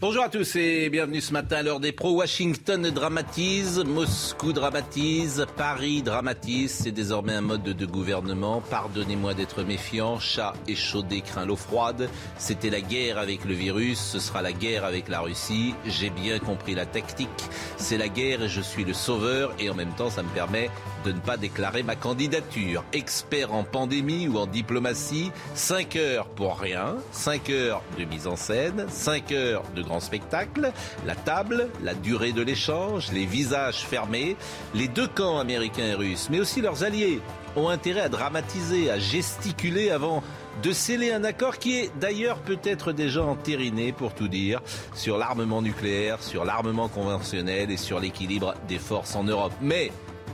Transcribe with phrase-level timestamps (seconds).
[0.00, 2.12] Bonjour à tous et bienvenue ce matin à l'heure des pros.
[2.12, 6.70] Washington dramatise, Moscou dramatise, Paris dramatise.
[6.70, 8.62] C'est désormais un mode de gouvernement.
[8.70, 10.20] Pardonnez-moi d'être méfiant.
[10.20, 12.08] Chat échaudé craint l'eau froide.
[12.36, 13.98] C'était la guerre avec le virus.
[13.98, 15.74] Ce sera la guerre avec la Russie.
[15.84, 17.28] J'ai bien compris la tactique.
[17.76, 19.52] C'est la guerre et je suis le sauveur.
[19.58, 20.70] Et en même temps, ça me permet
[21.04, 22.84] de ne pas déclarer ma candidature.
[22.92, 25.32] Expert en pandémie ou en diplomatie.
[25.54, 26.94] 5 heures pour rien.
[27.10, 28.86] 5 heures de mise en scène.
[28.88, 30.72] 5 heures de grand spectacle,
[31.06, 34.36] la table, la durée de l'échange, les visages fermés,
[34.74, 37.20] les deux camps américains et russes, mais aussi leurs alliés,
[37.56, 40.22] ont intérêt à dramatiser, à gesticuler avant
[40.62, 44.60] de sceller un accord qui est d'ailleurs peut-être déjà entériné, pour tout dire,
[44.94, 49.52] sur l'armement nucléaire, sur l'armement conventionnel et sur l'équilibre des forces en Europe.
[49.60, 49.90] Mais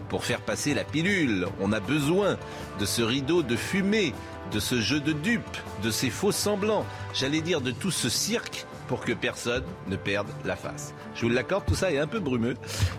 [0.08, 2.36] pour faire passer la pilule, on a besoin
[2.80, 4.12] de ce rideau de fumée,
[4.52, 8.66] de ce jeu de dupes, de ces faux semblants, j'allais dire de tout ce cirque
[8.88, 10.94] pour que personne ne perde la face.
[11.14, 12.56] Je vous l'accorde, tout ça est un peu brumeux,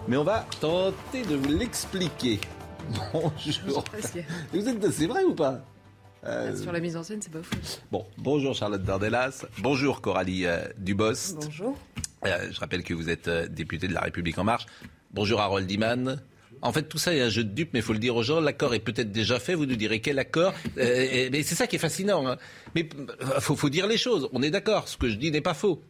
[0.07, 2.39] mais on va tenter de vous l'expliquer.
[3.13, 3.83] Bonjour.
[4.53, 5.61] Vous êtes, c'est vrai ou pas?
[6.25, 6.55] Euh...
[6.55, 7.55] Sur la mise en scène, c'est pas fou.
[7.91, 11.37] Bon, bonjour Charlotte Dardelas, bonjour Coralie euh, Dubost.
[11.45, 11.77] Bonjour.
[12.25, 14.65] Euh, je rappelle que vous êtes euh, députée de La République En Marche.
[15.11, 16.19] Bonjour Harold Iman.
[16.61, 18.23] En fait, tout ça est un jeu de dupes, mais il faut le dire aux
[18.23, 18.39] gens.
[18.39, 19.55] L'accord est peut-être déjà fait.
[19.55, 20.53] Vous nous direz quel accord.
[20.77, 22.27] Euh, mais c'est ça qui est fascinant.
[22.27, 22.37] Hein.
[22.75, 24.29] Mais il faut, faut, dire les choses.
[24.33, 24.87] On est d'accord.
[24.87, 25.81] Ce que je dis n'est pas faux.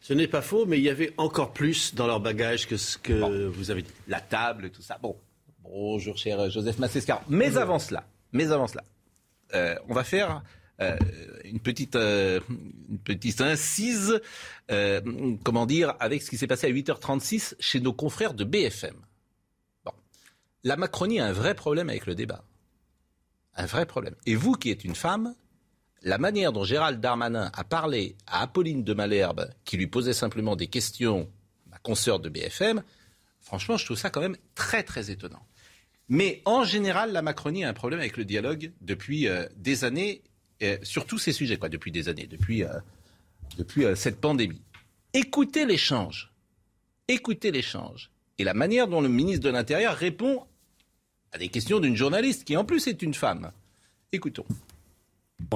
[0.00, 2.98] Ce n'est pas faux, mais il y avait encore plus dans leur bagage que ce
[2.98, 3.50] que bon.
[3.50, 3.90] vous avez dit.
[4.08, 4.98] La table, tout ça.
[5.00, 5.16] Bon.
[5.62, 7.22] Bonjour, cher Joseph Massescar.
[7.28, 7.62] Mais Bonjour.
[7.62, 8.84] avant cela, mais avant cela,
[9.54, 10.42] euh, on va faire
[10.82, 10.96] euh,
[11.44, 12.40] une petite, euh,
[12.88, 14.20] une petite incise,
[14.70, 15.00] euh,
[15.44, 18.94] comment dire, avec ce qui s'est passé à 8h36 chez nos confrères de BFM
[20.64, 22.44] la Macronie a un vrai problème avec le débat.
[23.54, 24.14] Un vrai problème.
[24.26, 25.34] Et vous qui êtes une femme,
[26.02, 30.56] la manière dont Gérald Darmanin a parlé à Apolline de Malherbe, qui lui posait simplement
[30.56, 31.30] des questions,
[31.70, 32.82] ma consoeur de BFM,
[33.40, 35.44] franchement, je trouve ça quand même très très étonnant.
[36.08, 40.22] Mais en général, la Macronie a un problème avec le dialogue depuis euh, des années,
[40.62, 42.72] euh, sur tous ces sujets, quoi, depuis des années, depuis, euh,
[43.58, 44.62] depuis cette pandémie.
[45.14, 46.32] Écoutez l'échange.
[47.08, 48.10] Écoutez l'échange.
[48.38, 50.46] Et la manière dont le ministre de l'Intérieur répond
[51.32, 53.50] à des questions d'une journaliste qui en plus est une femme.
[54.12, 54.44] Écoutons.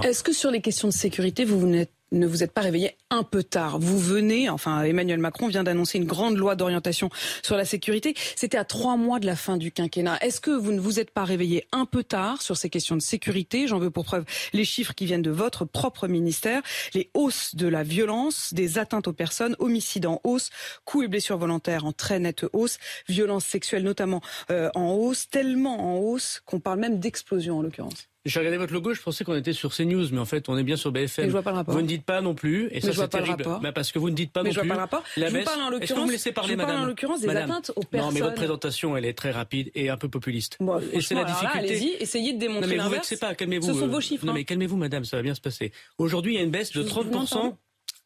[0.03, 1.67] Est-ce que sur les questions de sécurité, vous, vous
[2.13, 5.99] ne vous êtes pas réveillé un peu tard Vous venez, enfin Emmanuel Macron vient d'annoncer
[5.99, 7.11] une grande loi d'orientation
[7.43, 8.15] sur la sécurité.
[8.37, 10.19] C'était à trois mois de la fin du quinquennat.
[10.21, 13.03] Est-ce que vous ne vous êtes pas réveillé un peu tard sur ces questions de
[13.03, 13.67] sécurité?
[13.67, 16.63] J'en veux pour preuve les chiffres qui viennent de votre propre ministère.
[16.95, 20.51] Les hausses de la violence, des atteintes aux personnes, homicides en hausse,
[20.85, 22.79] coups et blessures volontaires en très nette hausse,
[23.09, 28.09] violences sexuelles notamment euh, en hausse, tellement en hausse qu'on parle même d'explosion en l'occurrence.
[28.27, 30.65] J'ai regardé votre logo, je pensais qu'on était sur CNews, mais en fait, on est
[30.65, 31.25] bien sur BFM.
[31.25, 31.75] Mais je vois pas le rapport.
[31.75, 33.45] Vous ne dites pas non plus, et ça c'est terrible.
[33.63, 34.69] Bah parce que vous ne dites pas mais non je plus.
[34.69, 35.05] Vois pas le rapport.
[35.17, 35.45] La je baisse.
[35.45, 37.51] vous parle en que vous me laissez parler, je vous madame en l'occurrence des madame.
[37.51, 38.09] atteintes aux personnes.
[38.09, 40.57] Non, mais votre présentation, elle est très rapide et un peu populiste.
[40.59, 41.59] Bon, et c'est la difficulté.
[41.59, 43.73] Allez-y, essayez de démontrer Non, mais vous vexez pas, calmez-vous.
[43.73, 44.27] Ce sont vos chiffres.
[44.27, 44.35] Non, hein.
[44.35, 45.71] mais calmez-vous, madame, ça va bien se passer.
[45.99, 47.55] Aujourd'hui, il y a une baisse de 30%.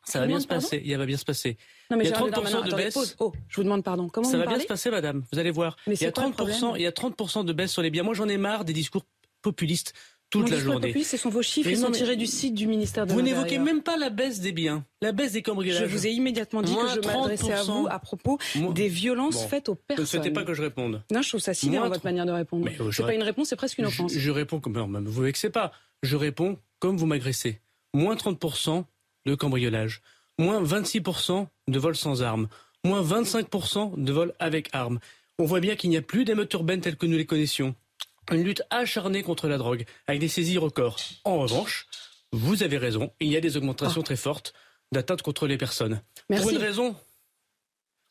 [0.04, 0.82] Ça va bien se passer.
[0.84, 1.56] Il va bien se passer.
[1.90, 3.16] Non, mais il y a 30% Darmanin, de baisse.
[3.20, 4.08] Oh, je vous demande pardon.
[4.08, 5.24] Comment ça va bien se passer, madame.
[5.32, 5.76] Vous allez voir.
[5.86, 6.34] Mais il y a c'est quoi le 30%.
[6.34, 8.02] problème Il y a 30% de baisse sur les biens.
[8.02, 9.04] Moi, j'en ai marre des discours
[9.42, 9.92] populistes
[10.30, 10.86] toute Mon la journée.
[10.88, 13.12] populiste, ce sont vos chiffres, Mais ils non, sont tirés du site du ministère de
[13.12, 15.80] Vous n'évoquez même pas la baisse des biens, la baisse des cambriolages.
[15.80, 17.80] Je vous ai immédiatement dit Moins que je m'adressais à 30%.
[17.80, 19.48] vous à propos Moins- des violences Bon.
[19.48, 20.06] faites aux Ne personnes.
[20.06, 21.02] souhaitez pas que je réponde.
[21.10, 22.64] Non, je trouve ça sidérant votre tr- manière de répondre.
[22.64, 24.12] Mais, euh, je pas une réponse, c'est presque une Je, offense.
[24.16, 25.72] je réponds comme non, mais vous vexez pas.
[26.04, 27.58] Je réponds comme vous m'agressez.
[27.92, 28.84] Moins 30%
[29.26, 30.00] de cambriolage,
[30.38, 32.46] moins 26% de vols sans armes,
[32.84, 35.00] moins 25% de vols avec armes.
[35.40, 37.74] On voit bien qu'il n'y a plus d'émeutes urbaines telles que nous les connaissions.
[38.30, 40.98] Une lutte acharnée contre la drogue, avec des saisies records.
[41.24, 41.86] En revanche,
[42.32, 44.54] vous avez raison, il y a des augmentations très fortes
[44.92, 46.02] d'atteintes contre les personnes.
[46.28, 46.44] Merci.
[46.44, 46.96] Pour une raison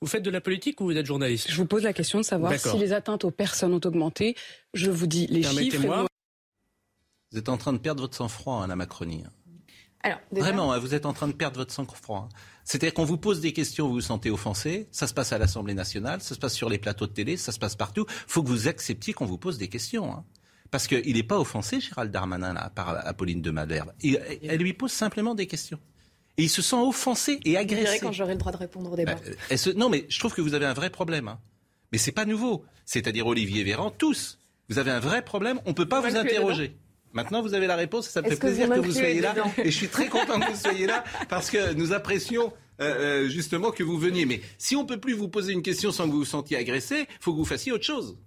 [0.01, 1.49] Vous faites de la politique ou vous êtes journaliste?
[1.49, 4.35] Je vous pose la question de savoir si les atteintes aux personnes ont augmenté.
[4.73, 6.07] Je vous dis les chiffres.
[7.31, 9.23] Vous êtes en train de perdre votre sang-froid, à hein, la Macronie.
[10.01, 12.29] Alors, Vraiment, hein, vous êtes en train de perdre votre sang-froid.
[12.29, 12.35] Hein.
[12.63, 14.87] C'est-à-dire qu'on vous pose des questions, vous vous sentez offensé.
[14.91, 17.51] Ça se passe à l'Assemblée nationale, ça se passe sur les plateaux de télé, ça
[17.51, 18.05] se passe partout.
[18.07, 20.23] Il faut que vous acceptiez qu'on vous pose des questions.
[20.71, 23.91] Parce qu'il n'est pas offensé, Gérald Darmanin, là, par Apolline de Malherbe.
[24.03, 25.79] Elle lui pose simplement des questions.
[26.37, 27.81] Et il se sent offensé et agressé.
[27.81, 29.17] Je dirais quand j'aurai le droit de répondre au débat.
[29.51, 31.27] Euh, non, mais je trouve que vous avez un vrai problème.
[31.27, 31.39] Hein.
[31.91, 32.63] Mais c'est pas nouveau.
[32.85, 34.39] C'est-à-dire Olivier Véran, tous.
[34.69, 35.59] Vous avez un vrai problème.
[35.65, 36.77] On ne peut pas vous interroger.
[37.13, 39.33] Maintenant, vous avez la réponse et ça me fait plaisir que vous soyez là.
[39.57, 43.29] Et je suis très content que vous soyez là parce que nous apprécions euh, euh,
[43.29, 44.25] justement que vous veniez.
[44.25, 46.57] Mais si on ne peut plus vous poser une question sans que vous vous sentiez
[46.57, 48.17] agressé, il faut que vous fassiez autre chose.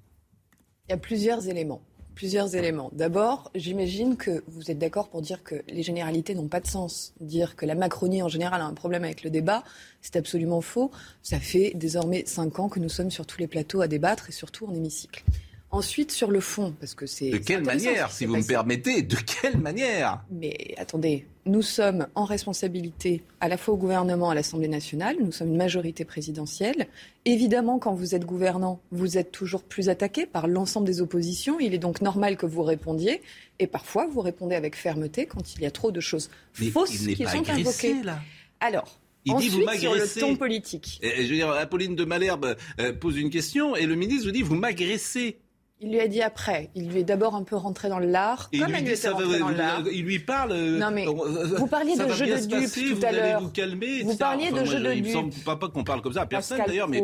[0.88, 1.82] Il y a plusieurs éléments
[2.14, 2.90] plusieurs éléments.
[2.92, 7.14] D'abord, j'imagine que vous êtes d'accord pour dire que les généralités n'ont pas de sens.
[7.20, 9.64] Dire que la Macronie en général a un problème avec le débat,
[10.00, 10.90] c'est absolument faux.
[11.22, 14.32] Ça fait désormais cinq ans que nous sommes sur tous les plateaux à débattre et
[14.32, 15.24] surtout en hémicycle.
[15.72, 17.30] Ensuite, sur le fond, parce que c'est.
[17.30, 20.22] De quelle manière, si vous me permettez De quelle manière?
[20.30, 25.16] Mais attendez, nous sommes en responsabilité à la fois au gouvernement, à l'Assemblée nationale.
[25.18, 26.88] Nous sommes une majorité présidentielle.
[27.24, 31.58] Évidemment, quand vous êtes gouvernant, vous êtes toujours plus attaqué par l'ensemble des oppositions.
[31.58, 33.22] Il est donc normal que vous répondiez.
[33.58, 37.24] Et parfois, vous répondez avec fermeté quand il y a trop de choses fausses qui
[37.24, 38.02] sont invoquées.
[38.02, 38.20] Là.
[38.60, 41.00] Alors, il Ensuite, dit vous sur le ton politique.
[41.02, 44.42] je veux dire, Apolline de Malherbe euh, pose une question et le ministre vous dit
[44.42, 45.38] vous m'agressez.
[45.82, 46.70] Il lui a dit après.
[46.76, 48.50] Il lui est d'abord un peu rentré dans l'art.
[48.56, 49.82] Comme il, lui ça dans l'art.
[49.92, 50.52] Il lui parle.
[50.52, 53.42] Euh, non mais vous parliez de jeu de dupes tout à l'heure.
[53.42, 54.02] Vous calmer.
[54.04, 55.06] Vous parliez de jeu de dupes.
[55.06, 57.02] Il me semble pas, qu'on parle comme ça à personne d'ailleurs, mais,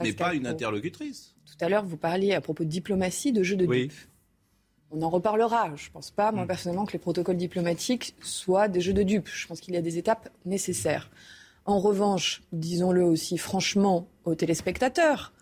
[0.00, 1.34] mais pas une interlocutrice.
[1.46, 3.92] Tout à l'heure, vous parliez à propos de diplomatie de jeu de dupes.
[4.90, 5.74] On en reparlera.
[5.76, 6.48] Je ne pense pas, moi, mm.
[6.48, 9.28] personnellement, que les protocoles diplomatiques soient des jeux de dupes.
[9.30, 11.10] Je pense qu'il y a des étapes nécessaires.
[11.66, 15.34] En revanche, disons-le aussi franchement aux téléspectateurs,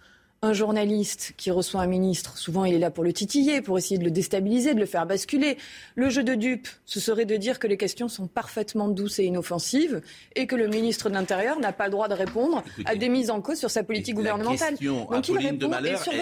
[0.43, 3.99] un journaliste qui reçoit un ministre, souvent il est là pour le titiller, pour essayer
[3.99, 5.57] de le déstabiliser, de le faire basculer.
[5.95, 9.25] Le jeu de dupe, ce serait de dire que les questions sont parfaitement douces et
[9.25, 10.03] inoffensives
[10.35, 13.31] et que le ministre de l'Intérieur n'a pas le droit de répondre à des mises
[13.31, 14.77] en cause sur sa politique gouvernementale.
[14.81, 16.13] Donc il répond de et sur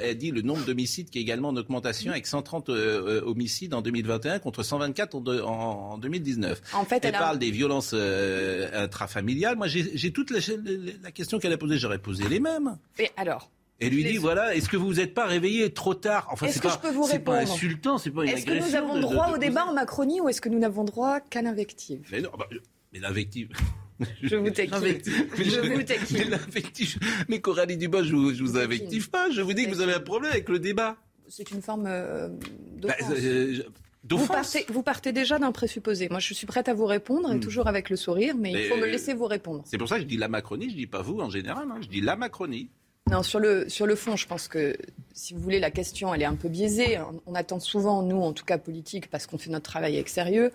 [0.00, 3.74] elle, dit le nombre d'homicides qui est également en augmentation avec 130 euh, euh, homicides
[3.74, 6.62] en 2021 contre 124 en, 2019.
[6.74, 9.56] En fait, elle, parle des violences euh, intrafamiliales.
[9.56, 10.38] Moi, j'ai toute la,
[11.02, 12.78] la question qu'elle a posée, j'aurais posé les mêmes.
[12.98, 13.49] Et alors
[13.80, 16.62] et lui dit voilà, est-ce que vous vous êtes pas réveillé trop tard Enfin, c'est
[16.62, 20.20] pas, pas insultant, c'est pas une Est-ce que nous avons droit au débat en Macronie
[20.20, 22.46] ou est-ce que nous n'avons droit qu'à l'invective Mais non, bah,
[22.92, 23.50] mais l'invective.
[24.22, 24.98] Je vous taquine.
[25.36, 26.38] je, vous taquine.
[26.54, 26.62] Mais,
[27.28, 29.30] mais Coralie Dubas, je vous, je vous invective pas.
[29.30, 30.96] Je vous dis que vous avez un problème avec le débat.
[31.28, 32.28] C'est une forme euh,
[32.82, 33.62] bah, euh,
[34.08, 36.08] Vous partez, vous partez, déjà d'un présupposé.
[36.08, 37.40] Moi, je suis prête à vous répondre, et hmm.
[37.40, 39.62] toujours avec le sourire, mais, il faut me laisser vous répondre.
[39.64, 41.68] C'est pour ça que je dis la Macronie, je dis pas vous en général.
[41.70, 41.78] Hein.
[41.82, 42.70] Je dis la Macronie.
[43.10, 43.66] Non, sur le,
[43.96, 44.76] fond, je pense que,
[45.14, 46.98] si vous voulez, la question, elle est un peu biaisée.
[47.26, 50.52] On attend souvent, nous, en tout cas politique, parce qu'on fait notre travail avec sérieux,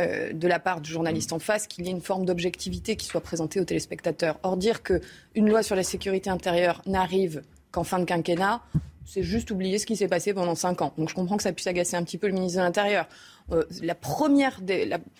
[0.00, 3.06] euh, de la part du journaliste en face, qu'il y ait une forme d'objectivité qui
[3.06, 4.38] soit présentée aux téléspectateurs.
[4.42, 8.60] Or, dire qu'une loi sur la sécurité intérieure n'arrive qu'en fin de quinquennat,
[9.06, 10.92] c'est juste oublier ce qui s'est passé pendant cinq ans.
[10.98, 13.06] Donc je comprends que ça puisse agacer un petit peu le ministre de l'Intérieur.
[13.52, 14.60] Euh, la première,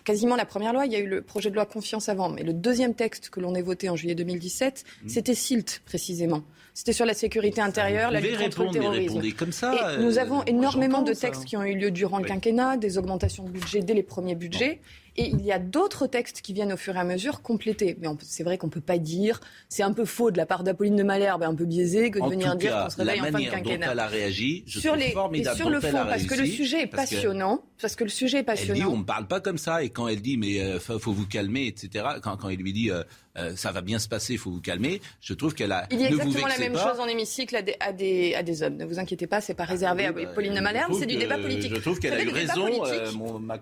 [0.05, 2.43] quasiment la première loi, il y a eu le projet de loi confiance avant, mais
[2.43, 5.09] le deuxième texte que l'on a voté en juillet 2017, mmh.
[5.09, 6.43] c'était SILT précisément.
[6.76, 9.22] C'était sur la sécurité intérieure, la lutte contre le terrorisme.
[9.37, 12.25] Comme ça, Et nous avons euh, énormément de textes qui ont eu lieu durant le
[12.25, 14.81] quinquennat, des augmentations de budget dès les premiers budgets.
[15.17, 17.96] Et il y a d'autres textes qui viennent au fur et à mesure compléter.
[18.01, 20.65] Mais c'est vrai qu'on ne peut pas dire, c'est un peu faux de la part
[20.65, 23.39] d'Apolline de Malherbe, un peu biaisé, que de venir dire qu'on se réveille en fin
[23.39, 23.87] de quinquennat.
[23.87, 26.46] Dont elle a réagi, je sur les, formidable et sur le fond, parce que le
[26.46, 28.75] sujet est passionnant, parce que le sujet passionnant.
[28.75, 30.79] Elle dit, on ne parle pas comme ça, et quand elle dit, mais il euh,
[30.81, 33.03] faut vous calmer, etc., quand, quand il lui dit, euh,
[33.36, 35.00] euh, ça va bien se passer, il faut vous calmer.
[35.20, 35.86] Je trouve qu'elle a.
[35.91, 38.62] Il y a exactement la même chose en hémicycle à des, à, des, à des,
[38.62, 38.76] hommes.
[38.76, 41.17] Ne vous inquiétez pas, c'est pas réservé ah à bah, Pauline de Malherbe, c'est du
[41.17, 41.74] débat politique.
[41.74, 42.84] Je trouve qu'elle a eu raison.
[42.84, 43.10] Euh,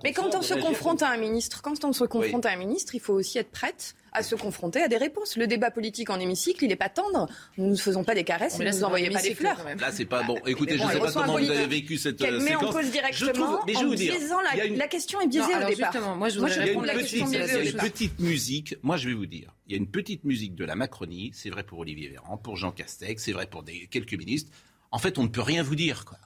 [0.04, 2.94] Mais quand on se confronte à un ministre, quand on se confronte à un ministre,
[2.94, 5.36] il faut aussi être prête à se confronter à des réponses.
[5.36, 7.28] Le débat politique en hémicycle, il n'est pas tendre.
[7.56, 9.64] Nous ne faisons pas des caresses, nous ne nous envoyons pas des fleurs.
[9.78, 10.36] Là, c'est pas bon.
[10.46, 13.60] Écoutez, je ne sais pas comment vous avez vécu cette qu'elle met en cause directement
[13.66, 16.16] mais je en disant la, la, question est biaisée au départ.
[16.16, 18.76] Moi, je, voudrais répondre la question Il y a une petite musique.
[18.82, 19.54] Moi, je vais vous dire.
[19.72, 21.30] Il y a une petite musique de la Macronie.
[21.32, 24.52] C'est vrai pour Olivier Véran, pour Jean Castex, c'est vrai pour quelques ministres.
[24.90, 26.18] En fait, on ne peut rien vous dire, quoi.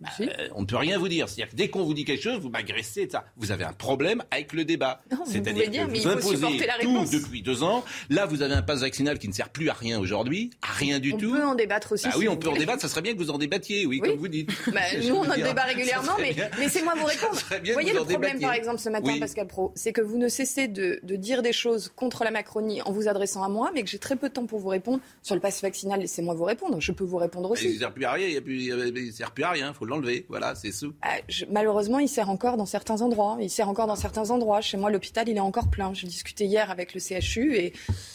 [0.00, 1.28] Bah, euh, on ne peut rien vous dire.
[1.28, 3.08] C'est-à-dire que dès qu'on vous dit quelque chose, vous m'agressez.
[3.10, 3.24] Ça.
[3.36, 5.00] Vous avez un problème avec le débat.
[5.26, 7.84] C'est-à-dire que vous imposez la tout depuis deux ans.
[8.08, 11.00] Là, vous avez un pass vaccinal qui ne sert plus à rien aujourd'hui, à rien
[11.00, 11.30] du tout.
[11.30, 12.06] On peut en débattre aussi.
[12.10, 12.80] Ah oui, on peut en débattre.
[12.82, 14.50] Ça serait bien que vous en débattiez, oui, comme vous dites.
[14.72, 17.36] Bah, nous, on en débat régulièrement, mais laissez-moi vous répondre.
[17.64, 20.68] Vous voyez le problème, par exemple, ce matin, Pascal Pro, c'est que vous ne cessez
[20.68, 23.88] de, de dire des choses contre la Macronie en vous adressant à moi, mais que
[23.90, 26.00] j'ai très peu de temps pour vous répondre sur le pass vaccinal.
[26.00, 26.80] Laissez-moi vous répondre.
[26.80, 27.66] Je peux vous répondre aussi.
[27.66, 28.28] Il ne sert plus à rien.
[28.28, 29.68] Il ne sert plus à rien.
[29.68, 30.26] Il faut l'enlever.
[30.28, 30.94] Voilà, c'est sous.
[31.02, 31.16] Ah,
[31.50, 33.38] malheureusement, il sert encore dans certains endroits.
[33.40, 34.60] Il sert encore dans certains endroits.
[34.60, 35.92] Chez moi, l'hôpital, il est encore plein.
[35.94, 37.72] J'ai discuté hier avec le CHU et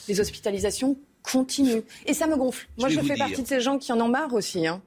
[0.07, 1.83] les hospitalisations continuent.
[2.05, 2.67] Et ça me gonfle.
[2.77, 4.67] Moi, je, fais partie de ces gens qui en ont marre aussi.
[4.67, 4.81] Hein,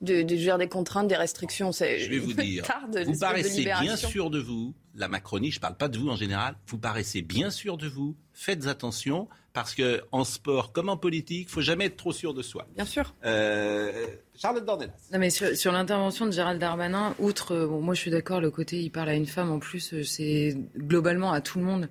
[0.00, 1.72] de, de gérer des contraintes, des restrictions.
[1.72, 2.64] Je vais vous dire,
[3.06, 4.74] vous paraissez bien sûr de vous.
[4.94, 6.56] La Macronie, je ne parle pas de vous en général.
[6.66, 8.16] Vous paraissez bien sûr de vous.
[8.32, 12.34] Faites attention parce que en sport comme en politique, il faut jamais être trop sûr
[12.34, 12.66] de soi.
[12.76, 13.14] Bien sûr.
[13.24, 14.92] Euh, Charlotte Dornelas.
[15.12, 18.80] Non mais sur, l'intervention de Gérald Darmanin, outre, bon, moi je suis d'accord, le côté
[18.80, 21.88] il parle à une femme, en plus euh, c'est globalement à tout le monde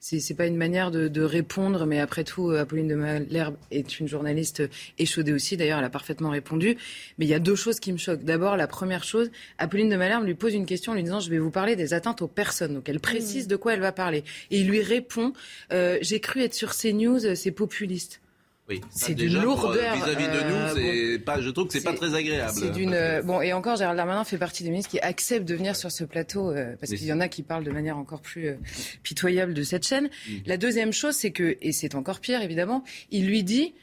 [0.00, 4.62] c'est pas une manière de, répondre, mais après tout, Apolline de Malherbe est une journaliste
[4.98, 5.56] échaudée aussi.
[5.56, 6.76] D'ailleurs, elle a parfaitement répondu.
[7.18, 8.24] Mais il y a deux choses qui me choquent.
[8.24, 11.30] D'abord, la première chose, Apolline de Malherbe lui pose une question en lui disant Je
[11.30, 12.74] vais vous parler des atteintes aux personnes.
[12.74, 13.50] Donc, elle précise mmh.
[13.50, 14.24] de quoi elle va parler.
[14.50, 15.32] Et il lui répond
[15.72, 18.20] euh, J'ai cru être sur CNews, c'est populiste.
[18.68, 19.94] Oui, c'est d'une euh, lourdeur.
[19.94, 22.72] Vis-à-vis de nous, euh, pas, je trouve que c'est pas très agréable.
[22.72, 25.74] D'une euh, bon et encore Gérald Darmanin fait partie des ministres qui acceptent de venir
[25.74, 28.56] sur ce plateau parce qu'il y en a qui parlent de manière encore plus
[29.02, 30.10] pitoyable de cette chaîne.
[30.28, 30.32] Mm.
[30.46, 33.74] La deuxième chose, c'est que et c'est encore pire évidemment, il lui dit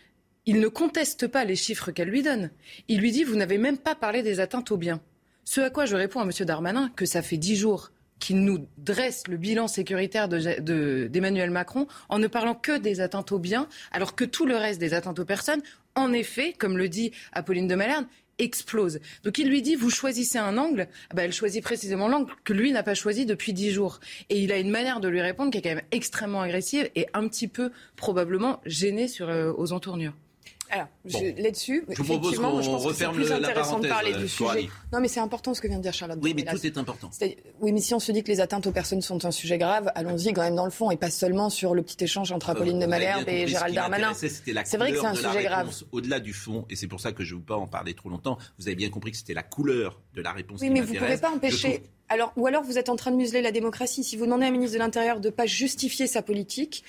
[0.46, 2.52] il ne conteste pas les chiffres qu'elle lui donne.
[2.88, 5.02] Il lui dit vous n'avez même pas parlé des atteintes aux biens.
[5.46, 6.32] Ce à quoi je réponds à M.
[6.46, 12.20] Darmanin que ça fait dix jours qu'il nous dresse le bilan sécuritaire d'Emmanuel Macron en
[12.20, 15.26] ne parlant que des atteintes aux biens, alors que tout le reste des atteintes aux
[15.26, 15.62] personnes,
[15.96, 18.06] en effet, comme le dit Apolline de Malherbe,
[18.38, 19.00] explose.
[19.24, 22.54] Donc il lui dit, vous choisissez un angle, ah ben, elle choisit précisément l'angle que
[22.54, 24.00] lui n'a pas choisi depuis dix jours.
[24.30, 27.08] Et il a une manière de lui répondre qui est quand même extrêmement agressive et
[27.14, 30.14] un petit peu probablement gênée sur, euh, aux entournures.
[30.70, 30.88] Alors,
[31.38, 34.70] là-dessus, effectivement, je, pense que c'est plus intéressant de parler du euh, sujet.
[34.92, 36.20] Non, mais c'est important ce que vient de dire Charlotte.
[36.22, 37.10] Oui, mais tout est important.
[37.62, 39.92] oui, mais si on se dit que les atteintes aux personnes sont un sujet grave,
[39.96, 42.80] allons-y quand même dans le fond et pas seulement sur le petit échange entre Apolline
[42.80, 44.14] de Malherbe et Gérald Darmanin.
[44.14, 45.74] C'est vrai que c'est un sujet grave.
[45.92, 48.10] Au-delà du fond, et c'est pour ça que je ne veux pas en parler trop
[48.10, 50.62] longtemps, vous avez bien compris que c'était la couleur de la réponse.
[50.62, 51.84] Oui, mais vous ne pouvez pas empêcher.
[52.08, 54.04] Alors, ou alors vous êtes en train de museler la démocratie.
[54.04, 56.84] Si vous demandez à un ministre de l'Intérieur de ne pas justifier sa politique,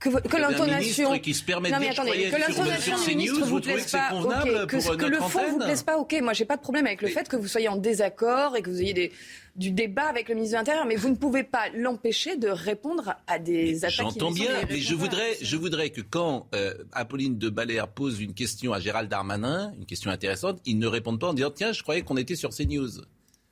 [0.00, 1.18] que, que l'intonation.
[1.18, 4.96] qui se permet non, mais attendez, que l'intonation du ministre vous plaise pas, okay, que,
[4.96, 6.16] que le fond vous plaise pas, ok.
[6.22, 8.70] Moi, j'ai pas de problème avec le fait que vous soyez en désaccord et que
[8.70, 9.12] vous ayez des,
[9.56, 13.14] du débat avec le ministre de l'Intérieur, mais vous ne pouvez pas l'empêcher de répondre
[13.26, 13.96] à des attaques.
[13.96, 18.32] J'entends bien, mais je voudrais, je voudrais que quand euh, Apolline de Balère pose une
[18.32, 21.82] question à Gérald Darmanin, une question intéressante, il ne réponde pas en disant tiens, je
[21.82, 23.02] croyais qu'on était sur CNews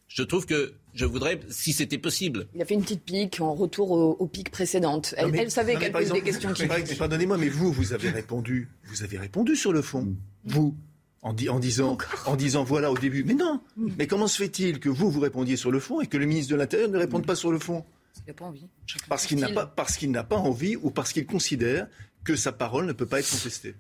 [0.09, 2.49] je trouve que je voudrais, si c'était possible.
[2.55, 5.15] Il a fait une petite pique en retour aux, piques précédentes.
[5.17, 6.67] Elle, savait qu'elle posait des questions qui.
[6.97, 8.69] Pardonnez-moi, mais vous, vous avez répondu.
[8.85, 10.03] Vous avez répondu sur le fond.
[10.03, 10.17] Mm.
[10.47, 10.75] Vous.
[11.21, 13.25] En, en, disant, en disant voilà au début.
[13.25, 13.61] Mais non.
[13.77, 13.91] Mm.
[13.99, 16.53] Mais comment se fait-il que vous vous répondiez sur le fond et que le ministre
[16.53, 17.85] de l'Intérieur ne réponde pas sur le fond?
[18.13, 18.69] Parce qu'il n'a pas envie.
[19.09, 21.89] Parce qu'il n'a pas, parce qu'il n'a pas envie ou parce qu'il considère
[22.25, 23.75] que sa parole ne peut pas être contestée.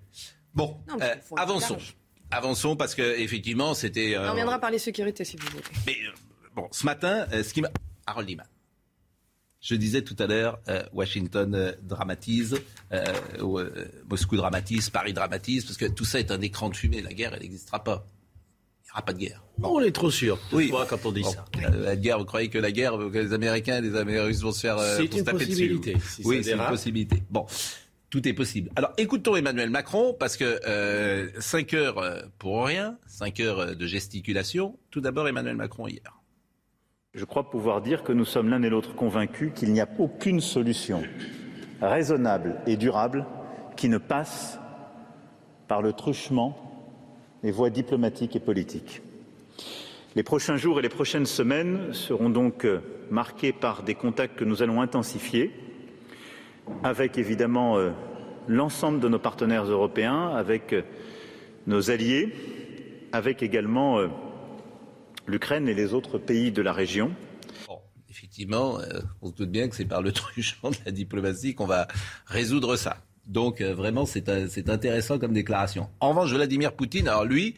[0.54, 1.78] Bon, euh, avançons.
[2.30, 4.16] Avançons parce que effectivement c'était.
[4.18, 5.62] On reviendra euh, parler sécurité si vous voulez.
[5.86, 6.12] Mais euh,
[6.54, 7.70] bon, ce matin, euh, ce qui m'a.
[8.06, 8.44] Harold Lima.
[9.60, 10.60] Je disais tout à l'heure,
[10.92, 12.62] Washington dramatise,
[14.08, 17.02] Moscou dramatise, Paris dramatise, parce que tout ça est un écran de fumée.
[17.02, 18.06] La guerre, elle n'existera pas.
[18.84, 19.42] Il n'y aura pas de guerre.
[19.60, 20.38] On est trop sûr.
[20.52, 20.72] Oui.
[20.88, 21.44] quand on dit ça.
[21.76, 24.60] La guerre, vous croyez que la guerre, que les Américains et les Américains vont se
[24.60, 24.78] faire.
[24.78, 25.96] C'est une possibilité.
[26.24, 27.20] oui, c'est une possibilité.
[27.28, 27.44] Bon.
[28.10, 28.70] Tout est possible.
[28.76, 33.74] Alors écoutons Emmanuel Macron, parce que euh, 5 heures euh, pour rien, 5 heures euh,
[33.74, 34.78] de gesticulation.
[34.90, 36.18] Tout d'abord Emmanuel Macron hier.
[37.14, 40.40] Je crois pouvoir dire que nous sommes l'un et l'autre convaincus qu'il n'y a aucune
[40.40, 41.02] solution
[41.80, 43.26] raisonnable et durable
[43.76, 44.58] qui ne passe
[45.68, 46.56] par le truchement
[47.42, 49.02] des voies diplomatiques et politiques.
[50.16, 54.44] Les prochains jours et les prochaines semaines seront donc euh, marqués par des contacts que
[54.44, 55.52] nous allons intensifier
[56.82, 57.90] avec évidemment euh,
[58.46, 60.82] l'ensemble de nos partenaires européens, avec euh,
[61.66, 62.32] nos alliés,
[63.12, 64.08] avec également euh,
[65.26, 67.12] l'Ukraine et les autres pays de la région.
[68.08, 68.78] effectivement,
[69.22, 71.88] on se doute bien que c'est par le truchement de la diplomatie qu'on va
[72.26, 72.98] résoudre ça.
[73.26, 75.90] Donc vraiment, c'est intéressant comme déclaration.
[76.00, 77.56] En revanche, Vladimir Poutine, alors lui,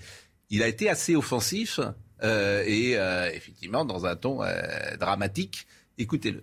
[0.50, 1.78] il a été assez offensif
[2.20, 2.96] et
[3.32, 4.40] effectivement dans un ton
[4.98, 5.68] dramatique.
[5.96, 6.42] Écoutez-le.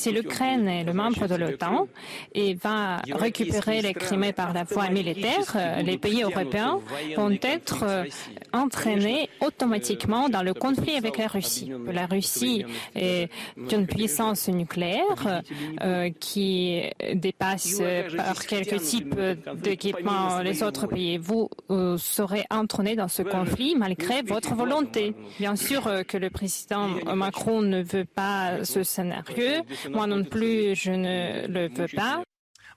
[0.00, 1.86] Si l'Ukraine est le membre de l'OTAN
[2.34, 5.54] et va récupérer les Crimées par la voie militaire,
[5.84, 6.80] les pays européens
[7.16, 8.06] vont être
[8.54, 11.70] entraînés automatiquement dans le conflit avec la Russie.
[11.92, 12.64] La Russie
[12.94, 13.28] est
[13.70, 15.42] une puissance nucléaire
[15.82, 16.80] euh, qui
[17.12, 17.82] dépasse
[18.16, 19.20] par quelques types
[19.56, 21.18] d'équipements les autres pays.
[21.18, 25.14] Vous euh, serez entraînés dans ce conflit malgré votre volonté.
[25.38, 29.62] Bien sûr que le président Macron ne veut pas ce scénario.
[29.90, 32.22] Moi non plus, je ne le veux pas.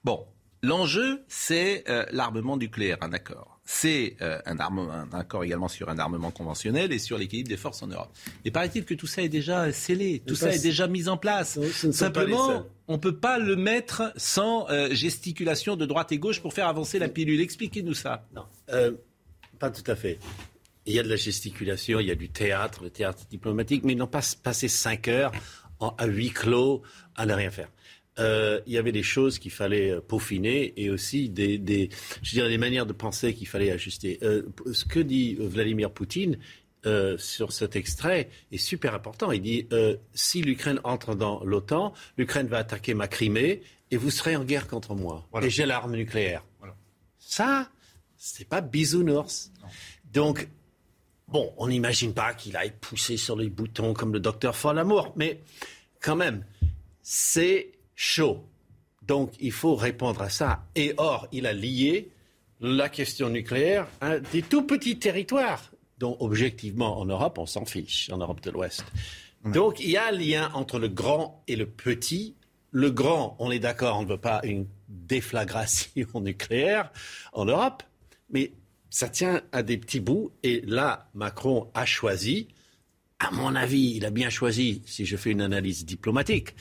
[0.04, 0.26] Bon,
[0.62, 6.92] l'enjeu, c'est l'armement nucléaire, un accord c'est euh, un, accord également sur un armement conventionnel
[6.92, 8.10] et sur l'équilibre des forces en Europe.
[8.44, 11.60] Mais paraît-il que tout ça est déjà scellé, tout ça est déjà mis en place.
[11.92, 16.54] Simplement, on ne peut pas le mettre sans euh, gesticulation de droite et gauche pour
[16.54, 17.40] faire avancer la pilule.
[17.40, 18.28] Expliquez-nous ça.
[18.36, 18.92] Non, euh,
[19.60, 20.20] pas tout à fait.
[20.86, 23.94] Il y a de la gesticulation, il y a du théâtre, le théâtre diplomatique, mais
[23.94, 25.32] ils n'ont pas passé cinq heures
[25.80, 26.82] à huis clos
[27.16, 27.70] à ne rien faire.
[28.20, 31.90] Euh, il y avait des choses qu'il fallait euh, peaufiner et aussi des, des,
[32.22, 34.20] je dirais, des manières de penser qu'il fallait ajuster.
[34.22, 36.38] Euh, ce que dit Vladimir Poutine
[37.18, 39.32] sur cet extrait est super important.
[39.32, 39.70] Il dit
[40.14, 44.68] si l'Ukraine entre dans l'OTAN, l'Ukraine va attaquer ma Crimée et vous serez en guerre
[44.68, 45.26] contre moi.
[45.42, 46.44] Et j'ai l'arme nucléaire.
[46.60, 46.76] Voilà.
[47.20, 47.70] Ça,
[48.18, 49.54] c'est pas bisounours.
[50.12, 50.50] Donc,
[51.28, 55.42] bon, on n'imagine pas qu'il aille pousser sur les boutons comme le docteur Folamour, mais
[56.02, 56.46] quand même,
[57.02, 58.46] c'est chaud.
[59.02, 60.66] Donc il faut répondre à ça.
[60.76, 62.10] Et or, il a lié
[62.62, 68.10] la question nucléaire à des tout petits territoires dont objectivement en Europe, on s'en fiche,
[68.12, 68.84] en Europe de l'Ouest.
[69.46, 72.36] Donc il y a un lien entre le grand et le petit.
[72.72, 76.92] Le grand, on est d'accord, on ne veut pas une déflagration nucléaire
[77.34, 77.84] en Europe,
[78.32, 78.52] mais
[78.94, 80.32] ça tient à des petits bouts.
[80.44, 82.48] Et là, Macron a choisi,
[83.18, 86.56] à mon avis, il a bien choisi, si je fais une analyse diplomatique,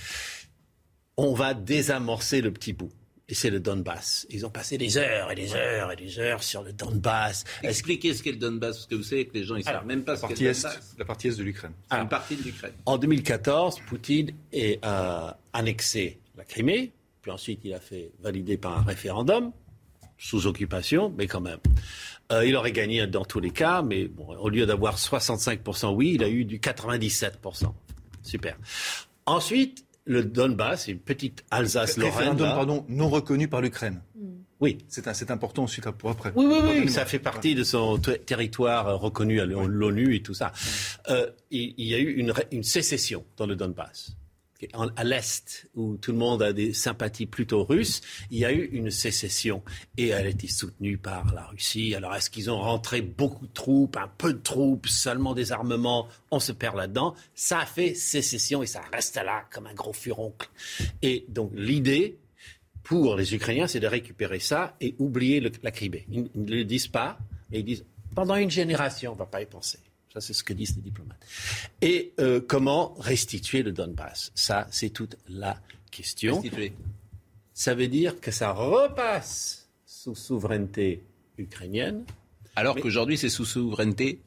[1.18, 2.90] on va désamorcer le petit bout.
[3.28, 4.26] Et c'est le Donbass.
[4.30, 7.44] Ils ont passé des heures et des heures et des heures sur le Donbass.
[7.62, 10.02] Expliquez ce qu'est le Donbass, parce que vous savez que les gens ne savent même
[10.02, 10.94] pas ce qu'est le Donbass.
[10.98, 11.72] La partie est de l'Ukraine.
[11.90, 12.72] Une partie de l'Ukraine.
[12.86, 14.32] En 2014, Poutine
[14.80, 19.52] a annexé la Crimée, puis ensuite il a fait valider par un référendum,
[20.16, 21.58] sous occupation, mais quand même.
[22.30, 26.24] Euh, il aurait gagné dans tous les cas, mais au lieu d'avoir 65% oui, il
[26.24, 27.72] a eu du 97%.
[28.22, 28.56] Super.
[29.26, 32.36] Ensuite, le Donbass, une petite Alsace-Lorraine.
[32.36, 34.00] pardon, non reconnu par l'Ukraine.
[34.60, 34.78] Oui.
[34.88, 36.32] C'est important ensuite pour après.
[36.36, 36.88] Oui, oui, oui.
[36.88, 40.52] Ça fait partie de son territoire euh, reconnu à l'ONU et tout ça.
[41.10, 44.14] Euh, il, y a eu une, une sécession dans le Donbass
[44.96, 48.64] à l'Est, où tout le monde a des sympathies plutôt russes, il y a eu
[48.72, 49.62] une sécession.
[49.96, 51.94] Et elle a été soutenue par la Russie.
[51.94, 56.08] Alors, est-ce qu'ils ont rentré beaucoup de troupes, un peu de troupes, seulement des armements?
[56.30, 57.14] On se perd là-dedans.
[57.34, 60.48] Ça a fait sécession et ça reste là comme un gros furoncle.
[61.02, 62.18] Et donc, l'idée
[62.82, 66.06] pour les Ukrainiens, c'est de récupérer ça et oublier la Crimée.
[66.10, 67.18] Ils ne le disent pas,
[67.50, 69.78] mais ils disent pendant une génération, on ne va pas y penser.
[70.12, 71.24] Ça, c'est ce que disent les diplomates.
[71.80, 74.30] Et euh, comment restituer le Donbass?
[74.34, 75.58] Ça, c'est toute la
[75.90, 76.36] question.
[76.36, 76.74] Restituer.
[77.54, 81.02] Ça veut dire que ça repasse sous souveraineté
[81.38, 82.04] ukrainienne.
[82.56, 84.20] Alors qu'aujourd'hui, c'est sous souveraineté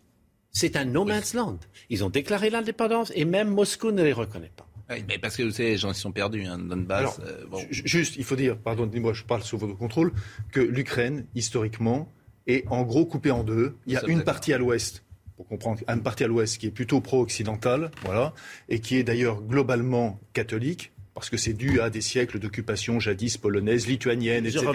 [0.50, 1.60] C'est un no man's land.
[1.92, 4.68] Ils ont déclaré l'indépendance et même Moscou ne les reconnaît pas.
[4.90, 7.20] Oui, mais parce que vous savez, les gens sont perdus, hein, Donbass.
[7.20, 10.14] Euh, juste, il faut dire, pardonnez-moi, je parle sous votre contrôle,
[10.52, 12.12] que l'Ukraine, historiquement,
[12.48, 13.76] est en gros coupée en deux.
[13.86, 15.05] Il y a une partie à l'ouest
[15.36, 18.34] pour comprendre, une partie à l'ouest qui est plutôt pro-occidentale, voilà,
[18.70, 23.38] et qui est d'ailleurs globalement catholique, parce que c'est dû à des siècles d'occupation jadis
[23.38, 24.66] polonaise, lituanienne, etc.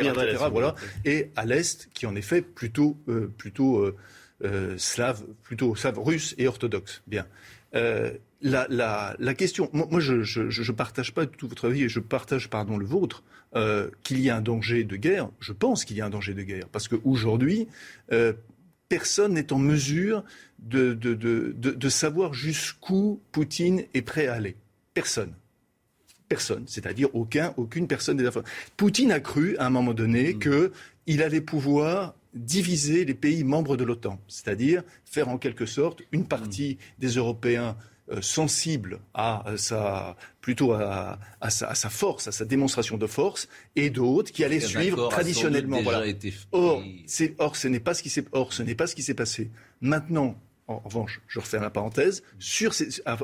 [0.50, 3.96] voilà, et à l'est, qui en fait plutôt, euh, plutôt euh,
[4.44, 7.02] euh, slave, plutôt slave russe et orthodoxe.
[7.06, 7.26] Bien.
[8.42, 12.00] La, la, la, question, moi, je, je, je, partage pas tout votre avis, et je
[12.00, 13.22] partage pardon le vôtre,
[14.02, 15.28] qu'il y a un danger de guerre.
[15.40, 17.68] Je pense qu'il y a un danger de guerre parce qu'aujourd'hui,
[18.90, 20.24] personne n'est en mesure
[20.58, 24.56] de, de, de, de savoir jusqu'où Poutine est prêt à aller.
[24.92, 25.32] Personne.
[26.28, 26.64] Personne.
[26.66, 28.42] C'est-à-dire aucun, aucune personne des affaires.
[28.76, 30.38] Poutine a cru, à un moment donné, mm.
[31.06, 36.26] qu'il allait pouvoir diviser les pays membres de l'OTAN, c'est-à-dire faire en quelque sorte une
[36.26, 37.00] partie mm.
[37.00, 37.76] des Européens
[38.20, 41.18] sensible à euh, sa plutôt à,
[41.50, 45.82] sa, force, à sa démonstration de force, et d'autres qui allaient suivre traditionnellement.
[45.82, 46.06] Voilà.
[46.50, 46.82] Or,
[47.38, 49.50] or, ce n'est pas ce qui s'est or ce n'est pas ce qui s'est passé.
[49.80, 52.22] Maintenant, en revanche, je refais la parenthèse.
[52.38, 52.72] Sur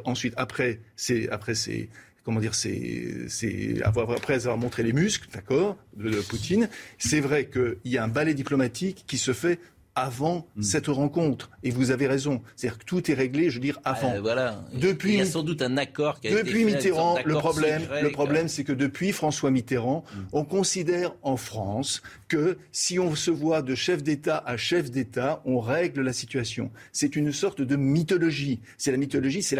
[0.05, 1.88] ensuite, après, c'est après c'est
[2.25, 6.68] comment dire, c'est après avoir montré les muscles, d'accord, de, de Poutine.
[6.99, 9.61] C'est vrai qu'il y a un ballet diplomatique qui se fait
[9.96, 10.62] avant hmm.
[10.62, 11.50] cette rencontre.
[11.62, 12.42] Et vous avez raison.
[12.54, 14.14] C'est-à-dire que tout est réglé, je veux dire, avant.
[14.14, 14.64] Euh, voilà.
[14.74, 17.35] Depuis, il y a sans doute un accord qui a depuis été fait, Mitterrand, le
[17.35, 20.20] problème, le problème, c'est que depuis François Mitterrand, hmm.
[20.32, 25.42] on considère en France que si on se voit de chef d'État à chef d'État,
[25.46, 26.70] on règle la situation.
[26.92, 28.61] C'est une sorte de mythologie.
[28.76, 29.56] C'est la mythologie, c'est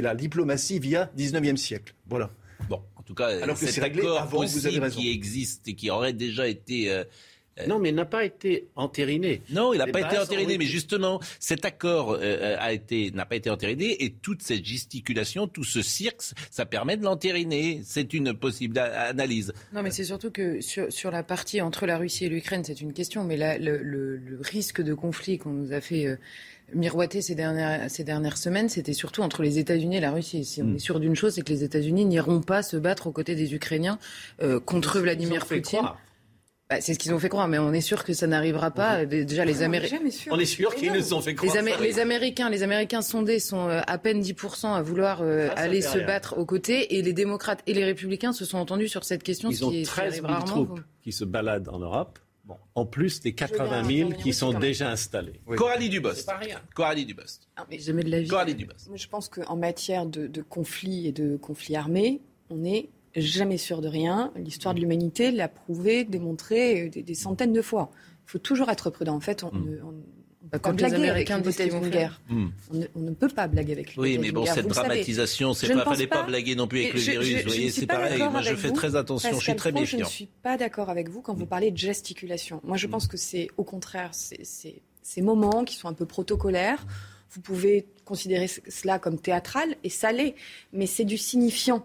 [0.00, 1.94] la, diplomatie via 19e siècle.
[2.08, 2.30] Voilà.
[2.68, 5.00] Bon, en tout cas, Alors que cet accord avant, vous avez raison.
[5.00, 7.04] qui existe et qui aurait déjà été euh, euh,
[7.68, 9.40] non, mais il n'a pas été entériné.
[9.50, 13.26] Non, il n'a pas été entériné, mais justement, cet accord euh, euh, a été n'a
[13.26, 17.80] pas été entériné et toute cette gesticulation, tout ce cirque, ça permet de l'entériner.
[17.84, 19.52] C'est une possible analyse.
[19.72, 22.80] Non, mais c'est surtout que sur, sur, la partie entre la Russie et l'Ukraine, c'est
[22.80, 26.18] une question, mais là, le, le, le, risque de conflit qu'on nous a fait
[26.72, 30.44] miroiter ces dernières, ces dernières semaines, c'était surtout entre les États-Unis et la Russie.
[30.44, 30.76] Si on hmm.
[30.76, 33.54] est sûr d'une chose, c'est que les États-Unis n'iront pas se battre aux côtés des
[33.54, 33.98] Ukrainiens
[34.64, 35.82] contre Vladimir Poutine.
[36.70, 39.04] Bah, c'est ce qu'ils ont fait croire, mais on est sûr que ça n'arrivera pas.
[39.04, 40.00] Déjà, les Américains.
[40.30, 41.54] On est sûr qu'ils nous ont fait croire.
[41.80, 45.82] Les, Américains, les Américains sondés sont euh, à peine 10% à vouloir euh, ah, aller
[45.82, 49.22] se battre aux côtés, et les démocrates et les républicains se sont entendus sur cette
[49.22, 49.50] question.
[49.50, 52.18] Ils ont 13 000 troupes qui se baladent en Europe.
[52.46, 52.56] Bon.
[52.74, 55.40] En plus des 80 000 qui sont déjà installés.
[55.56, 56.30] Coralie Dubost.
[56.74, 57.48] Coralie Dubost.
[57.70, 58.28] Jamais de la vie.
[58.28, 58.90] Coralie Dubost.
[58.94, 63.80] Je pense qu'en matière de, de conflits et de conflits armés, on est jamais sûr
[63.80, 64.32] de rien.
[64.36, 67.90] L'histoire de l'humanité l'a prouvé, démontré des, centaines de fois.
[68.26, 69.14] Il faut toujours être prudent.
[69.14, 69.78] En fait, on, mm.
[70.44, 72.20] ne peut pas blaguer avec une guerre.
[72.28, 72.46] Mm.
[72.94, 76.22] On, ne, peut pas blaguer avec Oui, mais bon, cette dramatisation, c'est pas, fallait pas,
[76.22, 77.36] blaguer non plus avec le virus.
[77.36, 78.22] vous voyez, c'est pareil.
[78.30, 79.38] Moi, je fais très attention.
[79.38, 79.98] Je suis très méfiant.
[79.98, 82.60] Je ne suis pas d'accord avec vous quand vous parlez de gesticulation.
[82.64, 82.90] Moi, je mm.
[82.90, 84.42] pense que c'est au contraire, c'est
[85.02, 86.84] ces moments qui sont un peu protocolaires.
[87.30, 90.34] Vous pouvez considérer cela comme théâtral et ça l'est,
[90.72, 91.84] mais c'est du signifiant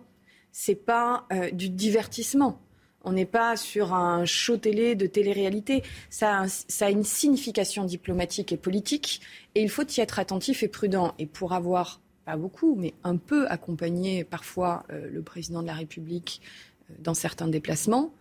[0.52, 2.60] c'est pas euh, du divertissement.
[3.04, 5.84] On n'est pas sur un show télé de télé-réalité.
[6.10, 6.46] Ça,
[6.82, 9.22] a une signification diplomatique et politique,
[9.56, 11.14] et il faut y être attentif et prudent.
[11.18, 15.74] Et pour avoir, pas beaucoup, mais un peu accompagné parfois euh, le président de la
[15.74, 16.42] République
[16.90, 18.14] euh, dans certains déplacements,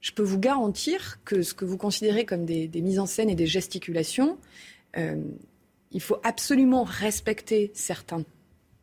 [0.00, 3.36] je peux vous garantir que ce que vous considérez comme des, mises en scène et
[3.36, 4.36] des gesticulations,
[5.92, 8.24] il faut absolument respecter certains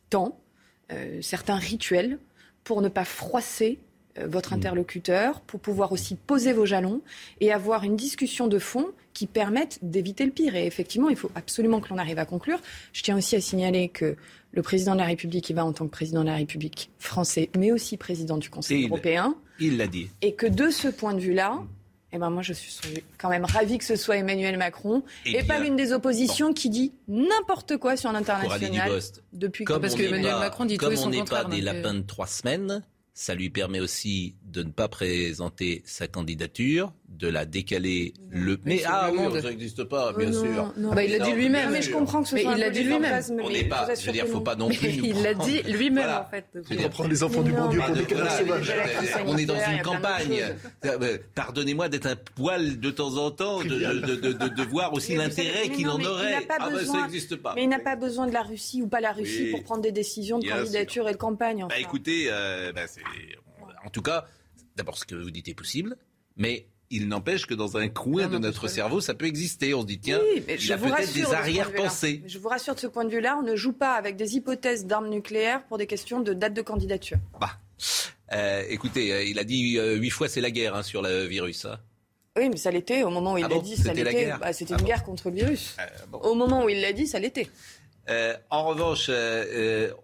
[0.09, 0.39] temps,
[1.19, 2.19] certains rituels
[2.63, 3.79] pour ne pas froisser
[4.17, 4.57] euh, votre mm.
[4.57, 7.01] interlocuteur, pour pouvoir aussi poser vos jalons
[7.41, 10.55] et avoir une discussion de fond qui permette d'éviter le pire.
[10.55, 12.59] Et effectivement, il faut absolument que l'on arrive à conclure.
[12.93, 14.15] Je tiens aussi à signaler que
[14.51, 17.49] le président de la République, il va en tant que président de la République français,
[17.57, 19.35] mais aussi président du Conseil européen.
[19.59, 20.09] Il l'a dit.
[20.21, 21.59] Et que de ce point de vue-là,
[22.11, 25.43] eh ben moi, je suis quand même ravi que ce soit Emmanuel Macron eh et,
[25.43, 28.99] pas l'une des oppositions qui dit n'importe quoi sur l'international
[29.31, 31.93] depuis comme parce que Emmanuel Macron dit tout et son on n'est pas des lapins
[31.93, 37.45] de trois semaines, ça lui permet aussi de ne pas présenter sa candidature, de la
[37.45, 38.57] décaler le.
[38.63, 40.73] Mais, ah oui, ça n'existe pas, bien sûr.
[40.77, 41.71] Ah bah, il l'a dit lui-même.
[41.71, 43.21] Mais je comprends que ce mais soit il l'a dit lui-même.
[43.43, 43.87] On n'est pas.
[43.93, 44.87] Je veux dire, faut pas non plus.
[45.09, 46.45] Il l'a dit lui-même en fait.
[46.69, 48.05] Il reprend les enfants du bon Dieu pour des
[49.25, 50.55] On est dans une campagne.
[51.35, 56.47] Pardonnez-moi d'être un poil de temps en temps, de voir aussi l'intérêt qu'il en aurait.
[56.49, 57.53] Ah ben ça n'existe pas.
[57.55, 59.91] Mais il n'a pas besoin de la Russie ou pas la Russie pour prendre des
[59.91, 61.65] décisions de candidature et de campagne.
[61.67, 62.81] Bah, écoutez, euh, bah,
[63.85, 64.25] en tout cas,
[64.75, 65.97] d'abord ce que vous dites est possible,
[66.35, 69.73] mais il n'empêche que dans un coin de notre cerveau, ça peut exister.
[69.73, 72.23] On se dit, tiens, il y a peut-être des arrière-pensées.
[72.25, 74.85] je vous rassure de ce point de vue-là, on ne joue pas avec des hypothèses
[74.85, 77.17] d'armes nucléaires pour des questions de date de candidature.
[77.39, 77.51] Bah.
[78.31, 81.25] Euh, écoutez, euh, il a dit euh, huit fois c'est la guerre hein, sur le
[81.25, 81.65] virus.
[81.65, 81.79] Hein.
[82.37, 83.03] Oui, mais ça l'était.
[83.03, 84.33] Au moment où il ah l'a dit, ça l'était.
[84.39, 85.75] Bah, c'était une ah guerre contre le virus.
[86.13, 87.49] Au moment où il l'a dit, ça l'était.
[88.49, 89.09] en revanche,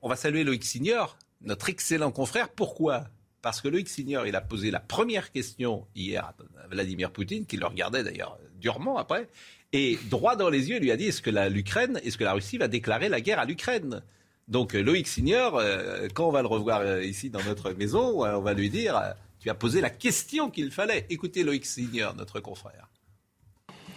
[0.02, 2.50] on va saluer Loïc Signor, notre excellent confrère.
[2.50, 3.06] Pourquoi?
[3.46, 7.58] Parce que Loïc Signor, il a posé la première question hier à Vladimir Poutine, qui
[7.58, 9.30] le regardait d'ailleurs durement après,
[9.72, 12.34] et droit dans les yeux, il lui a dit est-ce que l'Ukraine, est-ce que la
[12.34, 14.02] Russie va déclarer la guerre à l'Ukraine?
[14.48, 18.42] Donc Loïc Signor, euh, quand on va le revoir euh, ici dans notre maison, on
[18.42, 21.06] va lui dire tu as posé la question qu'il fallait.
[21.12, 22.90] Écoutez Loïc Signor, notre confrère.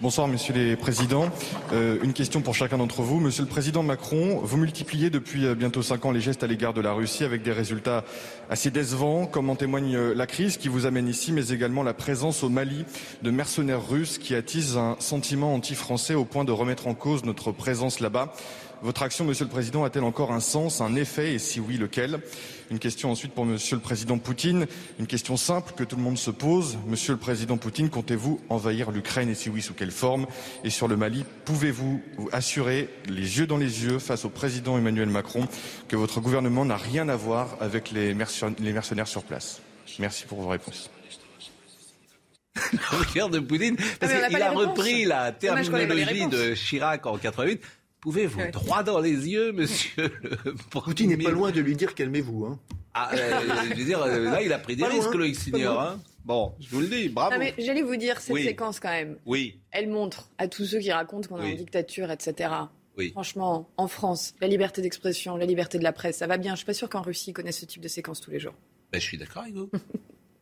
[0.01, 1.29] Bonsoir, messieurs les présidents.
[1.73, 3.19] Euh, une question pour chacun d'entre vous.
[3.19, 6.73] Monsieur le président Macron, vous multipliez depuis euh, bientôt cinq ans les gestes à l'égard
[6.73, 8.05] de la Russie avec des résultats
[8.49, 11.95] assez décevants, comme en témoigne euh, la crise qui vous amène ici, mais également la
[11.95, 12.85] présence au Mali
[13.23, 17.51] de mercenaires russes qui attisent un sentiment anti-français au point de remettre en cause notre
[17.51, 18.33] présence là-bas.
[18.83, 22.21] Votre action, Monsieur le Président, a-t-elle encore un sens, un effet, et si oui, lequel?
[22.71, 24.67] Une question ensuite pour Monsieur le Président Poutine,
[25.01, 26.79] une question simple que tout le monde se pose.
[26.87, 30.27] Monsieur le Président Poutine, comptez-vous envahir l'Ukraine, et si oui, sous quelle forme?
[30.63, 35.09] Et sur le Mali, pouvez-vous assurer, les yeux dans les yeux, face au Président Emmanuel
[35.09, 35.49] Macron,
[35.89, 39.61] que votre gouvernement n'a rien à voir avec les mercenaires sur place?
[39.99, 40.89] Merci pour vos réponses.
[42.73, 43.77] le regard de Poutine.
[44.01, 46.55] Parce Ah, qu'il a repris la terminologie de.
[46.55, 47.61] Chirac en 88.
[48.01, 48.51] Pouvez-vous Ouais.
[48.51, 49.93] droit dans les yeux, monsieur
[50.45, 52.47] le Poutine n'est pas loin de lui dire calmez-vous.
[52.47, 52.59] Hein.
[52.95, 55.37] Ah, euh, je veux dire, euh, là, il a pris des Pas loin, risques, Loïc
[55.37, 55.81] Signor.
[55.81, 56.01] Hein.
[56.25, 57.33] Bon, je vous le dis, bravo.
[57.33, 58.45] Non, mais j'allais vous dire, cette Oui.
[58.45, 61.53] séquence quand même, Oui, elle montre à tous ceux qui racontent qu'on est Oui.
[61.55, 62.51] en dictature, etc.
[62.97, 63.11] Oui.
[63.13, 66.53] Franchement, en France, la liberté d'expression, la liberté de la presse, ça va bien.
[66.55, 68.55] Je suis pas sûr qu'en Russie, ils connaissent ce type de séquence tous les jours.
[68.93, 69.71] Ben, je suis d'accord avec vous.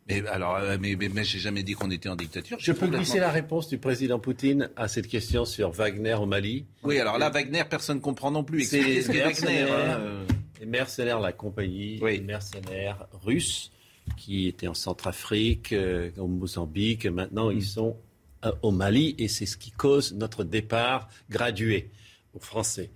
[0.08, 2.56] mais alors, euh, mais, mais, mais j'ai jamais dit qu'on était en dictature.
[2.60, 6.26] Je peux complètement- glisser la réponse du président Poutine à cette question sur Wagner au
[6.26, 6.64] Mali.
[6.84, 8.64] Oui, alors là, Wagner, personne ne comprend non plus.
[8.64, 9.02] C'est Expliquez
[9.34, 9.70] ce qu'est les Wagner.
[9.72, 10.26] hein, euh.
[10.60, 12.12] les mercenaires de la compagnie, Oui.
[12.18, 13.70] les mercenaires russes
[14.16, 17.06] qui étaient en Centrafrique, euh, au Mozambique.
[17.06, 17.96] Maintenant, ils sont
[18.44, 21.90] euh, au Mali et c'est ce qui cause notre départ gradué
[22.34, 22.90] aux Français.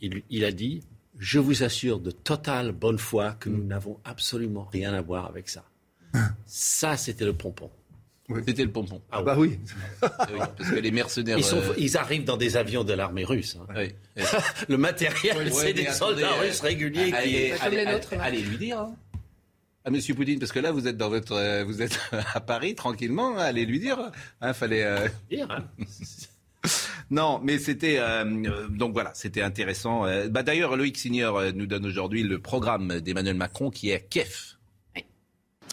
[0.00, 0.82] Il, il a dit
[1.18, 5.48] Je vous assure de totale bonne foi que nous n'avons absolument rien à voir avec
[5.48, 5.64] ça.
[6.46, 7.70] Ça, c'était le pompon.
[8.46, 9.02] C'était le pompon.
[9.12, 9.58] Ah Bah oui.
[10.02, 10.08] Oui,
[10.56, 11.36] parce que les mercenaires.
[11.36, 13.58] Ils, sont- euh, ils arrivent dans des avions de l'armée russe.
[13.60, 13.66] hein.
[13.76, 13.92] oui.
[14.68, 17.14] Le matériel, c'est des soldats euh, russes réguliers qui.
[17.14, 18.22] Allez, Comme allez, les allez, nôtres, là.
[18.22, 18.78] allez lui dire.
[18.80, 18.94] hein.
[19.84, 22.00] À Monsieur Poutine, parce que là vous êtes dans votre, euh, vous êtes
[22.34, 23.36] à Paris tranquillement.
[23.36, 23.98] hein, Allez lui dire.
[24.40, 24.82] Hein, fallait.
[24.84, 25.64] euh, Dire, hein.
[27.10, 30.06] Non, mais c'était euh, euh, donc voilà, c'était intéressant.
[30.06, 33.98] Euh, bah, D'ailleurs, Loïc Signor nous donne aujourd'hui le programme d'Emmanuel Macron qui est à
[33.98, 34.53] Kiev.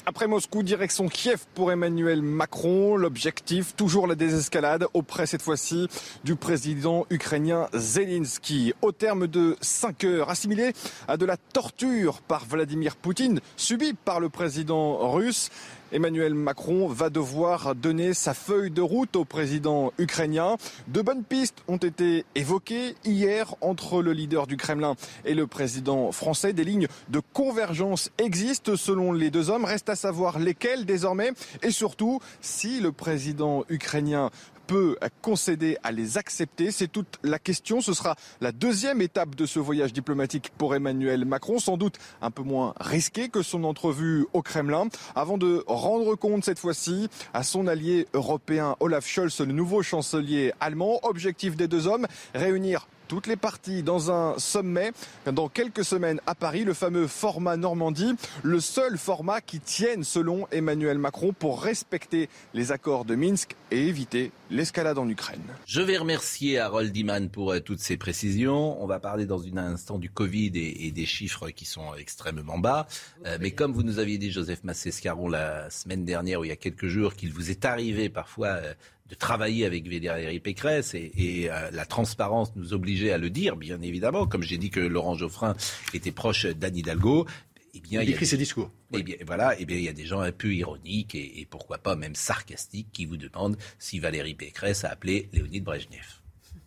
[0.07, 2.97] Après Moscou, direction Kiev pour Emmanuel Macron.
[2.97, 5.87] L'objectif, toujours la désescalade, auprès cette fois-ci
[6.23, 8.73] du président ukrainien Zelensky.
[8.81, 10.73] Au terme de cinq heures, assimilé
[11.07, 15.51] à de la torture par Vladimir Poutine, subie par le président russe,
[15.91, 20.55] Emmanuel Macron va devoir donner sa feuille de route au président ukrainien.
[20.87, 26.11] De bonnes pistes ont été évoquées hier entre le leader du Kremlin et le président
[26.13, 26.53] français.
[26.53, 29.65] Des lignes de convergence existent selon les deux hommes.
[29.65, 34.29] Reste à savoir lesquelles désormais et surtout si le président ukrainien
[34.71, 36.71] peut concéder à les accepter.
[36.71, 37.81] C'est toute la question.
[37.81, 42.31] Ce sera la deuxième étape de ce voyage diplomatique pour Emmanuel Macron, sans doute un
[42.31, 47.43] peu moins risqué que son entrevue au Kremlin, avant de rendre compte cette fois-ci à
[47.43, 51.01] son allié européen Olaf Scholz, le nouveau chancelier allemand.
[51.03, 54.93] Objectif des deux hommes, réunir toutes les parties dans un sommet
[55.25, 60.47] dans quelques semaines à Paris, le fameux format Normandie, le seul format qui tienne selon
[60.53, 65.43] Emmanuel Macron pour respecter les accords de Minsk et éviter l'escalade en Ukraine.
[65.65, 68.81] Je vais remercier Harold Iman pour euh, toutes ces précisions.
[68.81, 72.59] On va parler dans un instant du Covid et, et des chiffres qui sont extrêmement
[72.59, 72.87] bas.
[73.25, 76.53] Euh, mais comme vous nous aviez dit, Joseph Massescaron, la semaine dernière ou il y
[76.53, 78.73] a quelques jours, qu'il vous est arrivé parfois euh,
[79.11, 83.57] de travailler avec Valérie Pécresse et, et, euh, la transparence nous obligeait à le dire,
[83.57, 84.25] bien évidemment.
[84.25, 85.55] Comme j'ai dit que Laurent Geoffrin
[85.93, 87.27] était proche d'Anne Hidalgo.
[87.73, 88.71] Eh bien, Il il écrit ses discours.
[88.93, 91.45] eh bien, voilà, eh bien, il y a des gens un peu ironiques et, et
[91.45, 96.20] pourquoi pas même sarcastiques qui vous demandent si Valérie Pécresse a appelé Léonid Brejnev.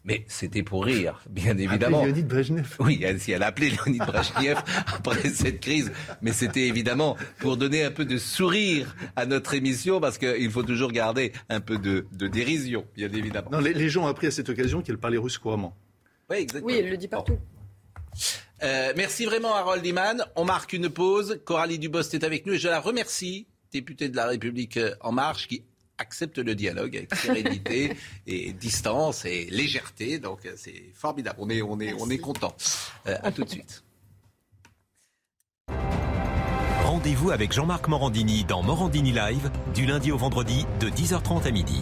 [0.07, 2.01] Mais c'était pour rire, bien évidemment.
[2.01, 2.77] Appelez Leonid Brejnev.
[2.79, 5.91] Oui, elle- si elle a appelé Léonid Brejnev après cette crise,
[6.21, 10.63] mais c'était évidemment pour donner un peu de sourire à notre émission parce qu'il faut
[10.63, 13.49] toujours garder un peu de, de dérision, bien évidemment.
[13.51, 15.75] Non, les, les gens ont appris à cette occasion qu'elle parlait russe couramment.
[16.29, 16.73] Oui, exactement.
[16.73, 17.39] Oui, elle le dit partout.
[18.63, 20.25] Euh, merci vraiment Harold Iman.
[20.37, 21.41] On marque une pause.
[21.45, 25.13] Coralie Dubost est avec nous et je la remercie, députée de la République euh, En
[25.13, 25.65] Marche, qui
[25.99, 30.19] accepte le dialogue avec sérénité et distance et légèreté.
[30.19, 31.37] Donc euh, c'est formidable.
[31.41, 32.55] On est, on est, on est content.
[33.07, 33.85] Euh, à tout de suite.
[36.85, 41.81] Rendez-vous avec Jean-Marc Morandini dans Morandini Live du lundi au vendredi de 10h30 à midi.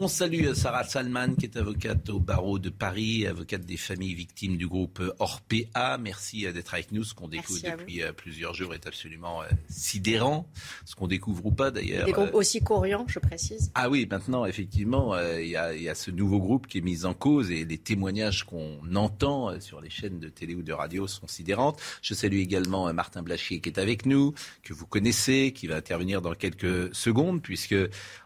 [0.00, 4.56] On salue Sarah Salman, qui est avocate au barreau de Paris, avocate des familles victimes
[4.56, 5.98] du groupe Orpea.
[6.00, 7.02] Merci euh, d'être avec nous.
[7.02, 10.46] Ce qu'on découvre depuis euh, plusieurs jours est absolument euh, sidérant.
[10.84, 12.06] Ce qu'on découvre ou pas d'ailleurs.
[12.06, 13.72] Des groupes euh, aussi coriants, je précise.
[13.74, 16.78] Ah oui, maintenant, effectivement, euh, il y, a, il y a ce nouveau groupe qui
[16.78, 20.54] est mis en cause et les témoignages qu'on entend euh, sur les chaînes de télé
[20.54, 21.80] ou de radio sont sidérantes.
[22.02, 24.32] Je salue également euh, Martin Blachier qui est avec nous,
[24.62, 27.74] que vous connaissez, qui va intervenir dans quelques secondes, puisque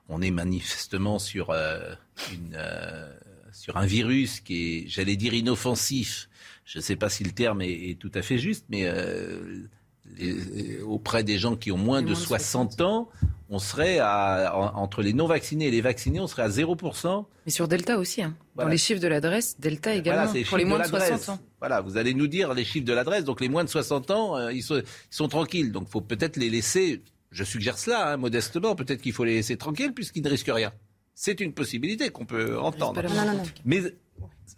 [0.08, 1.94] on est manifestement sur, euh,
[2.32, 3.12] une, euh,
[3.52, 6.28] sur un virus qui est, j'allais dire, inoffensif.
[6.64, 9.64] Je ne sais pas si le terme est, est tout à fait juste, mais euh,
[10.16, 13.08] les- auprès des gens qui ont moins de 60 ans,
[13.50, 17.26] on serait à, en- entre les non vaccinés et les vaccinés, on serait à 0%.
[17.46, 18.22] Mais sur Delta aussi.
[18.22, 18.34] hein.
[18.54, 18.68] Voilà.
[18.68, 20.24] Dans les chiffres de l'adresse, Delta également.
[20.26, 21.08] Voilà, c'est pour les moins de, l'adresse.
[21.08, 21.42] 60 ans.
[21.58, 23.24] Voilà, vous allez nous dire les chiffres de l'adresse.
[23.24, 24.84] Donc les moins de 60 ans, euh, ils, sont, ils
[25.14, 25.72] sont tranquilles.
[25.72, 29.34] Donc il faut peut-être les laisser, je suggère cela hein, modestement, peut-être qu'il faut les
[29.34, 30.72] laisser tranquilles puisqu'ils ne risquent rien.
[31.14, 32.94] C'est une possibilité qu'on peut entendre.
[32.94, 33.42] pas la Non, non, non.
[33.64, 33.82] Mais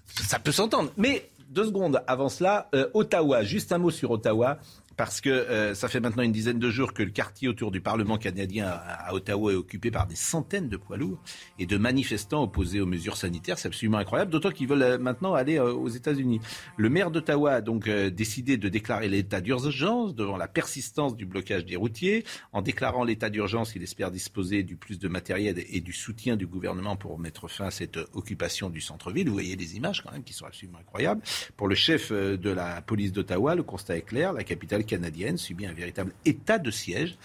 [0.07, 0.93] ça peut s'entendre.
[0.97, 4.59] Mais deux secondes avant cela, euh, Ottawa, juste un mot sur Ottawa.
[4.97, 7.81] Parce que euh, ça fait maintenant une dizaine de jours que le quartier autour du
[7.81, 11.19] Parlement canadien à, Ottawa est occupé par des centaines de poids lourds
[11.59, 13.59] et de manifestants opposés aux mesures sanitaires.
[13.59, 16.41] C'est absolument incroyable, d'autant qu'ils veulent euh, maintenant aller euh, aux États-Unis.
[16.77, 21.65] Le maire d'Ottawa a donc décidé de déclarer l'état d'urgence devant la persistance du blocage
[21.65, 22.25] des routiers.
[22.53, 26.47] En déclarant l'état d'urgence, il espère disposer du plus de matériel et du soutien du
[26.47, 29.29] gouvernement pour mettre fin à cette occupation du centre-ville.
[29.29, 31.23] Vous voyez des images quand même qui sont absolument incroyables.
[31.57, 34.33] Pour le chef de la police d'Ottawa, le constat est clair.
[34.33, 37.17] La capitale canadienne subit un véritable état de siège.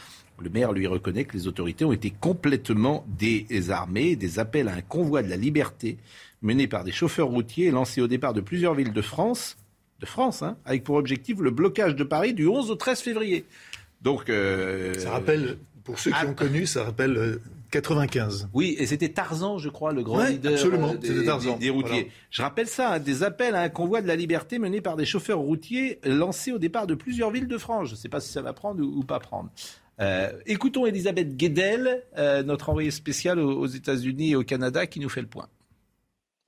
[0.41, 4.15] Le maire lui reconnaît que les autorités ont été complètement désarmées.
[4.15, 5.97] Des appels à un convoi de la liberté
[6.41, 9.57] mené par des chauffeurs routiers lancés au départ de plusieurs villes de France,
[9.99, 13.45] de France, hein, avec pour objectif le blocage de Paris du 11 au 13 février.
[14.01, 18.49] Donc, euh, ça rappelle, pour ceux qui ont connu, ça rappelle euh, 95.
[18.53, 22.11] Oui, et c'était Tarzan, je crois, le grand leader absolument, euh, des, routiers.
[22.31, 25.05] Je rappelle ça, hein, des appels à un convoi de la liberté mené par des
[25.05, 27.87] chauffeurs routiers lancés au départ de plusieurs villes de France.
[27.89, 29.49] Je ne sais pas si ça va prendre ou, pas prendre.
[29.99, 34.99] Euh, écoutons Elisabeth Guedel, euh, notre envoyée spéciale aux, aux États-Unis et au Canada, qui
[34.99, 35.47] nous fait le point.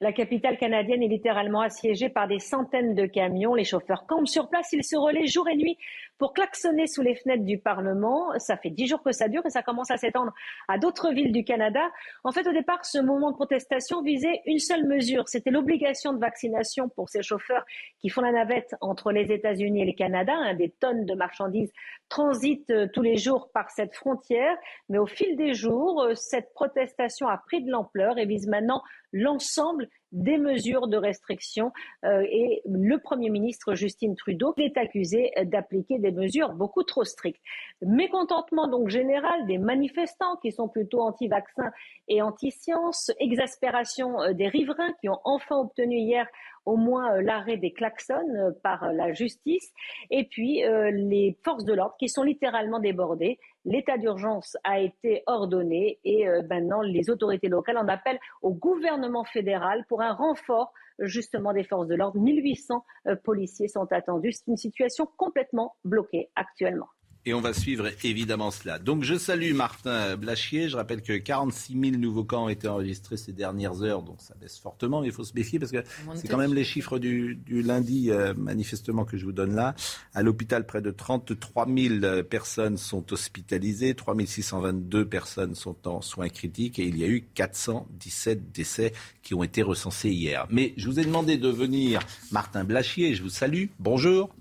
[0.02, 3.54] La capitale canadienne est littéralement assiégée par des centaines de camions.
[3.54, 5.78] Les chauffeurs campent sur place, ils se relaient jour et nuit
[6.22, 8.38] pour klaxonner sous les fenêtres du Parlement.
[8.38, 10.32] Ça fait dix jours que ça dure et ça commence à s'étendre
[10.68, 11.82] à d'autres villes du Canada.
[12.24, 15.28] En fait, au départ, ce moment de protestation visait une seule mesure.
[15.28, 17.66] C'était l'obligation de vaccination pour ces chauffeurs
[17.98, 20.54] qui font la navette entre les États-Unis et le Canada.
[20.54, 21.72] des tonnes de marchandises
[22.08, 24.56] transitent euh, tous les jours par cette frontière.
[24.90, 28.84] Mais au fil des jours, euh, cette protestation a pris de l'ampleur et vise maintenant
[29.12, 31.72] l'ensemble des mesures de restriction.
[32.04, 37.42] Euh, et le Premier ministre Justine Trudeau est accusé d'appliquer des mesures beaucoup trop strictes.
[37.82, 41.72] Mécontentement donc général des manifestants qui sont plutôt anti-vaccins
[42.08, 46.28] et anti-sciences, exaspération euh, des riverains qui ont enfin obtenu hier
[46.66, 49.72] au moins euh, l'arrêt des klaxons par la justice,
[50.10, 53.40] et puis les forces de l'ordre qui sont littéralement débordées.
[53.66, 59.86] L'état d'urgence a été ordonné et maintenant les autorités locales en appellent au gouvernement fédéral
[59.88, 62.20] pour un renfort justement des forces de l'ordre.
[62.20, 64.34] 1800 euh, policiers sont attendus.
[64.34, 66.88] C'est une situation complètement bloquée actuellement.
[67.24, 68.80] Et on va suivre évidemment cela.
[68.80, 70.70] Donc je salue Martin Blachier.
[70.70, 74.34] Je rappelle que 46 000 nouveaux cas ont été enregistrés ces dernières heures, donc ça
[74.42, 75.84] baisse fortement, mais il faut se méfier parce que
[76.16, 79.76] c'est quand même les chiffres du, lundi, euh, manifestement, que je vous donne là.
[80.16, 86.30] À l'hôpital, près de 33 000 personnes sont hospitalisées, 3 622 personnes sont en soins
[86.30, 90.48] critiques et il y a eu 417 décès qui ont été recensés hier.
[90.50, 92.00] Mais je vous ai demandé de venir,
[92.32, 93.66] Martin Blachier, je vous salue.
[93.80, 94.34] Bonjour.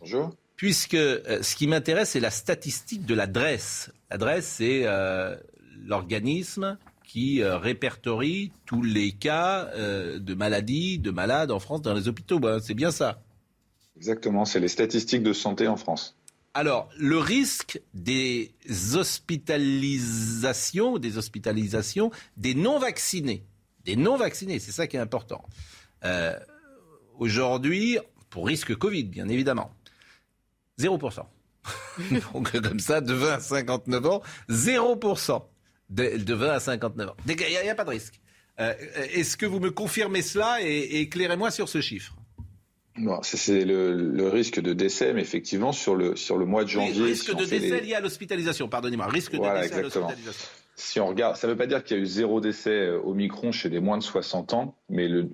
[0.00, 3.90] Bonjour puisque euh, ce qui m'intéresse, c'est la statistique de l'adresse.
[4.10, 5.36] L'adresse, c'est euh,
[5.84, 12.08] l'organisme qui euh, répertorie tous les cas de maladies, de malades en France dans les
[12.08, 12.40] hôpitaux.
[12.60, 13.22] C'est bien ça.
[13.96, 16.16] Exactement, c'est les statistiques de santé en France.
[16.52, 18.52] Alors, le risque des
[18.94, 23.44] hospitalisations, des hospitalisations des non-vaccinés,
[23.84, 25.44] des non-vaccinés, c'est ça qui est important.
[27.18, 27.98] Aujourd'hui,
[28.30, 29.70] pour risque Covid, bien évidemment,
[30.78, 31.22] 0%.
[32.32, 35.42] Donc comme ça, de 20 à 59 ans, 0%.
[35.88, 37.16] De, 20 à 59 ans.
[37.26, 38.20] Il n'y a, pas de risque.
[38.58, 38.74] Euh,
[39.12, 42.14] est-ce que vous me confirmez cela et, éclairez-moi sur ce chiffre?
[43.22, 47.04] C'est le, risque de décès, mais effectivement, sur le, sur le mois de janvier.
[47.04, 49.06] risque de décès lié à l'hospitalisation, pardonnez-moi.
[49.06, 52.00] Risque de décès à l'hospitalisation si on regarde, ça ne veut pas dire qu'il y
[52.00, 55.24] a eu zéro décès euh, au Micron chez les moins de 60 ans, mais le,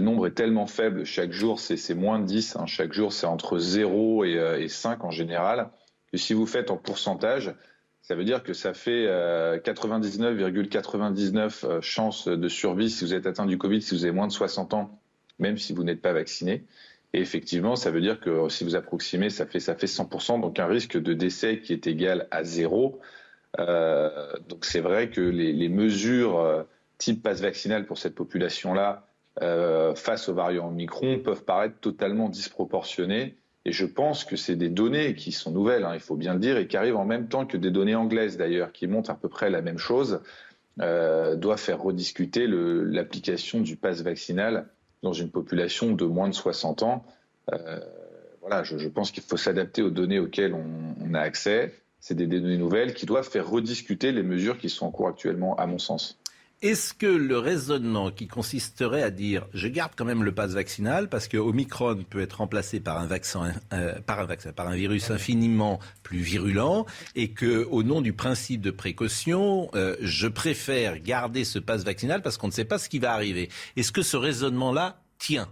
[0.00, 2.56] nombre est tellement faible chaque jour, c'est moins de 10.
[2.56, 2.66] Hein.
[2.66, 5.70] chaque jour, c'est entre 0 et, 5 euh, en général.
[6.10, 7.54] Que si vous faites en pourcentage,
[8.02, 13.46] ça veut dire que ça fait 99,99 euh, chances de survie si vous êtes atteint
[13.46, 15.00] du Covid, si vous avez moins de 60 ans,
[15.38, 16.66] même si vous n'êtes pas vacciné.
[17.14, 20.58] Et effectivement, ça veut dire que si vous approximez, ça fait, ça fait 100%, donc
[20.58, 23.00] un risque de décès qui est égal à zéro.
[23.60, 26.62] Euh, donc c'est vrai que les, mesures euh,
[26.98, 29.06] type passe vaccinal pour cette population-là,
[29.42, 33.36] euh, face aux variants Omicron, peuvent paraître totalement disproportionnées.
[33.64, 36.40] Et je pense que c'est des données qui sont nouvelles, hein, il faut bien le
[36.40, 39.14] dire, et qui arrivent en même temps que des données anglaises d'ailleurs, qui montrent à
[39.14, 40.20] peu près la même chose,
[40.80, 44.66] euh, doivent faire rediscuter l'application du passe vaccinal
[45.02, 47.04] dans une population de moins de 60 ans.
[48.40, 52.58] Voilà, je, pense qu'il faut s'adapter aux données auxquelles on a accès c'est des données
[52.58, 56.18] nouvelles qui doivent faire rediscuter les mesures qui sont en cours actuellement, à mon sens.
[56.60, 61.08] Est-ce que le raisonnement qui consisterait à dire je garde quand même le pass vaccinal
[61.08, 64.74] parce que Omicron peut être remplacé par un vaccin, euh, par un vaccin, par un
[64.74, 71.00] virus infiniment plus virulent et que au nom du principe de précaution, euh, je préfère
[71.00, 73.48] garder ce pass vaccinal parce qu'on ne sait pas ce qui va arriver.
[73.76, 75.48] Est-ce que ce raisonnement-là tient?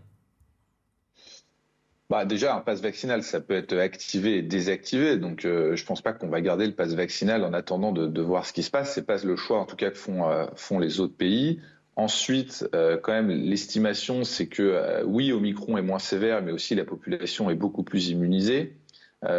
[2.11, 5.17] Bah déjà, un passe vaccinal, ça peut être activé et désactivé.
[5.17, 8.45] Donc, euh, je pense pas qu'on va garder le passe vaccinal en attendant de, voir
[8.45, 8.93] ce qui se passe.
[8.93, 10.47] C'est pas le choix, en tout cas, que font, euh,
[10.81, 11.61] les autres pays.
[11.95, 16.75] Ensuite, euh, quand même, l'estimation, c'est que euh, oui, Omicron est moins sévère, mais aussi
[16.75, 18.77] la population est beaucoup plus immunisée.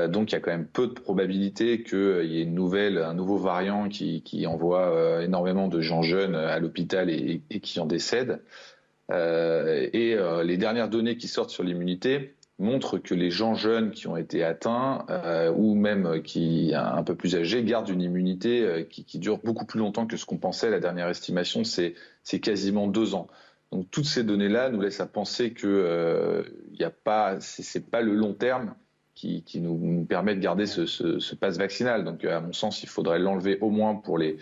[0.10, 3.16] Donc, il y a quand même peu de probabilité qu'il y ait une nouvelle, un
[3.16, 7.88] nouveau variant qui, qui envoie énormément de gens jeunes à l'hôpital et, et, qui en
[7.88, 8.44] décèdent.
[9.10, 14.16] et les dernières données qui sortent sur l'immunité, montre que les gens jeunes qui ont
[14.16, 19.20] été atteints euh, ou même qui un peu plus âgés gardent une immunité euh, qui,
[19.20, 20.70] dure beaucoup plus longtemps que ce qu'on pensait.
[20.70, 23.28] La dernière estimation, c'est quasiment deux ans.
[23.72, 26.44] Donc toutes ces données-là nous laissent à penser que euh,
[26.74, 27.38] y a pas,
[27.90, 28.76] pas le long terme
[29.16, 32.04] qui, qui nous, permet de garder ce, ce, ce passe vaccinal.
[32.04, 34.38] Donc à mon sens, il faudrait l'enlever au moins pour les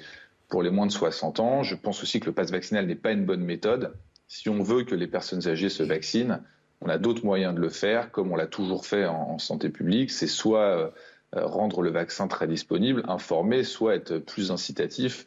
[0.50, 1.64] pour les moins de 60 ans.
[1.64, 3.94] Je pense aussi que le passe vaccinal n'est pas une bonne méthode.
[4.28, 6.42] Si on veut que les personnes âgées se vaccinent,
[6.82, 10.12] on a d'autres moyens de le faire, comme on l'a toujours fait en, santé publique.
[10.12, 10.90] C'est soit euh,
[11.34, 15.26] rendre le vaccin très disponible, informer, soit être plus incitatif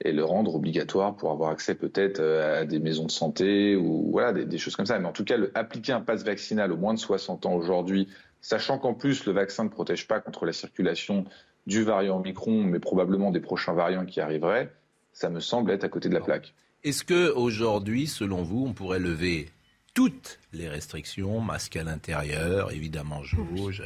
[0.00, 4.10] et le rendre obligatoire pour avoir accès peut-être euh, à des maisons de santé ou
[4.10, 4.98] voilà des, des choses comme ça.
[4.98, 8.08] Mais en tout cas, le, appliquer un passe vaccinal aux moins de 60 ans aujourd'hui,
[8.40, 11.24] sachant qu'en plus le vaccin ne protège pas contre la circulation
[11.66, 14.70] du variant Omicron, mais probablement des prochains variants qui arriveraient,
[15.12, 16.54] ça me semble être à côté de la plaque.
[16.82, 19.48] Est-ce que aujourd'hui, selon vous, on pourrait lever
[19.94, 23.82] toutes les restrictions, masque à l'intérieur, évidemment jauge,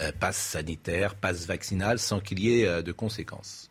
[0.00, 3.70] euh, passe sanitaire, passe vaccinal, sans qu'il y ait euh, de conséquences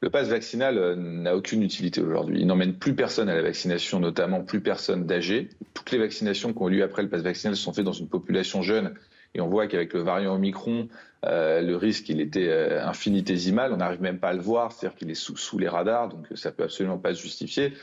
[0.00, 2.40] Le passe vaccinal euh, n'a aucune utilité aujourd'hui.
[2.40, 5.48] Il n'emmène plus personne à la vaccination, notamment plus personne d'âgé.
[5.72, 8.08] Toutes les vaccinations qui ont eu lieu après le passe vaccinal sont faites dans une
[8.08, 8.94] population jeune.
[9.34, 10.88] Et on voit qu'avec le variant Omicron,
[11.24, 13.72] euh, le risque il était euh, infinitésimal.
[13.72, 16.26] On n'arrive même pas à le voir, c'est-à-dire qu'il est sous, sous les radars, donc
[16.34, 17.74] ça peut absolument pas se justifier.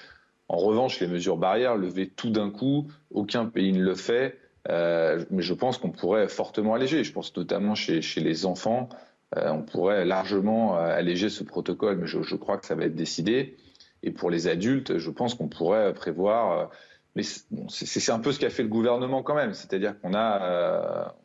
[0.49, 4.37] En revanche, les mesures barrières levées tout d'un coup, aucun pays ne le fait.
[4.69, 7.03] Euh, mais je pense qu'on pourrait fortement alléger.
[7.03, 8.89] Je pense notamment chez, les enfants,
[9.35, 12.95] euh, on pourrait largement euh, alléger ce protocole, mais je, crois que ça va être
[12.95, 13.57] décidé.
[14.03, 16.69] Et pour les adultes, je pense qu'on pourrait prévoir.
[17.15, 19.53] Mais c'est un peu ce qu'a fait le gouvernement quand même.
[19.53, 21.15] C'est-à-dire qu'on a,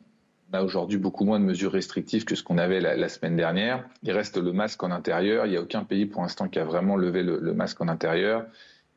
[0.53, 3.87] aujourd'hui beaucoup moins de mesures restrictives que ce qu'on avait la, semaine dernière.
[4.01, 5.45] Il reste le masque en intérieur.
[5.45, 7.87] Il n'y a aucun pays pour l'instant qui a vraiment levé le, le masque en
[7.87, 8.45] intérieur.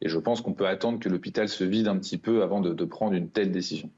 [0.02, 2.84] Et je pense qu'on peut attendre que l'hôpital se vide un petit peu avant de,
[2.84, 3.90] prendre une telle décision.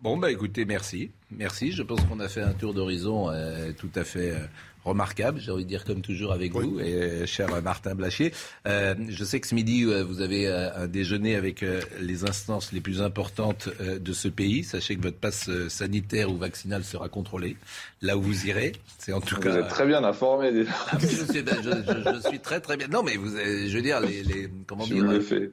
[0.00, 1.12] Bon, bah écoutez, merci.
[1.30, 1.72] Merci.
[1.72, 4.46] Je pense qu'on a fait un tour d'horizon euh, tout à fait euh,
[4.84, 6.66] remarquable, j'ai envie de dire comme toujours avec oui.
[6.66, 8.32] vous, et euh, cher Martin Blachier.
[8.66, 11.64] Euh, je sais que ce midi, euh, vous avez un déjeuner avec
[12.00, 14.64] les instances les plus importantes de ce pays.
[14.64, 17.56] Sachez que votre passe sanitaire ou vaccinal sera contrôlé
[18.02, 18.72] là où vous irez.
[18.98, 19.50] C'est en tout vous cas.
[19.50, 20.64] Vous êtes très bien informé.
[20.90, 22.88] Ah, je, suis, je, je, je, suis, très très bien.
[22.88, 25.04] Non, mais vous, je veux dire les, les comment je dire.
[25.04, 25.50] Le fais.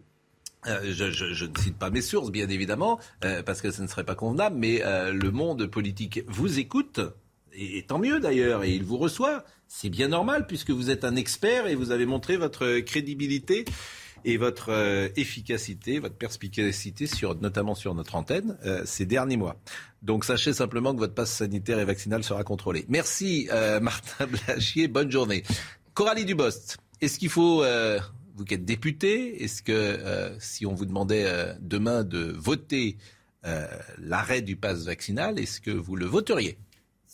[0.67, 3.82] Euh, je, je, je, ne cite pas mes sources, bien évidemment, euh, parce que ce
[3.82, 6.99] ne serait pas convenable, mais euh, le monde politique vous écoute,
[7.54, 9.43] et, tant mieux d'ailleurs, et il vous reçoit.
[9.68, 13.66] C'est bien normal, puisque vous êtes un expert et vous avez montré votre crédibilité
[14.26, 17.06] et votre euh, efficacité, votre perspicacité,
[17.41, 19.60] notamment sur notre antenne, euh, ces derniers mois.
[20.02, 22.86] Donc sachez simplement que votre passe sanitaire et vaccinal sera contrôlé.
[22.88, 25.43] Merci euh, Martin Blachier, bonne journée.
[25.93, 27.64] Coralie Dubost, est-ce qu'il faut
[28.36, 31.26] vous qui êtes député, est-ce que si on vous demandait
[31.60, 32.97] demain de voter
[33.97, 36.58] l'arrêt du pass vaccinal, est-ce que vous le voteriez?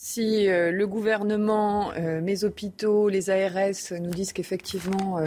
[0.09, 1.91] Si le gouvernement,
[2.23, 5.19] mes hôpitaux, les ARS nous disent qu'effectivement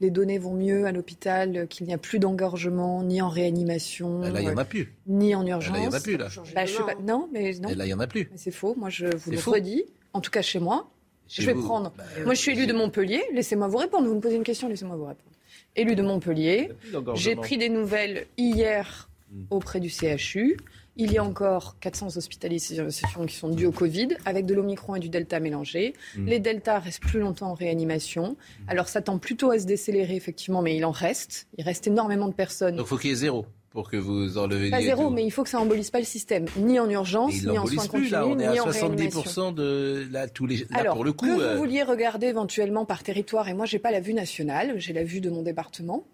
[0.00, 4.22] les données vont mieux à l'hôpital, qu'il n'y a plus d'engorgement, ni en réanimation.
[4.22, 4.92] Là, il n'y en a plus.
[5.06, 5.72] Ni en urgence.
[5.72, 6.28] Là, il n'y en a plus, là.
[6.52, 6.96] Bah, je pas...
[7.00, 7.68] Non, mais non.
[7.68, 8.28] Et là, il n'y en a plus.
[8.34, 8.74] C'est faux.
[8.76, 9.84] Moi, je vous le redis.
[10.12, 10.90] En tout cas, chez moi.
[11.28, 11.62] Chez je vais vous.
[11.62, 11.92] prendre.
[11.96, 13.22] Bah, Moi, je suis élu de Montpellier.
[13.32, 14.08] Laissez-moi vous répondre.
[14.08, 15.30] Vous me posez une question, laissez-moi vous répondre.
[15.76, 16.72] Élu de Montpellier.
[17.14, 19.08] J'ai pris des nouvelles hier
[19.50, 20.56] auprès du CHU.
[20.96, 25.00] Il y a encore 400 hospitalisations qui sont dues au Covid, avec de l'Omicron et
[25.00, 25.94] du Delta mélangé.
[26.16, 26.26] Mmh.
[26.26, 28.36] Les Delta restent plus longtemps en réanimation.
[28.68, 31.48] Alors, ça tend plutôt à se décélérer, effectivement, mais il en reste.
[31.58, 32.76] Il reste énormément de personnes.
[32.76, 35.32] Donc, il faut qu'il y ait zéro pour que vous enlevez Pas zéro, mais il
[35.32, 38.10] faut que ça embolise pas le système, ni en urgence, ni en soins plus, continus,
[38.12, 40.58] là, on est à en 70% de là, tous les.
[40.58, 41.52] Là, Alors, pour le coup, que euh...
[41.54, 45.02] vous vouliez regarder éventuellement par territoire, et moi j'ai pas la vue nationale, j'ai la
[45.02, 46.06] vue de mon département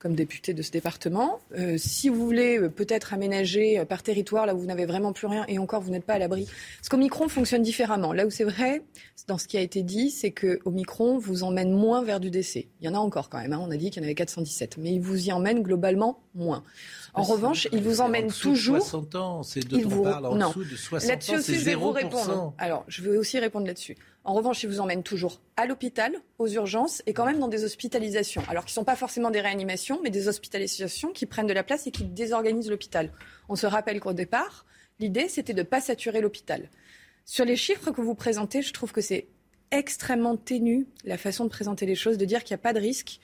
[0.00, 1.40] comme député de ce département.
[1.56, 5.12] Euh, si vous voulez euh, peut-être aménager euh, par territoire, là où vous n'avez vraiment
[5.12, 6.48] plus rien, et encore vous n'êtes pas à l'abri.
[6.78, 8.14] Parce qu'Omicron fonctionne différemment.
[8.14, 8.82] Là où c'est vrai,
[9.28, 12.68] dans ce qui a été dit, c'est que Omicron vous emmène moins vers du décès.
[12.80, 13.60] Il y en a encore quand même, hein.
[13.62, 16.64] on a dit qu'il y en avait 417, mais il vous y emmène globalement moins.
[17.12, 18.76] En revanche, il vous emmène en toujours.
[18.76, 20.04] De 60 ans, c'est de vous...
[20.04, 20.48] parle en non.
[20.48, 21.78] dessous de 60 Là-dessus ans, aussi, c'est je vais 0%.
[21.78, 22.54] vous répondre.
[22.56, 23.96] Alors, je vais aussi répondre là-dessus.
[24.24, 27.64] En revanche, ils vous emmènent toujours à l'hôpital, aux urgences et quand même dans des
[27.64, 28.42] hospitalisations.
[28.48, 31.62] Alors qui ne sont pas forcément des réanimations, mais des hospitalisations qui prennent de la
[31.62, 33.12] place et qui désorganisent l'hôpital.
[33.48, 34.66] On se rappelle qu'au départ,
[35.00, 36.68] L'idée, c'était de ne pas saturer l'hôpital.
[37.24, 39.28] Sur les chiffres que vous présentez, je trouve que c'est
[39.70, 42.80] extrêmement ténu la façon de présenter les choses, de dire qu'il n'y a pas de
[42.80, 43.18] risque.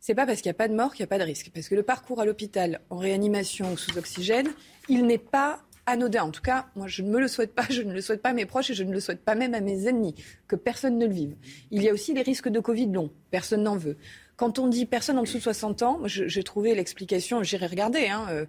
[0.00, 1.50] C'est pas parce qu'il n'y a pas de mort qu'il n'y a pas de risque.
[1.54, 4.48] Parce que le parcours à l'hôpital, en réanimation ou sous oxygène,
[4.88, 6.24] il n'est pas anodin.
[6.24, 8.30] En tout cas, moi, je ne me le souhaite pas, je ne le souhaite pas
[8.30, 10.14] à mes proches et je ne le souhaite pas même à mes ennemis,
[10.48, 11.36] que personne ne le vive.
[11.70, 13.10] Il y a aussi les risques de Covid long.
[13.30, 13.96] Personne n'en veut.
[14.36, 18.26] Quand on dit personne en dessous de 60 ans, j'ai trouvé l'explication, j'irai regarder, hein,
[18.30, 18.46] euh,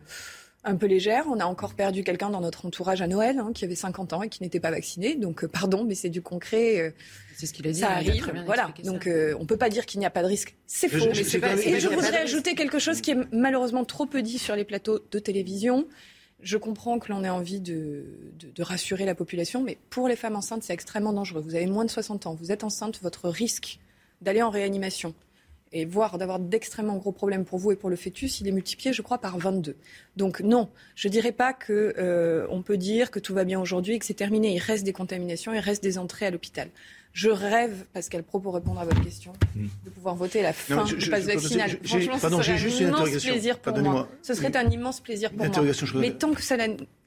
[0.63, 1.25] un peu légère.
[1.27, 4.21] On a encore perdu quelqu'un dans notre entourage à Noël hein, qui avait 50 ans
[4.23, 5.15] et qui n'était pas vacciné.
[5.15, 6.79] Donc, euh, pardon, mais c'est du concret.
[6.79, 6.91] Euh,
[7.35, 7.79] c'est ce qu'il a dit.
[7.79, 8.31] Ça arrive.
[8.45, 8.73] Voilà.
[8.83, 10.55] Donc, euh, on peut pas dire qu'il n'y a pas de risque.
[10.67, 11.05] C'est faux.
[11.07, 14.37] mais c'est pas, et je voudrais ajouter quelque chose qui est malheureusement trop peu dit
[14.37, 15.87] sur les plateaux de télévision.
[16.41, 18.05] Je comprends que l'on ait envie de,
[18.59, 21.41] rassurer la population, mais pour les femmes enceintes, c'est extrêmement dangereux.
[21.41, 23.79] Vous avez moins de 60 ans, vous êtes enceinte, votre risque
[24.21, 25.13] d'aller en réanimation
[25.73, 28.91] et voire d'avoir d'extrêmement gros problèmes pour vous et pour le fœtus, il est multiplié,
[28.91, 29.77] je crois, par 22.
[30.17, 33.95] Donc non, je ne dirais pas qu'on euh, peut dire que tout va bien aujourd'hui
[33.95, 34.53] et que c'est terminé.
[34.53, 36.69] Il reste des contaminations, il reste des entrées à l'hôpital.
[37.13, 39.67] Je rêve, Pascal Pro, pour répondre à votre question, hmm.
[39.85, 41.77] de pouvoir voter à la fin du pass vaccinal.
[41.83, 44.09] Franchement, ce serait un immense plaisir pour moi.
[44.21, 45.63] Ce serait un immense plaisir pour moi.
[45.95, 46.55] Mais tant que ça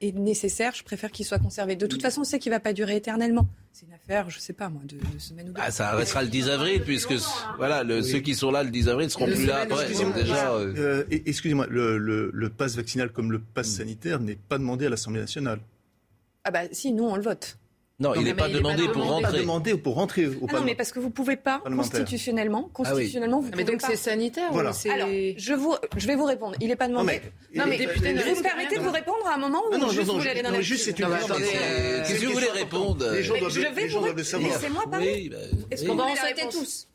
[0.00, 1.76] est nécessaire, je préfère qu'il soit conservé.
[1.76, 3.46] De toute façon, on sait qu'il ne va pas durer éternellement.
[3.72, 5.60] C'est une affaire, je ne sais pas moi, de, de semaine ou deux.
[5.60, 7.14] Ah, ça restera le 10 avril, puisque
[7.56, 9.86] voilà, le, ceux qui sont là le 10 avril seront plus là après.
[10.00, 10.74] Euh...
[10.76, 13.76] euh Excusez-moi, le, le, le pass vaccinal comme le pass hmm.
[13.78, 15.58] sanitaire n'est pas demandé à l'Assemblée nationale.
[16.44, 17.58] Ah bah si, nous on le vote.
[18.00, 19.30] Non, il n'est pas, demandé pour rentrer.
[19.30, 22.70] Pas demandé pour rentrer au ah Non, mais parce que vous pouvez pas constitutionnellement, ah
[22.72, 24.72] constitutionnellement, vous mais donc c'est sanitaire voilà.
[24.92, 26.56] Alors, je vous, je vais vous répondre.
[26.60, 27.20] Il n'est pas demandé.
[27.54, 30.14] Non, mais, vous me permettez de vous répondre à un moment où non, juste non,
[30.14, 33.38] vous voulez aller dans la juste c'est une Qu'est-ce que vous voulez répondre Les gens
[34.00, 34.52] doivent le savoir.
[34.52, 35.30] Laissez-moi parler.
[35.70, 36.88] Est-ce qu'on va en sauter tous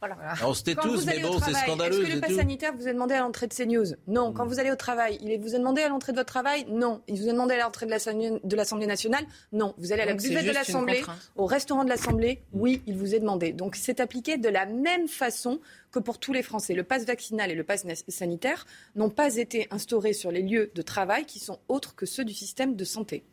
[0.44, 2.02] On se tait tous, mais bon, c'est scandaleux.
[2.02, 4.34] Est-ce que le pass sanitaire vous a demandé à l'entrée de CNews Non.
[4.34, 7.02] Quand vous allez au travail, il vous a demandé à l'entrée de votre travail Non.
[7.08, 9.24] Il vous a demandé à l'entrée de l'Assemblée nationale
[9.54, 9.74] Non.
[9.78, 10.89] Vous allez à la buvette de l'Assemblée,
[11.36, 13.54] au restaurant de l'Assemblée, oui, il vous est demandé.
[13.54, 15.60] Donc c'est appliqué de la même façon
[15.92, 16.74] que pour tous les Français.
[16.74, 18.66] Le pass vaccinal et le pass sanitaire
[18.96, 22.34] n'ont pas été instaurés sur les lieux de travail qui sont autres que ceux du
[22.34, 23.24] système de santé.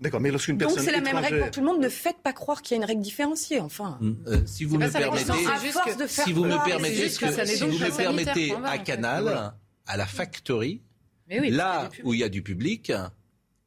[0.00, 0.76] D'accord, mais lorsqu'une personne.
[0.76, 1.80] Donc c'est la même règle pour tout le monde.
[1.80, 3.60] Ne faites pas croire qu'il y a une règle différenciée.
[3.60, 4.12] Enfin, mm.
[4.26, 9.54] euh, si vous me permettez, si vous me permettez, si vous me permettez, à Canal,
[9.86, 10.82] à la Factory,
[11.28, 12.92] là où il y a du public,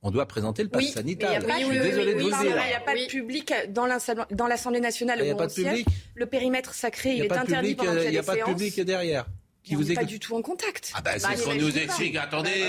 [0.04, 1.42] on doit présenter le pass sanitaire.
[1.42, 2.40] Je suis désolé de vous dire.
[2.42, 5.88] Il n'y a pas de public dans l'Assemblée nationale il n'y a pas de public.
[6.16, 9.26] Le périmètre sacré, il, est interdit pendant Il n'y a pas de public derrière.
[9.64, 10.92] Qui vous est pas du tout en contact.
[10.94, 12.18] Ah bah, c'est bah, ce qu'on nous explique.
[12.18, 12.66] Attendez,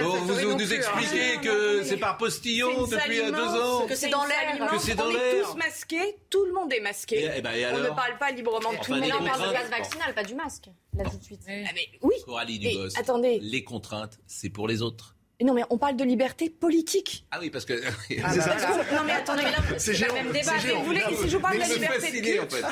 [0.00, 3.86] vous nous expliquez que c'est par postillon depuis deux ans.
[3.86, 4.70] Que c'est dans l'air.
[4.70, 5.20] Que c'est dans l'air.
[5.20, 6.16] On est tous masqués.
[6.30, 7.30] Tout le monde est masqué.
[7.36, 8.72] Eh ben, on ne parle pas librement.
[8.82, 10.70] Tout le monde parle de gaz vaccinal, pas du masque.
[10.96, 11.42] Là tout de suite.
[11.46, 11.68] Ah,
[12.02, 12.14] oui.
[12.24, 12.98] Coralie Dubos.
[12.98, 13.40] Attendez.
[13.40, 15.17] Les contraintes, c'est pour les autres.
[15.44, 17.24] Non, mais on parle de liberté politique.
[17.30, 17.74] Ah oui, parce que.
[18.24, 19.44] Ah, non, mais attendez,
[19.78, 20.58] c'est le même débat.
[20.58, 22.42] Si vous voulez, si je vous parle de la liberté de culte...
[22.42, 22.64] en fait.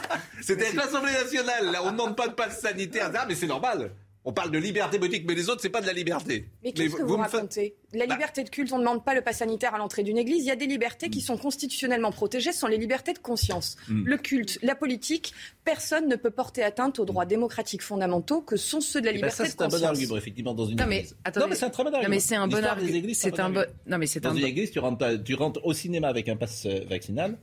[0.42, 1.70] C'était l'Assemblée nationale.
[1.70, 3.10] Là, on ne demande pas de passe sanitaire.
[3.14, 3.92] Ah, mais c'est normal.
[4.28, 6.48] On parle de liberté politique, mais les autres, c'est pas de la liberté.
[6.64, 7.76] Mais qu'est-ce que vous, racontez?
[7.92, 8.14] La bah.
[8.14, 10.42] liberté de culte, on ne demande pas le pass sanitaire à l'entrée d'une église.
[10.42, 13.76] Il y a des libertés qui sont constitutionnellement protégées, ce sont les libertés de conscience.
[13.88, 14.02] Hmm.
[14.04, 15.32] Le culte, la politique,
[15.64, 19.44] personne ne peut porter atteinte aux droits démocratiques fondamentaux que sont ceux de la liberté
[19.44, 19.70] de conscience.
[19.70, 21.16] C'est un bon argument, effectivement, dans une non, mais, église.
[21.36, 22.02] non, mais c'est un très bon argument.
[22.02, 23.10] Non, mais c'est un bon argument.
[23.14, 23.66] C'est un bon.
[23.86, 26.66] Non, mais c'est Dans une église, tu rentres, tu rentres au cinéma avec un pass
[26.66, 27.38] euh, vaccinal.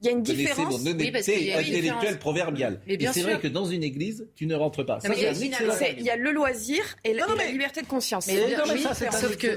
[0.00, 0.82] Il y a une différence.
[0.82, 2.80] Mon honnêteté intellectuelle proverbiale.
[2.86, 4.98] Mais c'est vrai que dans une église, tu ne rentres pas.
[5.04, 8.26] il, y a, le loisir et, la, liberté de conscience.
[8.26, 9.56] sauf, que,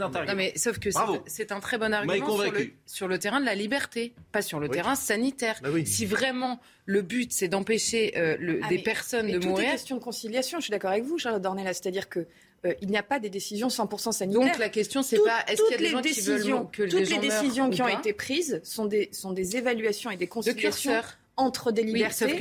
[0.56, 0.90] sauf que
[1.28, 2.38] c'est un très bon argument
[2.86, 5.60] sur le, terrain de la liberté, pas sur le terrain sanitaire.
[5.62, 9.58] Bah si vraiment le but c'est d'empêcher euh, ah, des personnes de mourir.
[9.58, 10.60] C'est une question de conciliation.
[10.60, 11.74] Je suis d'accord avec vous, Charlotte Dornelas.
[11.74, 12.28] C'est-à-dire que
[12.66, 14.42] euh, il n'y a pas des décisions 100% sanitaires.
[14.42, 17.10] Donc la question, c'est pas est-ce qu'il y a des gens qui veulent que Toutes
[17.10, 21.02] les décisions qui ont été prises sont des, sont des évaluations et des conciliations
[21.36, 22.40] entre des libertés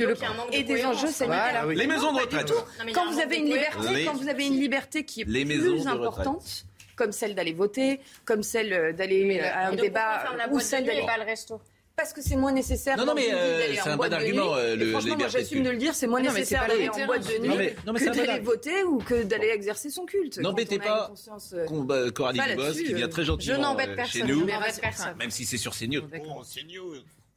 [0.51, 1.65] et des enjeux sanitaires.
[1.67, 2.53] Les maisons de retraite.
[2.93, 6.65] Quand vous avez une liberté, quand vous avez une liberté qui est plus importante,
[6.95, 11.17] comme celle d'aller voter, comme celle euh, d'aller à un débat ou celle d'aller pas
[11.17, 11.59] le resto.
[11.95, 12.97] Parce que c'est moins nécessaire.
[12.97, 14.55] Non, non, mais euh, c'est un bon argument.
[14.55, 17.37] Euh, le, franchement, moi, j'assume de le dire, c'est moins nécessaire d'aller en boîte de
[17.37, 20.39] nuit que d'aller voter ou que d'aller exercer son culte.
[20.39, 21.11] N'embêtez pas
[21.53, 24.45] euh, Coralie Dubos, qui vient très gentiment je n'embête personne, chez nous,
[24.81, 25.15] personne.
[25.17, 26.01] même si c'est sur CNews.
[26.01, 26.95] Oh, CNews,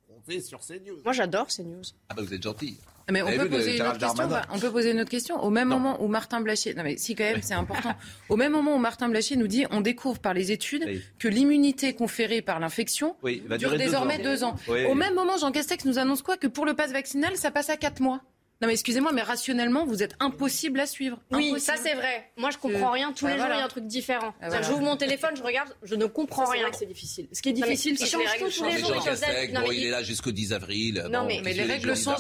[0.09, 1.02] on fait sur CNews.
[1.04, 1.82] Moi, j'adore CNews.
[2.09, 2.78] Ah bah vous êtes gentil.
[3.11, 5.40] Mais on peut, poser une autre question, on peut poser une autre question.
[5.42, 7.94] Au même moment où Martin Blachier, non mais si quand même c'est important,
[8.28, 11.94] au même moment où Martin Blachier nous dit, on découvre par les études que l'immunité
[11.94, 13.16] conférée par l'infection
[13.59, 14.57] dure désormais deux ans.
[14.88, 16.36] Au même moment, Jean Castex nous annonce quoi?
[16.36, 18.22] Que pour le pass vaccinal, ça passe à quatre mois.
[18.62, 21.18] Non mais excusez-moi, mais rationnellement, vous êtes impossible à suivre.
[21.30, 22.30] Oui, ça c'est vrai.
[22.38, 23.12] Moi je comprends rien.
[23.12, 24.32] Tous bah, les jours il y a un truc différent.
[24.40, 24.70] Ah, voilà.
[24.80, 26.68] Mon téléphone, je regarde, je ne comprends rien.
[26.72, 27.28] C'est difficile.
[27.32, 29.72] Ce qui est difficile, c'est change tout tous les jours.
[29.72, 31.07] il est là jusqu'au 10 avril.
[31.11, 32.14] Non mais, les règles sont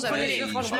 [0.50, 0.78] franchement.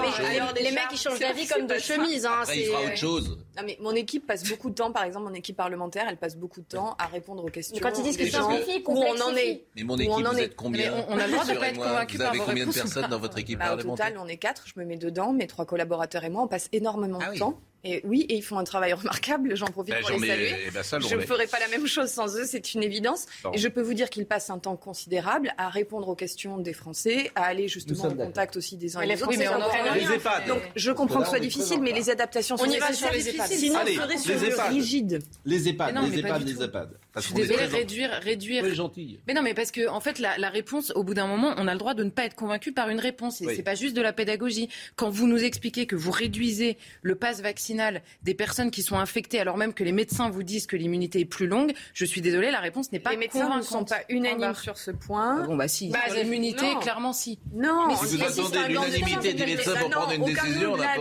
[0.61, 2.26] Les mecs ils changent d'avis comme de chemise.
[2.26, 3.38] Hein, il fera autre chose.
[3.57, 6.36] Non mais mon équipe passe beaucoup de temps, par exemple mon équipe parlementaire, elle passe
[6.36, 7.78] beaucoup de temps à répondre aux questions.
[7.80, 9.64] Quand ils disent que c'est où on en est.
[9.74, 12.46] Mais mon équipe, vous êtes combien On a le droit de convaincu par Vous avez
[12.46, 14.64] combien de personnes dans votre équipe bah, parlementaire Au total, on est quatre.
[14.66, 17.38] Je me mets dedans, mais mes trois collaborateurs et moi, on passe énormément ah de
[17.38, 17.59] temps.
[17.85, 20.55] Et oui, et ils font un travail remarquable, j'en profite ben, pour les saluer.
[20.66, 23.27] Eh ben, je ne ferai pas la même chose sans eux, c'est une évidence.
[23.53, 26.72] Et je peux vous dire qu'ils passent un temps considérable à répondre aux questions des
[26.72, 29.33] Français, à aller justement en contact aussi des uns et des autres.
[29.33, 30.47] Hein.
[30.49, 33.12] Donc je comprends que ce soit difficile, mais les adaptations sont nécessaires.
[33.47, 35.22] Sinon, on serait sur le rigide.
[35.45, 36.91] Les EHPAD, les EHPAD, les EHPAD.
[37.16, 38.64] Je suis désolée, réduire, réduire.
[38.64, 39.20] Oui, gentille.
[39.27, 41.72] Mais non, mais parce que en fait, la, réponse, au bout d'un moment, on a
[41.72, 43.41] le droit de ne pas être convaincu par une réponse.
[43.41, 43.55] Et oui.
[43.57, 44.68] c'est pas juste de la pédagogie.
[44.97, 47.76] Quand vous nous expliquez que vous réduisez le pass vaccinal
[48.22, 51.24] des personnes qui sont infectées alors même que les médecins vous disent que l'immunité est
[51.24, 54.55] plus longue, je suis désolée, la réponse n'est pas Les médecins ne sont pas unanimes
[54.55, 55.41] sur ce point.
[55.43, 55.91] Ah bon, bah si.
[55.91, 57.39] Bah, l'immunité, clairement si.
[57.53, 60.97] Non, mais si, si vous si, attendez l'unanimité des médecins pour prendre une décision, pas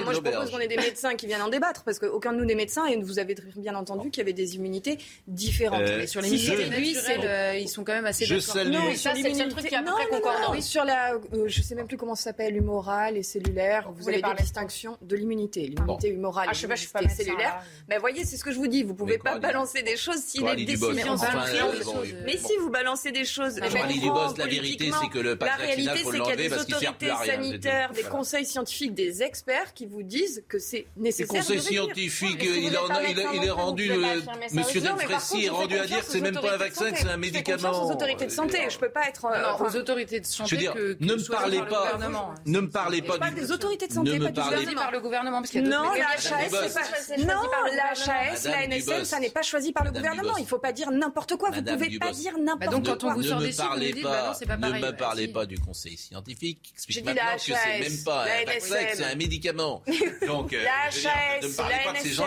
[0.00, 2.44] Moi, je propose qu'on ait des médecins qui viennent en débattre parce qu'aucun de nous
[2.44, 5.80] n'est médecin et vous avez bien entendu qu'il y avait des immunités différentes.
[5.80, 6.96] Euh, sur les lui,
[7.60, 8.34] ils sont quand même assez je.
[8.68, 10.52] Non, ça, c'est le truc qui est à peu près concordant.
[10.52, 13.90] Oui, sur la, euh, je sais même plus comment ça s'appelle, humorale et cellulaire.
[13.90, 14.42] Vous, vous avez des parler.
[14.42, 15.74] distinctions de l'immunité
[16.06, 16.46] humorale.
[16.50, 17.62] Ah, je sais pas, je suis pas cellulaire.
[17.88, 18.82] Mais voyez, c'est ce que je vous dis.
[18.82, 20.92] Vous ne pouvez pas balancer des choses si les décisions.
[20.94, 21.44] Mais, enfin,
[22.24, 25.36] mais si vous balancez des choses, la vérité, c'est que le
[26.64, 27.34] qu'il sert plus à rien.
[27.34, 31.32] sanitaires, des conseils scientifiques, des experts qui vous disent que c'est nécessaire.
[31.32, 34.20] Les conseils scientifiques, il est rendu, euh,
[34.52, 37.16] Monsieur Delfrécy est rendu à dire que c'est même pas un vaccin, que c'est un
[37.16, 37.86] médicament.
[37.86, 38.58] aux autorités de santé.
[38.58, 40.50] Euh, je peux pas être euh, aux autorités de santé.
[40.50, 41.98] Je veux dire, ne me parlez pas,
[42.46, 45.50] ne me parlez pas des autorités de santé, pas du gouvernement, par le gouvernement, parce
[45.50, 47.42] qu'il y a non, non, la HAS, non,
[47.74, 50.36] la HAS, la NSM, ça n'est pas choisi par le gouvernement.
[50.36, 51.50] Il ne faut pas dire n'importe quoi.
[51.50, 52.80] Vous ne pouvez pas dire n'importe quoi.
[52.80, 54.46] Donc quand on vous sort des chiffres, vous.
[54.48, 56.72] Ne bah me parlez pas du conseil scientifique.
[56.74, 59.82] Explique maintenant que c'est même pas un c'est un médicament.
[60.26, 62.24] Donc, euh, la HAS, la NSM,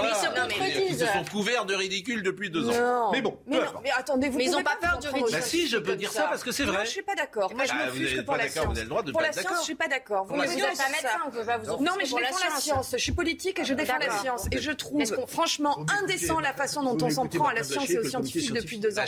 [0.89, 3.11] ils se sont couverts de ridicule depuis deux ans.
[3.11, 5.31] Mais bon, Mais attendez, vous Mais ils n'ont pas peur du ridicule.
[5.31, 6.79] Bah si, je peux dire ça parce que c'est vrai.
[6.79, 7.53] Je ne suis pas d'accord.
[7.53, 8.79] Moi, je m'offusque pour la science.
[9.11, 10.25] Pour la science, je ne suis pas d'accord.
[10.25, 12.91] Vous ne pas médecin, on pas vous Non, mais je suis pour la science.
[12.91, 14.47] Je suis politique et je défends la science.
[14.51, 17.99] Et je trouve franchement indécent la façon dont on s'en prend à la science et
[17.99, 19.03] aux scientifiques depuis deux ans.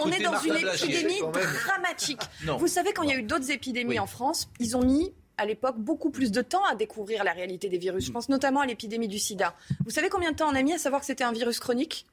[0.00, 1.20] On est dans une épidémie
[1.66, 2.22] dramatique.
[2.58, 5.46] Vous savez, quand il y a eu d'autres épidémies en France, ils ont mis à
[5.46, 8.04] l'époque beaucoup plus de temps à découvrir la réalité des virus.
[8.06, 9.54] Je pense notamment à l'épidémie du sida.
[9.84, 12.06] Vous savez combien de temps on a mis à savoir que c'était un virus chronique?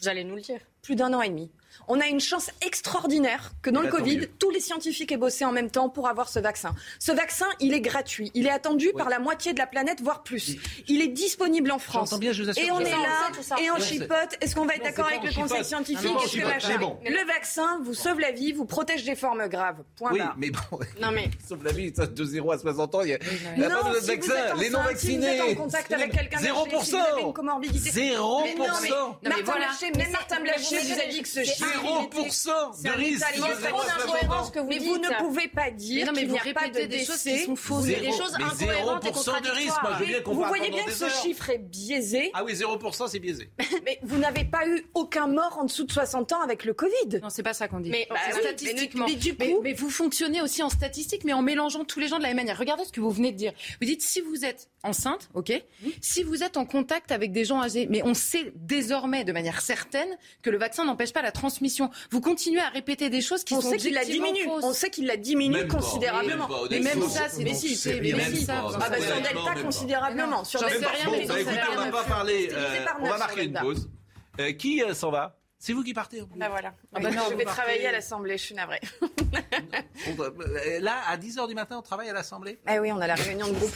[0.00, 0.60] Vous allez nous le dire.
[0.80, 1.50] Plus d'un an et demi.
[1.88, 5.16] On a une chance extraordinaire que dans eh le ben, Covid, tous les scientifiques aient
[5.16, 6.74] bossé en même temps pour avoir ce vaccin.
[6.98, 8.30] Ce vaccin, il est gratuit.
[8.34, 10.56] Il est attendu par la moitié de la planète, voire plus.
[10.88, 12.12] Il est disponible en France.
[12.56, 14.36] Et on est là, et on chipote.
[14.40, 15.48] Est-ce qu'on va être d'accord avec le chipote.
[15.48, 16.98] conseil scientifique non, non.
[17.04, 19.82] Le vaccin vous sauve la vie, vous protège des formes graves.
[19.96, 20.34] Point oui, barre.
[20.38, 20.78] mais bon.
[21.00, 21.30] Non, mais.
[21.48, 23.18] sauve la vie, de 0 à 60 ans, il y a,
[23.56, 24.54] il non, pas de si vaccin.
[24.58, 25.30] Les non-vaccinés.
[25.30, 26.40] Si vous êtes en contact avec quelqu'un 0%.
[28.44, 33.24] Mais non, mais, Martin même Martin Blaché vous a dit que ce 0% de risque.
[34.66, 37.46] Mais vous ne pouvez pas dire qu'il n'y a pas de décès.
[37.46, 40.02] Vous dites des choses incohérentes et contradictoires.
[40.26, 42.30] Vous voyez bien que ce chiffre est biaisé.
[42.34, 43.50] Ah oui, 0% c'est biaisé.
[43.84, 47.20] Mais vous n'avez pas eu aucun mort en dessous de 60 ans avec le Covid.
[47.22, 47.90] Non, c'est pas ça qu'on dit.
[47.90, 49.06] Mais bah statistiquement.
[49.62, 52.36] Mais vous fonctionnez aussi en statistique, mais en mélangeant tous les gens de la même
[52.36, 52.58] manière.
[52.58, 53.52] Regardez ce que vous venez de dire.
[53.80, 55.52] Vous dites si vous êtes enceinte, ok?
[55.84, 55.94] Oui.
[56.00, 59.60] Si vous êtes en contact avec des gens âgés, mais on sait désormais de manière
[59.60, 60.08] certaine
[60.42, 61.90] que le vaccin n'empêche pas la transmission.
[62.10, 64.44] Vous continuez à répéter des choses qui on sont sait qu'il la diminue.
[64.44, 64.64] Fausses.
[64.64, 66.46] On sait qu'il la diminue même considérablement.
[66.46, 68.64] Pas, mais même ça, c'est mais si, c'est mais si ça.
[68.74, 70.44] Ah bah sur Delta considérablement.
[70.44, 71.26] Sur Delta, rien.
[71.26, 71.34] Bah,
[71.72, 72.50] on va pas parler.
[73.00, 73.88] On va marquer une pause.
[74.38, 75.39] Euh, qui euh, s'en va?
[75.62, 76.22] C'est vous qui partez.
[76.22, 76.38] En plus.
[76.38, 77.10] Bah, ah bah, voilà.
[77.10, 78.80] Non, je vais travailler à l'Assemblée, je suis navrée.
[80.08, 82.58] Euh, là, à 10h du matin, on travaille à l'Assemblée?
[82.68, 83.70] Eh oui, on a la réunion de groupe.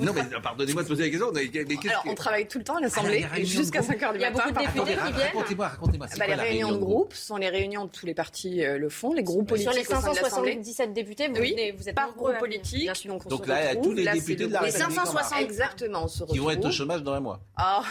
[0.00, 1.30] non, mais euh, pardonnez-moi de poser la question.
[1.32, 2.08] Mais qu Alors, que...
[2.08, 4.12] on travaille tout le temps à ah, l'Assemblée, jusqu'à 5h du matin.
[4.16, 5.26] Il y a beaucoup de députés qui viennent.
[5.32, 6.06] Racontez-moi, racontez-moi.
[6.18, 9.12] Bah, les réunions de groupe sont les réunions de tous les partis euh, le font,
[9.12, 9.70] les groupes politiques.
[9.70, 12.90] Sur les 577 députés, vous, oui, venez, vous êtes par groupe politique.
[13.28, 14.88] Donc, là, tous les députés de la République.
[14.88, 16.06] Les 560 exactement.
[16.28, 17.40] Qui vont être au chômage dans un mois.
[17.56, 17.84] Ah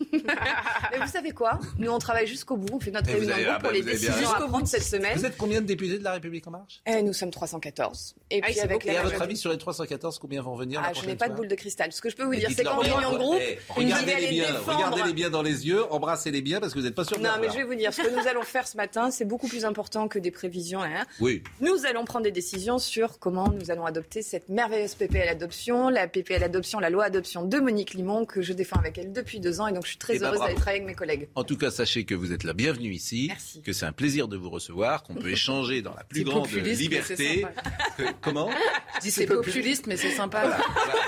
[0.12, 1.58] Mais vous savez quoi?
[1.78, 2.74] Nous, on travaille jusqu'au bout.
[2.76, 4.66] On fait notre Et réunion avez- de groupe ah bah, pour les décisions à prendre
[4.68, 5.16] cette semaine.
[5.18, 6.80] Vous êtes combien de députés de la République En Marche?
[6.86, 8.14] Eh, nous sommes 314.
[8.30, 10.88] Et puis avec Et la à votre avis, sur les 314, combien vont venir la
[10.88, 11.92] Ah, je prochaine n'ai pas de boule de cristal.
[11.92, 13.40] Ce que je peux vous Mais dire, c'est qu'en réunion de groupe,
[13.78, 17.04] une regardez-les bien, regardez-les bien dans les yeux, embrassez-les bien parce que vous n'êtes pas
[17.04, 19.24] sûr Non, mais je vais vous dire, ce que nous allons faire ce matin, c'est
[19.24, 20.82] beaucoup plus important que des prévisions.
[20.82, 21.04] hein.
[21.20, 21.42] Oui.
[21.60, 26.06] Nous allons prendre des décisions sur comment nous allons adopter cette merveilleuse PPL adoption, la
[26.08, 29.60] PPL adoption, la loi adoption de Monique Limon, que je défends avec elle depuis deux
[29.60, 29.66] ans.
[29.68, 31.28] Et donc, je suis très Eh ben, heureuse d'aller travailler avec mes collègues.
[31.34, 33.30] En tout cas, sachez que vous êtes la bienvenue ici,
[33.64, 37.46] que c'est un plaisir de vous recevoir, qu'on peut échanger dans la plus grande liberté.
[38.20, 38.50] comment
[38.96, 40.46] Je dis c'est populiste, mais c'est sympa.
[40.46, 40.58] Voilà,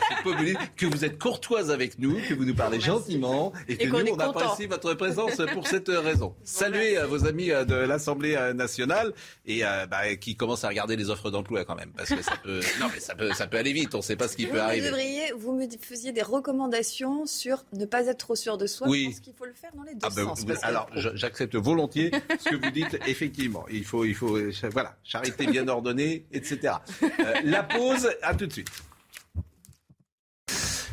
[0.09, 0.59] c'est populiste.
[0.77, 4.13] Que vous êtes courtoise avec nous, que vous nous parlez gentiment et que Et nous,
[4.15, 6.35] on apprécie votre présence pour cette raison.
[6.45, 9.13] Saluez euh, vos amis euh, de l'Assemblée euh, nationale
[9.47, 12.61] et bah, qui commencent à regarder les offres d'emploi quand même, parce que ça peut,
[12.81, 13.95] non mais ça peut, ça peut aller vite.
[13.95, 14.87] On ne sait pas ce qui Vous peut arriver.
[14.87, 18.87] devriez, vous me faisiez des recommandations sur ne pas être trop sûr de soi.
[18.89, 19.03] Oui.
[19.05, 20.45] Je pense qu'il faut le faire dans les deux Ah ben, sens.
[20.45, 22.97] vous- alors, j'accepte volontiers ce que vous dites.
[23.09, 26.75] Effectivement, il faut, il faut, euh, voilà, charité bien ordonnée, etc.
[27.03, 27.09] Euh,
[27.45, 28.69] la pause, à tout de suite.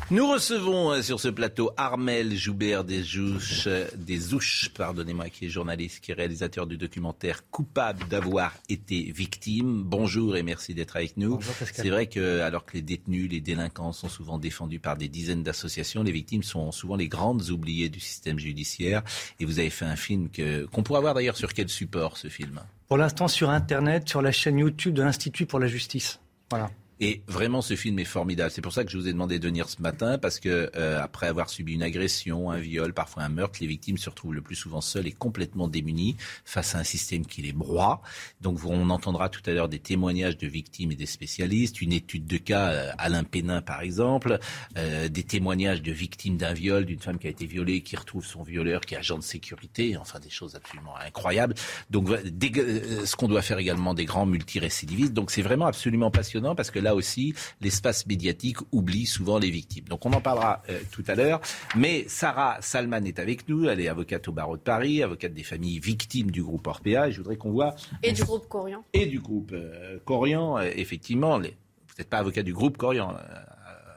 [0.08, 5.46] Nous recevons euh, sur ce plateau Armel Joubert des Ouches, euh, des Ouches, pardonnez-moi, qui
[5.46, 9.82] est journaliste, qui est réalisateur du documentaire Coupable d'avoir été victime.
[9.82, 11.40] Bonjour et merci d'être avec nous.
[11.72, 15.42] C'est vrai que alors que les détenus, les délinquants sont souvent défendus par des dizaines
[15.42, 19.02] d'associations, les victimes sont souvent les grandes oubliées du système judiciaire.
[19.40, 22.28] Et vous avez fait un film que qu'on pourrait voir d'ailleurs sur quel support ce
[22.28, 22.60] film?
[22.86, 26.20] Pour l'instant, sur Internet, sur la chaîne YouTube de l'Institut pour la justice.
[26.48, 26.70] Voilà.
[26.98, 28.50] Et vraiment, ce film est formidable.
[28.50, 30.98] C'est pour ça que je vous ai demandé de venir ce matin, parce que euh,
[31.02, 34.40] après avoir subi une agression, un viol, parfois un meurtre, les victimes se retrouvent le
[34.40, 36.16] plus souvent seules et complètement démunies
[36.46, 38.00] face à un système qui les broie.
[38.40, 42.26] Donc, on entendra tout à l'heure des témoignages de victimes et des spécialistes, une étude
[42.26, 44.38] de cas, euh, Alain Pénin par exemple,
[44.78, 48.24] euh, des témoignages de victimes d'un viol, d'une femme qui a été violée, qui retrouve
[48.24, 51.54] son violeur, qui est agent de sécurité, enfin des choses absolument incroyables.
[51.90, 55.12] Donc, des- euh, ce qu'on doit faire également des grands multirécidivistes.
[55.12, 59.84] Donc, c'est vraiment absolument passionnant parce que là aussi, l'espace médiatique oublie souvent les victimes.
[59.88, 61.40] Donc, on en parlera euh, tout à l'heure.
[61.74, 63.68] Mais Sarah Salman est avec nous.
[63.68, 67.08] Elle est avocate au barreau de Paris, avocate des familles victimes du groupe Orpea.
[67.08, 67.74] Et je voudrais qu'on voit
[68.04, 68.84] Et du groupe Corian.
[68.92, 71.50] et du groupe euh, Corian, euh, effectivement, les-
[71.88, 73.16] vous n'êtes pas avocat du groupe Corian,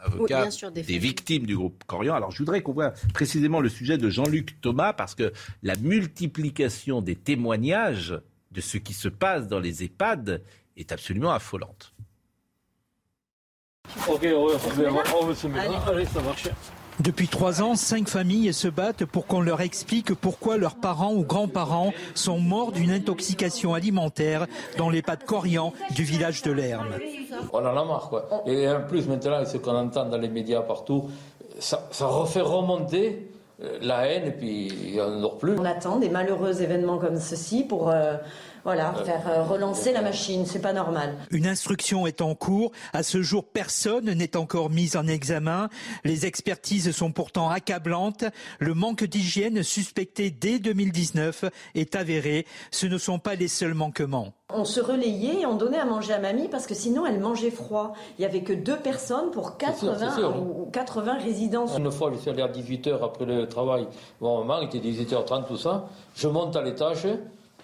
[0.03, 2.15] avocat Oui, bien sûr, des des, victimes du groupe Corian.
[2.15, 5.31] Alors je voudrais qu'on voit précisément le sujet de Jean-Luc Thomas, parce que
[5.63, 8.17] la multiplication des témoignages
[8.51, 10.41] de ce qui se passe dans les EHPAD
[10.77, 11.93] est absolument affolante.
[14.07, 15.87] Ok, on va, on va se mettre.
[15.87, 16.49] Allez, ça marche.
[16.99, 21.23] Depuis trois ans, cinq familles se battent pour qu'on leur explique pourquoi leurs parents ou
[21.23, 26.89] grands-parents sont morts d'une intoxication alimentaire dans les de Corian du village de Lerme.
[27.53, 28.43] On en a marre, quoi.
[28.45, 31.09] Et en plus, maintenant, ce qu'on entend dans les médias partout,
[31.57, 33.31] ça, ça refait remonter
[33.63, 35.57] euh, la haine et puis on ne dort plus.
[35.57, 38.15] On attend des malheureux événements comme ceci pour euh,
[38.63, 40.45] voilà, faire euh, relancer la machine.
[40.45, 41.15] C'est pas normal.
[41.31, 42.71] Une instruction est en cours.
[42.93, 45.69] À ce jour, personne n'est encore mis en examen.
[46.03, 48.25] Les expertises sont pourtant accablantes.
[48.59, 51.45] Le manque d'hygiène suspecté dès 2019
[51.75, 52.45] est avéré.
[52.71, 54.33] Ce ne sont pas les seuls manquements.
[54.51, 57.51] On se relayait et on donnait à manger à mamie parce que sinon elle mangeait
[57.51, 57.93] froid.
[58.17, 60.35] Il y avait que deux personnes pour C'est sûr, 80 c'est sûr.
[60.41, 61.67] ou 80 résidents.
[61.77, 63.87] Une fois, je suis allé à 18h après le travail.
[64.19, 65.87] Bon, maman, il était 18h30, tout ça.
[66.15, 67.05] Je monte à l'étage,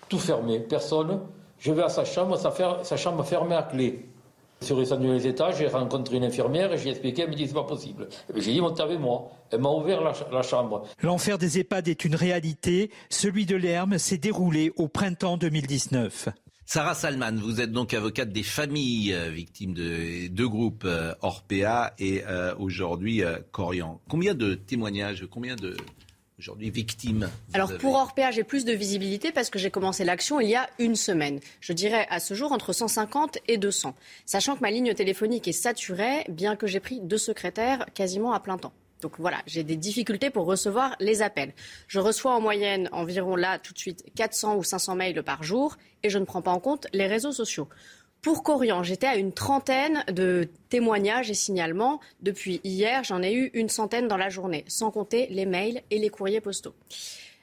[0.09, 1.19] tout fermé, personne.
[1.59, 4.05] Je vais à sa chambre, sa, fer- sa chambre fermée à clé.
[4.61, 7.53] Suis descendu les étages, j'ai rencontré une infirmière et j'ai expliqué, elle me dit c'est
[7.53, 8.07] pas possible.
[8.35, 9.29] J'ai dit montez avec moi.
[9.51, 10.83] Elle m'a ouvert la, ch- la chambre.
[11.01, 12.89] L'enfer des EHPAD est une réalité.
[13.09, 16.29] Celui de Lerme s'est déroulé au printemps 2019.
[16.65, 21.93] Sarah Salman, vous êtes donc avocate des familles euh, victimes de deux groupes euh, Orpea
[21.99, 23.99] et euh, aujourd'hui euh, Corian.
[24.09, 25.75] Combien de témoignages, combien de
[26.39, 30.03] aujourd'hui victimes vous Alors avez pour Orpea, j'ai plus de visibilité parce que j'ai commencé
[30.03, 31.39] l'action il y a une semaine.
[31.61, 33.95] Je dirais à ce jour entre 150 et 200.
[34.25, 38.39] Sachant que ma ligne téléphonique est saturée, bien que j'ai pris deux secrétaires quasiment à
[38.39, 38.73] plein temps.
[39.01, 41.53] Donc voilà, j'ai des difficultés pour recevoir les appels.
[41.87, 45.77] Je reçois en moyenne environ là tout de suite 400 ou 500 mails par jour
[46.03, 47.67] et je ne prends pas en compte les réseaux sociaux.
[48.25, 51.99] Pour Corian, j'étais à une trentaine de témoignages et signalements.
[52.21, 55.99] Depuis hier, j'en ai eu une centaine dans la journée, sans compter les mails et
[55.99, 56.73] les courriers postaux.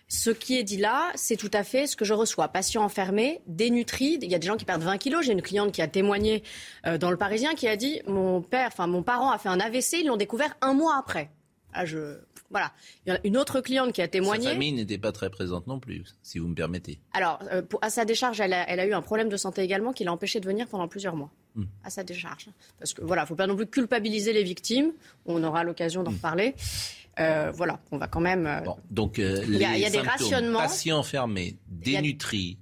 [0.08, 2.48] Ce qui est dit là, c'est tout à fait ce que je reçois.
[2.48, 4.18] Patients enfermés, dénutris.
[4.22, 5.24] Il y a des gens qui perdent 20 kilos.
[5.24, 6.42] J'ai une cliente qui a témoigné
[6.84, 9.60] euh, dans le Parisien qui a dit mon père, enfin mon parent a fait un
[9.60, 11.30] AVC, ils l'ont découvert un mois après.
[11.74, 12.16] Ah, je
[12.52, 12.72] voilà.
[13.04, 14.48] Il y en a une autre cliente qui a Sa témoigné.
[14.50, 17.00] famille n'était pas très présente non plus, si vous me permettez.
[17.12, 19.62] Alors, euh, pour- à sa décharge, elle a, elle a eu un problème de santé
[19.62, 21.30] également qui l'a empêché de venir pendant plusieurs mois.
[21.56, 21.64] Hmm.
[21.84, 22.48] À sa décharge.
[22.78, 24.92] Parce que voilà, faut pas non plus culpabiliser les victimes.
[25.26, 26.54] On aura l'occasion d'en reparler.
[27.20, 28.46] Euh, voilà, on va quand même.
[28.46, 28.60] euh,
[28.90, 30.60] Donc, euh, Il y a- y des rationnements.
[30.60, 32.56] Patients enfermés, dénutris,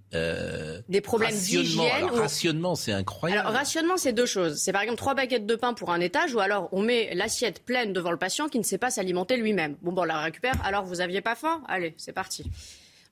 [0.89, 3.43] Des problèmes d'hygiène ou- rationnement, c'est incroyable.
[3.43, 4.57] Alors, rationnement, c'est deux choses.
[4.57, 7.65] C'est par exemple trois baguettes de pain pour un étage, ou alors on met l'assiette
[7.65, 9.77] pleine devant le patient qui ne sait pas s'alimenter lui-même.
[9.83, 10.55] Bon, bon, on la récupère.
[10.65, 11.63] Alors, vous aviez pas faim?
[11.69, 12.51] Allez, c'est parti.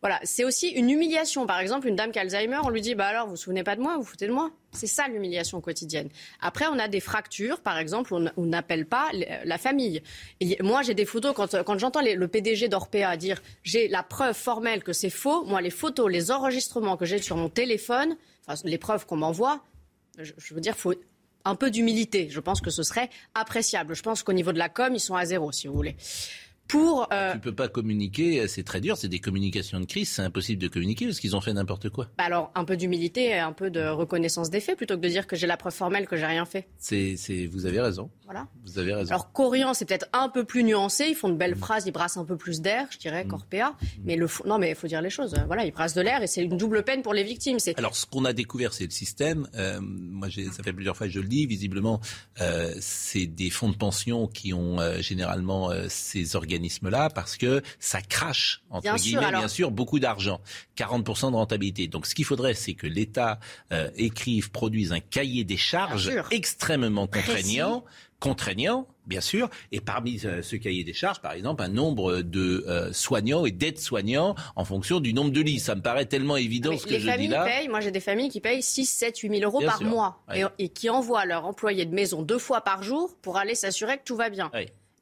[0.00, 1.44] Voilà, c'est aussi une humiliation.
[1.46, 3.64] Par exemple, une dame qui a Alzheimer, on lui dit, bah alors, vous vous souvenez
[3.64, 4.50] pas de moi, vous vous foutez de moi.
[4.70, 6.08] C'est ça l'humiliation quotidienne.
[6.40, 9.10] Après, on a des fractures, par exemple, on n'appelle pas
[9.44, 10.00] la famille.
[10.38, 14.36] Il y- moi, j'ai des photos, quand, j'entends le PDG d'Orpea dire, j'ai la preuve
[14.36, 18.60] formelle que c'est faux, moi, les photos, les enregistrements que j'ai sur mon téléphone, enfin,
[18.64, 19.64] les preuves qu'on m'envoie,
[20.18, 20.94] je, je veux dire, faut
[21.44, 22.28] un peu d'humilité.
[22.30, 23.94] Je pense que ce serait appréciable.
[23.96, 25.96] Je pense qu'au niveau de la com, ils sont à zéro, si vous voulez.
[26.68, 30.22] Pour euh, Tu peux pas communiquer, c'est très dur, c'est des communications de crise, c'est
[30.22, 32.08] impossible de communiquer parce qu'ils ont fait n'importe quoi.
[32.18, 35.08] bah alors un peu d'humilité, et un peu de reconnaissance des faits, plutôt que de
[35.08, 36.68] dire que j'ai la preuve formelle que j'ai rien fait.
[36.78, 38.10] C'est, c'est, vous avez raison.
[38.26, 38.46] Voilà.
[38.64, 39.10] Vous avez raison.
[39.10, 41.06] Alors Corian, c'est peut-être un peu plus nuancé.
[41.08, 43.74] Ils font de belles phrases, ils brassent un peu plus d'air, je dirais, qu'Orpea.
[44.04, 45.34] Mais le fo- non, mais il faut dire les choses.
[45.46, 47.58] Voilà, ils brassent de l'air et c'est une double peine pour les victimes.
[47.58, 49.48] C'est Alors, ce qu'on a découvert, c'est le système.
[49.54, 51.46] Euh, moi, j'ai, ça fait plusieurs fois que je le dis.
[51.46, 52.00] Visiblement,
[52.42, 57.62] euh, c'est des fonds de pension qui ont euh, généralement euh, ces organismes-là parce que
[57.78, 60.40] ça crache, entre Bien guillemets, bien sûr, beaucoup d'argent.
[60.76, 61.86] 40% de rentabilité.
[61.88, 63.38] Donc, ce qu'il faudrait, c'est que l'État
[63.72, 67.26] euh, écrive, produise un cahier des charges extrêmement Précis.
[67.26, 67.84] contraignant
[68.20, 72.64] contraignant, bien sûr, et parmi euh, ce cahier des charges, par exemple, un nombre de
[72.66, 75.60] euh, soignants et d'aides-soignants en fonction du nombre de lits.
[75.60, 77.44] Ça me paraît tellement évident Mais ce que les je dis familles là.
[77.44, 79.86] payent, moi j'ai des familles qui payent 6, 7, 8 000 euros Bien par sûr.
[79.86, 83.54] mois et, et qui envoient leur employé de maison deux fois par jour pour aller
[83.54, 84.50] s'assurer que tout va bien.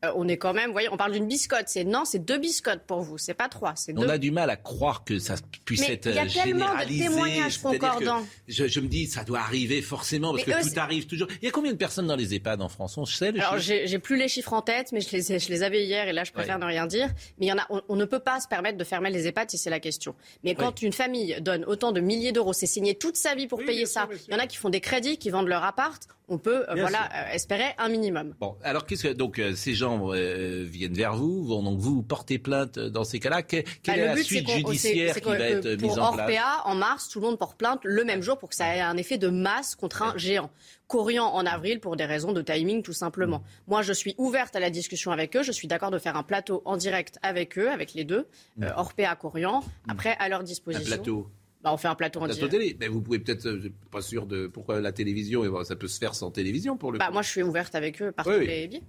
[0.07, 1.65] Euh, on est quand même, vous voyez, on parle d'une biscotte.
[1.67, 4.09] C'est non, c'est deux biscottes pour vous, c'est pas trois, c'est On deux.
[4.09, 5.35] a du mal à croire que ça
[5.65, 7.05] puisse Mais être il y a euh, tellement de généralisé.
[7.05, 8.27] témoignages concordants.
[8.49, 11.29] Je, je me dis, ça doit arriver forcément parce Mais que eux, tout arrive toujours.
[11.43, 12.97] Il y a combien de personnes dans les EHPAD en France?
[12.99, 15.49] On sait le Alors j'ai plus les chiffres en tête, mais je les, ai- je
[15.49, 16.63] les avais hier et là je préfère Ouais.
[16.63, 17.09] ne rien dire.
[17.39, 19.27] Mais il y en a, on, on ne peut pas se permettre de fermer les
[19.27, 20.15] EHPAD si c'est la question.
[20.45, 23.65] Mais quand une famille donne autant de milliers d'euros, c'est signé toute sa vie pour
[23.65, 24.09] payer ça.
[24.29, 26.01] Il y en a qui font des crédits, qui vendent leur appart.
[26.29, 28.35] On peut, euh, voilà, euh, espérer un minimum.
[28.41, 32.03] Bon, alors qu'est-ce que donc euh, ces gens euh, viennent vers vous, vont donc vous
[32.03, 33.43] porter plainte dans ces cas-là?
[33.45, 35.99] Que- Quelle Bah, est le la but, suite judiciaire c'est- qui va être pour mise
[36.01, 36.29] en place?
[36.29, 38.81] Orpea, en mars, tout le monde porte plainte le même jour pour que ça ait
[38.81, 40.51] un effet de masse contre un géant.
[40.89, 43.43] Corian en avril pour des raisons de timing tout simplement.
[43.69, 45.43] Moi, je suis ouverte à la discussion avec eux.
[45.45, 48.27] Je suis d'accord de faire un plateau en direct avec eux, avec les deux,
[48.63, 49.63] euh, Orpea, Corian.
[49.89, 50.87] Après, à leur Un disposition.
[50.87, 51.29] plateau.
[51.67, 52.49] Bah, on fait un plateau en direct.
[52.51, 52.77] télé.
[52.79, 55.45] Mais vous pouvez peut-être, euh, je suis pas sûr de pourquoi la télévision.
[55.45, 56.99] et bon, Ça peut se faire sans télévision pour le.
[56.99, 57.13] Bah, coup.
[57.15, 58.47] moi, je suis ouverte avec eux par Oui, tous oui.
[58.47, 58.83] les biais.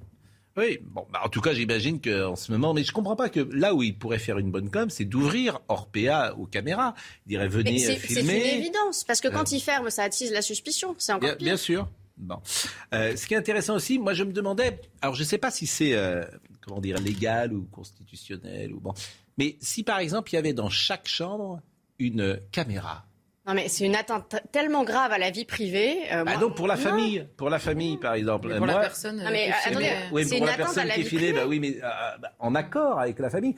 [0.57, 3.39] Oui, bon, bah, en tout cas, j'imagine qu'en ce moment, mais je comprends pas que
[3.51, 6.93] là où il pourrait faire une bonne com, c'est d'ouvrir Orpea aux caméras.
[7.25, 8.55] Il dirait Mais venez euh, c'est une filmer.
[8.57, 10.95] évidence, parce que quand Euh, ils ferment, ça attise la suspicion.
[10.97, 11.45] C'est encore Bien, pire.
[11.45, 11.88] bien sûr.
[12.17, 12.38] Bon.
[12.95, 15.51] Euh, ce qui est intéressant aussi, moi je me demandais, alors je ne sais pas
[15.51, 16.23] si c'est euh,
[16.61, 18.93] comment dire légal ou constitutionnel ou bon,
[19.38, 21.61] mais si par exemple il y avait dans chaque chambre
[21.99, 23.03] une caméra.
[23.47, 25.99] Non, mais c'est une atteinte tellement grave à la vie privée.
[26.11, 26.81] euh, Ah non, pour la Non.
[26.81, 28.49] famille, pour la famille par exemple.
[28.49, 30.83] Mais pour la personne, Non, mais, euh, attendez, Oui, c'est pour une la atteinte personne
[30.83, 31.39] à la qui est vie filée, privée.
[31.41, 33.55] bah oui, mais euh, bah, en accord avec la famille.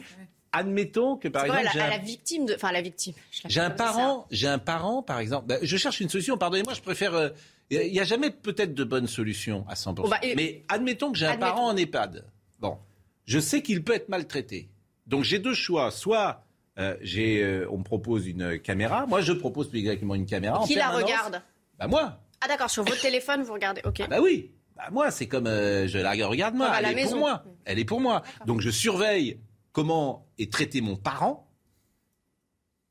[0.52, 3.14] Admettons que par exemple un- la, à la victime de, enfin la victime.
[3.32, 5.46] Je J'ai un parent, j'ai un parent, par exemple.
[5.48, 6.38] bah, je cherche une solution.
[6.38, 7.14] Pardonnez-moi, je préfère.
[7.14, 7.30] euh,
[7.72, 9.94] Il n'y a jamais peut-être de bonne solution à 100%.
[10.04, 11.52] Bon, bah, et- Mais admettons que j'ai un Admettons.
[11.54, 12.26] parent en EHPAD.
[12.60, 12.78] Bon,
[13.26, 14.70] je sais qu'il peut être maltraité.
[15.06, 15.92] Donc j'ai deux choix.
[15.92, 16.44] Soit
[16.80, 19.06] euh, j'ai, euh, on me propose une caméra.
[19.06, 20.60] Moi, je propose plus exactement une caméra.
[20.62, 21.04] en Qui la permanence.
[21.04, 21.42] regarde
[21.78, 22.20] Bah moi.
[22.42, 23.82] Ah d'accord, sur votre téléphone, vous regardez.
[23.86, 24.02] Ok.
[24.10, 24.52] Bah oui.
[24.78, 26.68] Bah moi, c'est comme euh, je la regarde moi.
[26.68, 27.10] Comme à Elle la est maison.
[27.12, 27.44] pour moi.
[27.66, 28.24] Elle est pour moi.
[28.46, 29.40] Donc je surveille
[29.74, 31.46] comment est traité mon parent.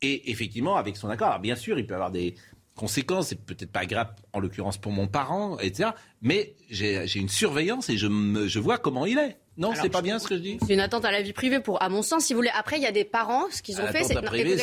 [0.03, 1.28] Et effectivement, avec son accord.
[1.28, 2.34] Alors, bien sûr, il peut avoir des
[2.76, 3.28] conséquences.
[3.28, 5.91] C'est peut-être pas grave, en l'occurrence pour mon parent, etc.
[6.20, 9.39] Mais j'ai j'ai une surveillance et je, me, je vois comment il est.
[9.59, 10.59] Non, c'est pas bien ce que je dis.
[10.67, 12.51] C'est une atteinte à la vie privée pour, à mon sens, si vous voulez.
[12.57, 14.15] Après, il y a des parents, ce qu'ils ont fait, c'est.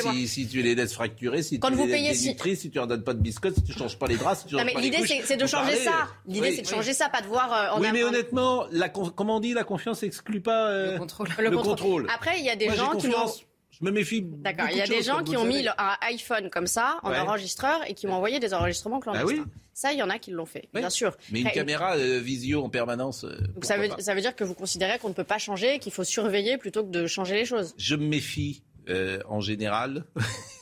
[0.01, 2.13] si, si tu les laisses fracturer, si Quand tu vous les laisses payez,
[2.55, 4.47] si- si tu leur donnes pas de biscottes, si tu changes pas les draps, si
[4.47, 6.07] tu Non, changes mais pas les l'idée, c'est c'est de changer ça.
[6.25, 6.73] L'idée, Oui, c'est de oui.
[6.73, 9.53] changer ça, pas de voir euh, en Oui, mais honnêtement, la con- comme on dit,
[9.53, 11.27] la confiance n'exclut pas euh, le contrôle.
[11.37, 12.07] Le contrôle.
[12.13, 13.27] Après, il y a des Moi, gens qui m'ont.
[13.79, 14.21] Je me méfie.
[14.23, 17.11] D'accord, il y a de des gens qui ont mis un iPhone comme ça en
[17.11, 17.17] Ouais.
[17.19, 19.27] enregistreur et qui m'ont envoyé des enregistrements clandestins.
[19.27, 19.41] oui.
[19.77, 21.17] Ça, il y en a qui l'ont fait, bien sûr.
[21.31, 23.25] Mais une Après, caméra euh, visio en permanence.
[23.25, 24.03] euh, Donc ça veut, pourquoi pas.
[24.03, 26.85] ça veut dire que vous considérez qu'on ne peut pas changer, qu'il faut surveiller plutôt
[26.85, 27.73] que de changer les choses.
[27.77, 30.05] Je me méfie euh, en général.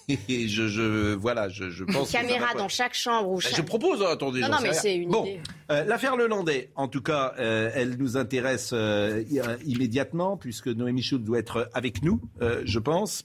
[0.10, 2.12] Et je, je voilà, je, pense.
[2.12, 3.56] Caméra dans chaque chambre ou Ben, chaque...
[3.56, 4.42] Je propose, hein, attendez.
[4.42, 5.40] Non, non, mais c'est une bon, idée.
[5.72, 9.40] euh, l'affaire Lelandais, en tout cas, euh, elle nous intéresse euh, i-
[9.72, 13.24] immédiatement puisque Noémie Schultz doit être avec nous, euh, je pense.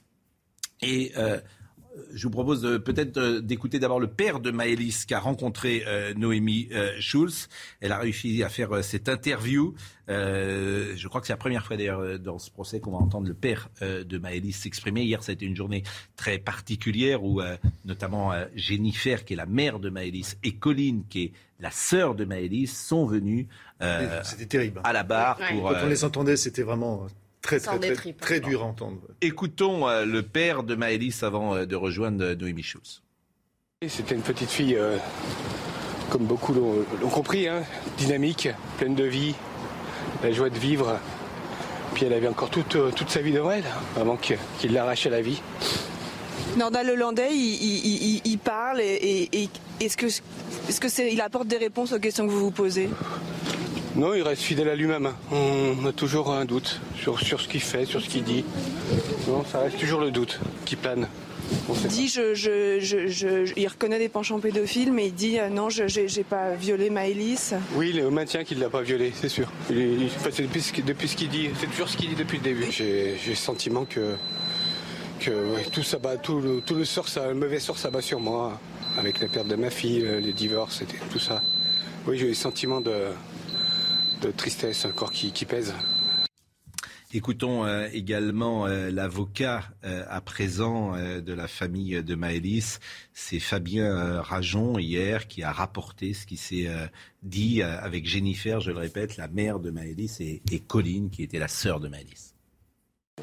[0.80, 1.12] Et
[2.12, 5.84] je vous propose peut-être d'écouter d'abord le père de Maëlys qui a rencontré
[6.16, 6.68] Noémie
[6.98, 7.48] Schulz.
[7.80, 9.74] Elle a réussi à faire cette interview.
[10.08, 13.34] je crois que c'est la première fois d'ailleurs dans ce procès qu'on va entendre le
[13.34, 15.02] père de Maëlys s'exprimer.
[15.02, 15.82] Hier, ça a été une journée
[16.16, 17.40] très particulière où
[17.84, 22.24] notamment Jennifer, qui est la mère de Maëlys, et Colline, qui est la sœur de
[22.24, 23.48] Maëlys, sont venues
[24.48, 24.80] terrible.
[24.84, 25.38] à la barre.
[25.38, 27.06] Pour, Quand on les entendait, c'était vraiment
[27.56, 29.00] très, très, très, très, dur à entendre.
[29.20, 33.02] Écoutons le père de Maëlys avant de rejoindre Noémie Schulz.
[33.86, 34.78] C'était une petite fille,
[36.10, 37.62] comme beaucoup l'ont compris, hein,
[37.96, 39.34] dynamique, pleine de vie,
[40.22, 40.98] la joie de vivre.
[41.94, 43.64] Puis elle avait encore toute, toute sa vie devant elle,
[43.96, 45.40] avant qu'il l'arrache à la vie.
[46.56, 49.48] Nordal Lelandais, il, il, il, parle et, et,
[49.80, 52.88] est-ce que, il apporte des réponses aux questions que vous vous posez?
[53.98, 55.12] Non, il reste fidèle à lui-même.
[55.32, 58.44] On a toujours un doute sur, sur ce qu'il fait, sur ce qu'il dit.
[59.26, 61.08] Non, ça reste toujours le doute qui plane.
[61.68, 65.68] Il dit, je, je, je, il reconnaît des penchants pédophiles, mais il dit euh, non,
[65.68, 67.54] je n'ai pas violé Maëlys.
[67.74, 69.50] Oui, il maintient qu'il ne l'a pas violé, c'est sûr.
[69.68, 70.10] Il, il,
[70.46, 72.66] depuis, depuis ce qu'il dit, c'est toujours ce qu'il dit depuis le début.
[72.70, 74.14] J'ai le sentiment que
[75.18, 78.60] que tout, ça tout, le, tout le, sort, ça, le mauvais sort s'abat sur moi,
[78.96, 81.42] avec la perte de ma fille, les divorces, tout ça.
[82.06, 82.92] Oui, j'ai le sentiment de,
[84.20, 85.74] de, tristesse encore qui, qui pèse.
[87.14, 92.80] Écoutons euh, également euh, l'avocat euh, à présent de la famille de Maëlys.
[93.14, 96.68] C'est Fabien Rajon hier qui a rapporté ce qui s'est
[97.22, 101.38] dit avec Jennifer, je le répète, la mère de Maëlys et, et Colline qui était
[101.38, 102.34] la sœur de Maëlys.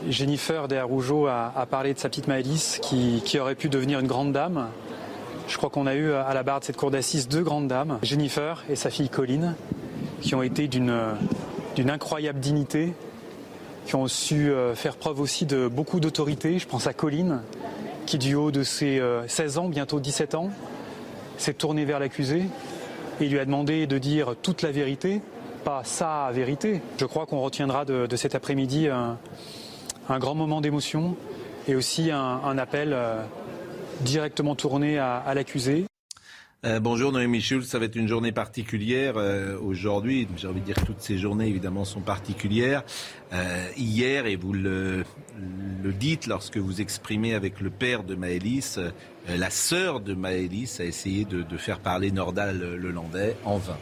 [0.10, 4.00] Jennifer de Rougeau a, a, parlé de sa petite Maëlys qui, qui, aurait pu devenir
[4.00, 4.70] une grande dame.
[5.48, 8.00] Je crois qu'on a eu à la barre de cette cour d'assises deux grandes dames,
[8.02, 9.56] Jennifer et sa fille Colline,
[10.22, 12.93] qui ont été d'une incroyable dignité,
[13.86, 16.59] qui ont su euh, faire preuve aussi de beaucoup d'autorité.
[16.59, 17.41] Je pense à Colline,
[18.05, 20.49] qui du haut de ses 16 euh, ans, bientôt 17 ans,
[21.38, 22.43] s'est tournée vers l'accusé
[23.22, 25.22] et lui a demandé de dire toute la vérité,
[25.63, 26.82] pas sa vérité.
[26.97, 29.18] Je crois qu'on retiendra de, de cet après-midi un,
[30.09, 31.16] un grand moment d'émotion
[31.68, 33.22] et aussi un, un appel euh,
[34.01, 35.86] directement tourné à, à l'accusé.
[36.66, 40.28] Euh, bonjour Noémie Schulz, ça va être une journée particulière euh, aujourd'hui.
[40.36, 42.84] J'ai envie de dire que toutes ces journées évidemment sont particulières.
[43.34, 45.03] Euh, hier, et vous le,
[45.84, 48.89] le, dites lorsque vous exprimez avec le père de Maëlys, euh,
[49.28, 53.78] la sœur de Maëlys a essayé de, de faire parler Nordal Lelandais en vain.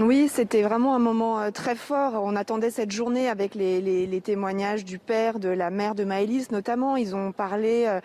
[0.00, 2.14] Oui, c'était vraiment un moment euh, très fort.
[2.24, 6.02] On attendait cette journée avec les, les, les témoignages du père, de la mère de
[6.02, 6.96] Maëlys notamment.
[6.96, 8.00] Ils ont parlé euh,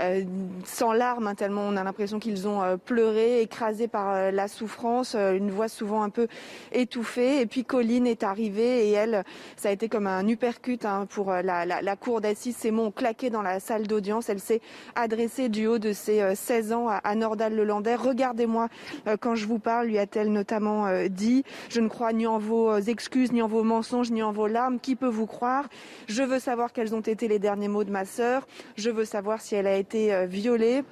[0.00, 0.24] euh,
[0.64, 5.14] sans larmes, hein, tellement on a l'impression qu'ils ont euh, pleuré, écrasés par la souffrance,
[5.14, 6.26] une voix souvent un peu
[6.72, 7.40] étouffée.
[7.40, 9.22] Et puis Colline est arrivée et elle,
[9.56, 12.56] ça a été comme un uppercut hein, pour la, la, la cour d'assises.
[12.56, 14.28] Ses mots ont claqué dans la salle d'audience.
[14.28, 14.60] Elle s'est
[14.96, 17.94] adressée du haut de ses 16 ans à, à Nordal Lelandais.
[17.94, 18.68] Regardez-moi
[19.20, 21.17] quand je vous parle, lui a-t-elle notamment dit
[21.68, 24.46] je ne crois ni en vos euh, excuses, ni en vos mensonges, ni en vos
[24.46, 24.78] larmes.
[24.80, 25.68] Qui peut vous croire?
[26.08, 28.46] Je veux savoir quels ont été les derniers mots de ma sœur.
[28.76, 30.82] Je veux savoir si elle a été euh, violée.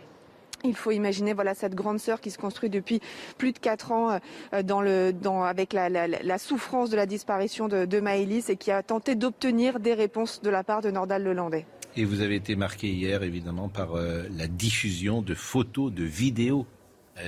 [0.65, 3.01] Il faut imaginer voilà cette grande sœur qui se construit depuis
[3.37, 4.19] plus de quatre ans
[4.53, 9.79] euh, avec la, souffrance de la disparition de, de Maëlys et qui a tenté d'obtenir
[9.81, 11.67] des réponses de la part de Nordal Lelandais.
[11.97, 16.67] Et vous avez été marqué hier évidemment par la diffusion de photos, de vidéos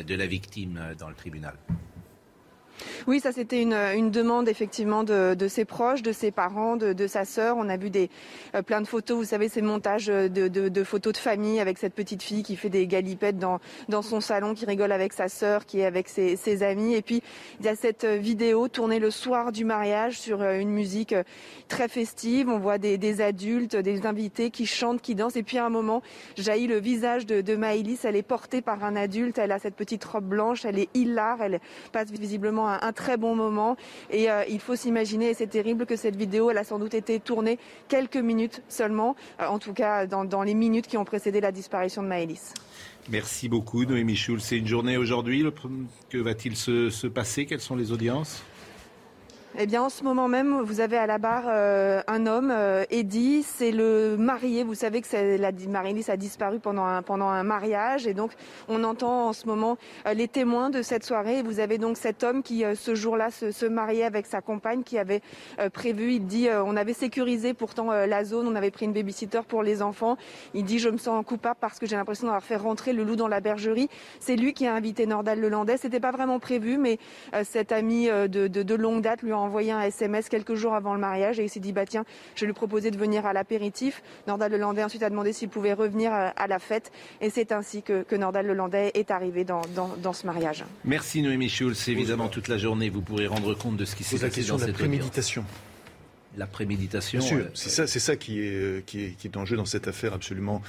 [0.07, 1.55] de la victime dans le tribunal.
[3.07, 7.57] Oui, ça c'était une, demande effectivement de, ses proches, de ses parents, de, sa sœur.
[7.57, 7.91] On a vu
[8.55, 11.95] euh, plein de photos, vous savez, ces montages de, de, photos de famille avec cette
[11.95, 13.61] petite fille qui fait des galipettes dans,
[14.03, 16.95] son salon, qui rigole avec sa sœur, qui est avec ses, amis.
[16.95, 17.22] Et puis
[17.61, 21.22] il y a cette vidéo tournée le soir du mariage sur euh, une musique euh,
[21.68, 22.49] très festive.
[22.49, 25.37] On voit des, des adultes, des invités qui chantent, qui dansent.
[25.37, 26.03] Et puis à un moment,
[26.37, 28.05] jaillit le visage de, de Maëlys.
[28.05, 29.39] Elle est portée par un adulte.
[29.39, 30.64] Elle a cette petite robe blanche.
[30.64, 31.41] Elle est hilar.
[31.43, 31.61] Elle
[31.93, 33.77] passe visiblement un, très bon moment.
[34.11, 36.95] Et euh, il faut s'imaginer, et c'est terrible, que cette vidéo, elle a sans doute
[36.95, 37.59] été tournée
[37.89, 42.03] quelques minutes seulement, euh, en tout cas dans, les minutes qui ont précédé la disparition
[42.03, 42.55] de Maëlys.
[43.11, 44.43] Merci beaucoup, Noémie Schulz.
[44.43, 45.45] C'est une journée aujourd'hui.
[46.11, 47.47] Que va-t-il se passer?
[47.47, 48.43] Quelles sont les audiences?
[49.57, 52.85] Eh bien, en ce moment même, vous avez à la barre euh, un homme, euh,
[52.91, 54.63] Eddie, c'est le marié.
[54.63, 58.33] Vous savez que la Marie-Lys a disparu pendant un, pendant un mariage, et donc
[58.69, 61.43] on entend en ce moment euh, les témoins de cette soirée.
[61.43, 64.83] Vous avez donc cet homme qui, euh, ce jour-là, se, se, mariait avec sa compagne,
[64.83, 65.23] qui avait
[65.59, 66.13] euh, prévu.
[66.13, 69.81] Il dit, on avait sécurisé pourtant la zone, on avait pris une babysitter pour les
[69.81, 70.19] enfants.
[70.53, 73.17] Il dit, je me sens coupable parce que j'ai l'impression d'avoir fait rentrer le loup
[73.17, 73.89] dans la bergerie.
[74.21, 75.79] C'est lui qui a invité Nordal Lelandais.
[75.79, 76.99] C'était pas vraiment prévu, mais
[77.45, 80.93] cet ami de, de, de longue date lui a envoyé un SMS quelques jours avant
[80.93, 82.05] le mariage et il s'est dit bah tiens,
[82.37, 84.03] je lui proposais de venir à l'apéritif.
[84.27, 88.03] Nordal Lelandais ensuite a demandé s'il pouvait revenir à la fête et c'est ainsi que,
[88.03, 90.65] que Nordal Lelandais est arrivé dans, dans, ce mariage.
[90.85, 91.89] Merci Noémie Schulz.
[91.89, 94.75] Évidemment, toute la journée, vous pourrez rendre compte de ce qui s'est passé dans cette
[94.75, 95.45] préméditation.
[96.37, 97.19] La préméditation.
[97.19, 99.45] Bien sûr, euh, c'est ça, c'est ça qui est, euh, qui, est, qui est en
[99.45, 100.63] jeu dans cette affaire absolument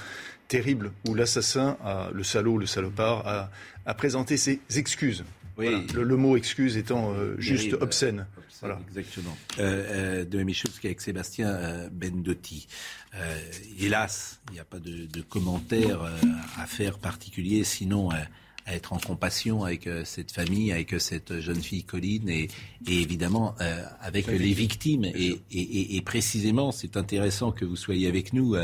[0.48, 1.78] terrible où l'assassin,
[2.12, 3.50] le salaud, le salopard, a,
[3.86, 5.24] a présenté ses excuses.
[5.60, 5.86] Oui.
[5.94, 8.26] Le, mot excuse étant euh, juste obscène.
[8.62, 8.80] Voilà.
[8.90, 9.38] Exactement.
[9.60, 12.68] Euh, de Schulz avec Sébastien euh, Bendotti.
[13.16, 13.40] Euh,
[13.80, 16.18] hélas, il n'y a pas de, de commentaires euh,
[16.58, 18.26] à faire particulier, sinon à
[18.68, 22.50] être en compassion avec cette famille, avec cette jeune fille Colline et,
[22.86, 23.56] et évidemment
[24.00, 25.06] avec les victimes.
[25.06, 28.56] Et, et, et, précisément, c'est intéressant que vous soyez avec nous,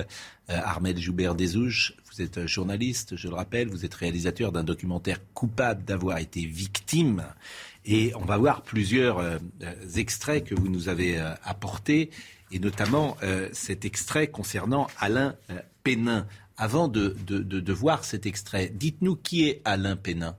[0.47, 1.95] Armel Joubert-Desouches.
[2.15, 7.25] Vous êtes journaliste, je le rappelle, vous êtes réalisateur d'un documentaire coupable d'avoir été victime.
[7.83, 9.37] Et on va voir plusieurs euh,
[9.97, 12.11] extraits que vous nous avez euh, apportés,
[12.53, 15.35] et notamment euh, cet extrait concernant Alain
[15.83, 16.25] Pénin.
[16.55, 20.37] Avant de, de, voir cet extrait, dites-nous qui est Alain Pénin.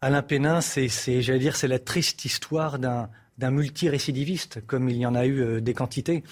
[0.00, 0.88] Alain Pénin, c'est,
[1.20, 5.60] j'allais dire, c'est la triste histoire d'un, d'un multirécidiviste, comme il y en a eu
[5.60, 6.24] des quantités.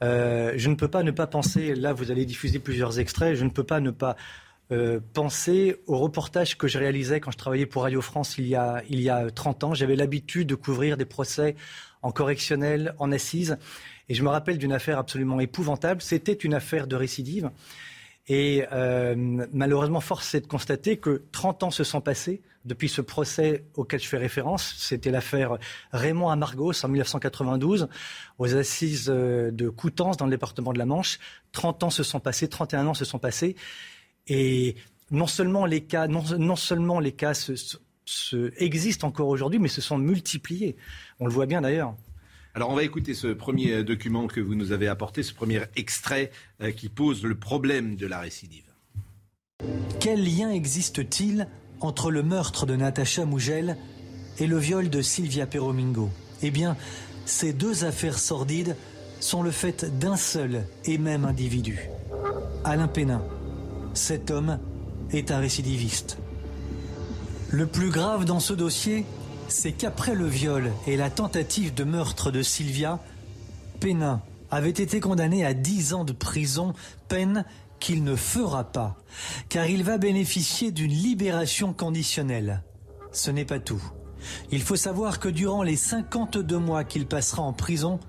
[0.00, 3.50] Je ne peux pas ne pas penser, là vous allez diffuser plusieurs extraits, je ne
[3.50, 4.16] peux pas ne pas
[4.70, 8.54] euh, penser au reportage que je réalisais quand je travaillais pour Radio France il y
[8.54, 9.74] a, il y a 30 ans.
[9.74, 11.56] J'avais l'habitude de couvrir des procès
[12.02, 13.56] en correctionnel, en assises.
[14.10, 16.02] Et je me rappelle d'une affaire absolument épouvantable.
[16.02, 17.50] C'était une affaire de récidive.
[18.28, 19.14] Et euh,
[19.52, 24.00] malheureusement, force est de constater que 30 ans se sont passés depuis ce procès auquel
[24.00, 24.74] je fais référence.
[24.76, 25.56] C'était l'affaire
[25.92, 27.88] Raymond Amargos en 1992,
[28.38, 31.18] aux assises euh, de Coutances dans le département de la Manche.
[31.52, 33.56] 30 ans se sont passés, 31 ans se sont passés.
[34.26, 34.76] Et
[35.10, 37.32] non seulement les cas, non, seulement les cas
[38.58, 40.76] existent encore aujourd'hui, mais se sont multipliés.
[41.18, 41.94] On le voit bien d'ailleurs.
[42.58, 46.32] Alors on va écouter ce premier document que vous nous avez apporté, ce premier extrait
[46.60, 48.64] euh, qui pose le problème de la récidive.
[50.00, 51.46] Quel lien existe-t-il
[51.78, 53.76] entre le meurtre de Natacha Mougel
[54.40, 56.10] et le viol de Sylvia Peromingo
[56.42, 56.76] Eh bien,
[57.26, 58.74] ces deux affaires sordides
[59.20, 61.88] sont le fait d'un seul et même individu,
[62.64, 63.22] Alain Pénin
[63.94, 64.58] cet homme
[65.12, 66.18] est un récidiviste.
[67.50, 69.06] Le plus grave dans ce dossier,
[69.48, 73.00] c'est qu'après le viol et la tentative de meurtre de Sylvia,
[73.80, 74.20] Pénin
[74.50, 76.74] avait été condamné à 10 ans de prison,
[77.08, 77.44] peine
[77.80, 78.96] qu'il ne fera pas,
[79.48, 82.62] car il va bénéficier d'une libération conditionnelle.
[83.12, 83.82] Ce n'est pas tout.
[84.50, 88.00] Il faut savoir que durant les 52 mois qu'il passera en prison,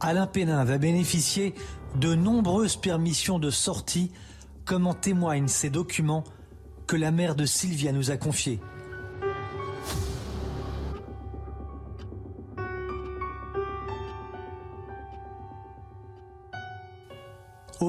[0.00, 1.54] Alain Pénin va bénéficier
[1.96, 4.12] de nombreuses permissions de sortie
[4.64, 6.24] comme en témoignent ces documents
[6.86, 8.60] que la mère de Sylvia nous a confiés.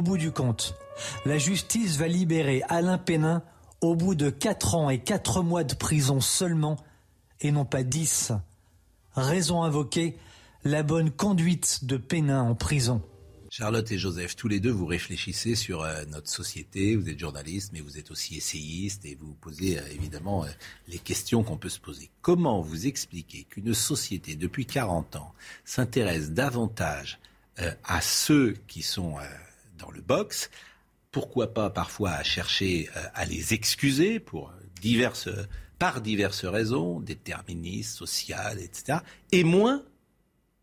[0.02, 0.74] Au bout du compte,
[1.28, 3.44] la justice va libérer Alain Pénin
[3.82, 6.78] au bout de 4 ans et 4 mois de prison seulement,
[7.40, 8.32] et non pas 10.
[9.14, 10.18] Raison invoquée,
[10.64, 13.04] la bonne conduite de Pénin en prison.
[13.52, 16.96] Charlotte et Joseph, tous les deux, vous réfléchissez sur euh, notre société.
[16.96, 20.48] Vous êtes journaliste, mais vous êtes aussi essayiste et vous posez euh, évidemment euh,
[20.88, 22.10] les questions qu'on peut se poser.
[22.24, 27.20] Comment vous expliquez qu'une société, depuis 40 ans, s'intéresse davantage
[27.84, 29.18] à ceux qui sont
[29.82, 30.50] dans le box
[31.12, 35.30] Pourquoi pas parfois chercher à les excuser pour diverses,
[35.80, 39.00] par diverses raisons, déterministes, sociales, etc.
[39.32, 39.84] Et moins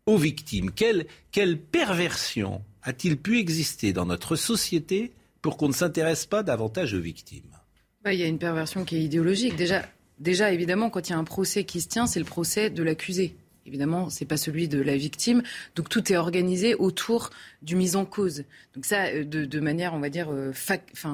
[0.05, 0.71] aux victimes.
[0.71, 6.93] Quelle, quelle perversion a-t-il pu exister dans notre société pour qu'on ne s'intéresse pas davantage
[6.93, 7.55] aux victimes?
[8.03, 9.55] Bah, Il y a une perversion qui est idéologique.
[9.55, 9.85] Déjà,
[10.17, 12.81] déjà, évidemment, quand il y a un procès qui se tient, c'est le procès de
[12.81, 13.35] l'accusé.
[13.69, 15.43] Évidemment, c'est pas celui de la victime.
[15.75, 17.29] Donc tout est organisé autour
[17.61, 18.45] du mise en cause.
[18.73, 20.53] Donc ça, euh, de, manière, on va dire, euh,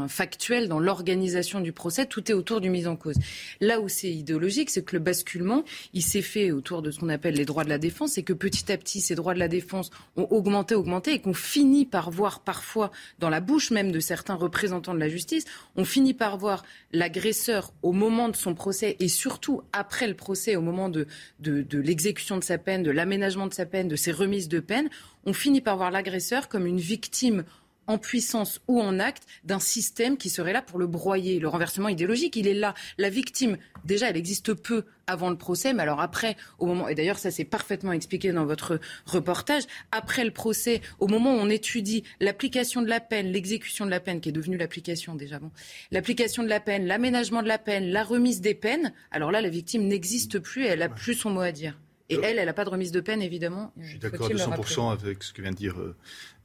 [0.08, 3.18] factuelle dans l'organisation du procès, tout est autour du mise en cause.
[3.60, 7.10] Là où c'est idéologique, c'est que le basculement, il s'est fait autour de ce qu'on
[7.10, 9.50] appelle les droits de la défense, et que petit à petit, ces droits de la
[9.50, 14.00] défense ont augmenté, augmenté, et qu'on finit par voir parfois, dans la bouche même de
[14.00, 15.44] certains représentants de la justice,
[15.76, 20.56] on finit par voir l'agresseur au moment de son procès, et surtout après le procès,
[20.56, 21.06] au moment de,
[21.42, 24.60] de, de l'exécution de sa peine, de l'aménagement de sa peine, de ses remises de
[24.60, 24.90] peine,
[25.26, 27.44] on finit par voir l'agresseur comme une victime
[27.88, 31.40] en puissance ou en acte d'un système qui serait là pour le broyer.
[31.40, 32.74] Le renversement idéologique, il est là.
[32.98, 36.96] La victime, déjà, elle existe peu avant le procès, mais alors après, au moment, et
[36.96, 41.50] d'ailleurs ça c'est parfaitement expliqué dans votre reportage, après le procès, au moment où on
[41.50, 45.52] étudie l'application de la peine, l'exécution de la peine, qui est devenue l'application déjà, bon,
[45.92, 49.50] l'application de la peine, l'aménagement de la peine, la remise des peines, alors là, la
[49.50, 51.78] victime n'existe plus et elle n'a plus son mot à dire.
[52.10, 53.74] Et elle, elle n'a pas de remise de peine, évidemment.
[53.80, 55.96] Je suis d'accord à 200% avec ce que vient de dire euh,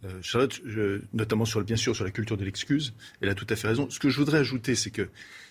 [0.04, 0.60] euh, Charlotte,
[1.12, 2.94] notamment sur, bien sûr sur la culture de l'excuse.
[3.20, 3.90] Elle a tout à fait raison.
[3.90, 5.10] Ce que je voudrais ajouter, c'est que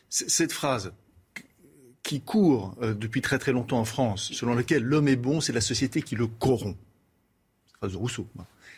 [0.10, 0.94] cette phrase
[2.02, 5.54] qui court euh, depuis très très longtemps en France, selon laquelle l'homme est bon, c'est
[5.54, 6.78] la société qui le corrompt.
[7.78, 8.28] Phrase de Rousseau.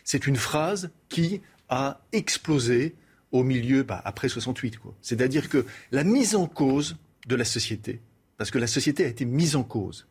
[0.04, 2.94] C'est une phrase qui a explosé
[3.32, 4.80] au milieu, bah, après 68.
[5.02, 6.98] C'est-à-dire que la mise en cause
[7.28, 8.02] de la société,
[8.38, 10.08] parce que la société a été mise en cause,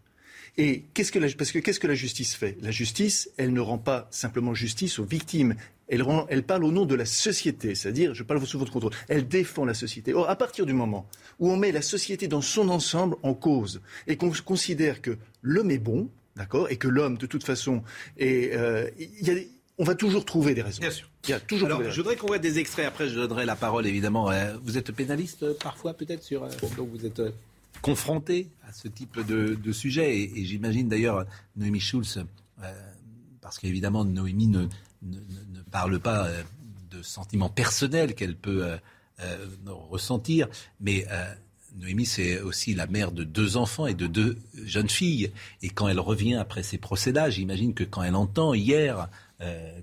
[0.56, 2.56] et qu'est-ce que la, parce que qu'est-ce que la justice fait?
[2.60, 5.54] La justice, elle ne rend pas simplement justice aux victimes.
[5.88, 8.92] Elle, rend, elle parle au nom de la société, c'est-à-dire, je parle sous votre contrôle,
[9.08, 10.14] elle défend la société.
[10.14, 11.08] Or, à partir du moment
[11.40, 15.72] où on met la société dans son ensemble en cause et qu'on considère que l'homme
[15.72, 17.82] est bon, d'accord, et que l'homme, de toute façon,
[18.18, 19.34] est, euh, y a,
[19.78, 20.80] on va toujours trouver des raisons.
[20.80, 21.10] Bien sûr.
[21.24, 22.86] Il y a toujours Alors, je voudrais qu'on voit des extraits.
[22.86, 24.30] Après, je donnerai la parole, évidemment.
[24.30, 26.42] Euh, vous êtes pénaliste, euh, parfois, peut-être, sur.
[26.76, 27.20] donc, vous êtes
[27.80, 30.18] confronté à ce type de, sujet.
[30.20, 31.26] Et, j'imagine d'ailleurs
[31.56, 32.24] Noémie Schulz,
[32.62, 32.72] euh,
[33.40, 34.66] parce qu'évidemment Noémie ne,
[35.02, 36.42] ne, parle pas euh,
[36.90, 38.78] de sentiments personnels qu'elle peut
[39.20, 39.36] euh,
[39.66, 40.48] ressentir,
[40.80, 41.06] mais
[41.76, 45.30] Noémie, c'est aussi la mère de deux enfants et de deux jeunes filles.
[45.62, 49.08] Et quand elle revient après ces procédats, j'imagine que quand elle entend hier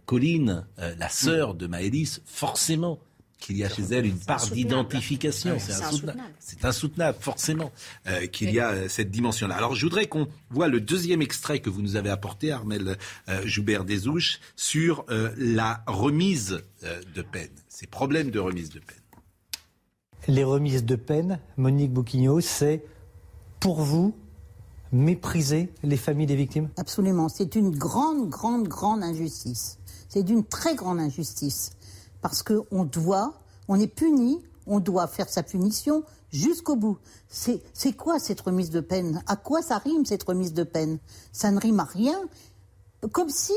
[0.06, 3.00] Colline, la sœur de Maëlys, forcément,
[3.40, 5.58] qu'il y a chez elle une part d'identification.
[5.60, 6.34] C'est insoutenable.
[6.40, 7.72] C'est insoutenable, forcément,
[8.08, 9.56] euh, qu'il y a euh, cette dimension-là.
[9.56, 12.98] Alors, je voudrais qu'on voit le deuxième extrait que vous nous avez apporté, Armel
[13.30, 15.06] euh, Joubert-Desouches, sur
[15.38, 16.62] la remise
[17.16, 18.98] de peine, ces problèmes de remise de peine.
[20.28, 22.84] Les remises de peine, Monique Bouquignot, c'est
[23.60, 24.14] pour vous
[24.92, 26.70] mépriser les familles des victimes?
[26.78, 27.30] Absolument.
[27.30, 29.80] C'est une grande, grande, grande injustice.
[30.10, 31.72] C'est d'une très grande injustice
[32.22, 33.34] parce qu'on doit,
[33.68, 36.98] on est puni, on doit faire sa punition jusqu'au bout.
[37.30, 39.24] C'est quoi cette remise de peine?
[39.28, 41.00] À quoi ça rime cette remise de peine?
[41.32, 42.20] Ça ne rime à rien.
[43.12, 43.54] Comme si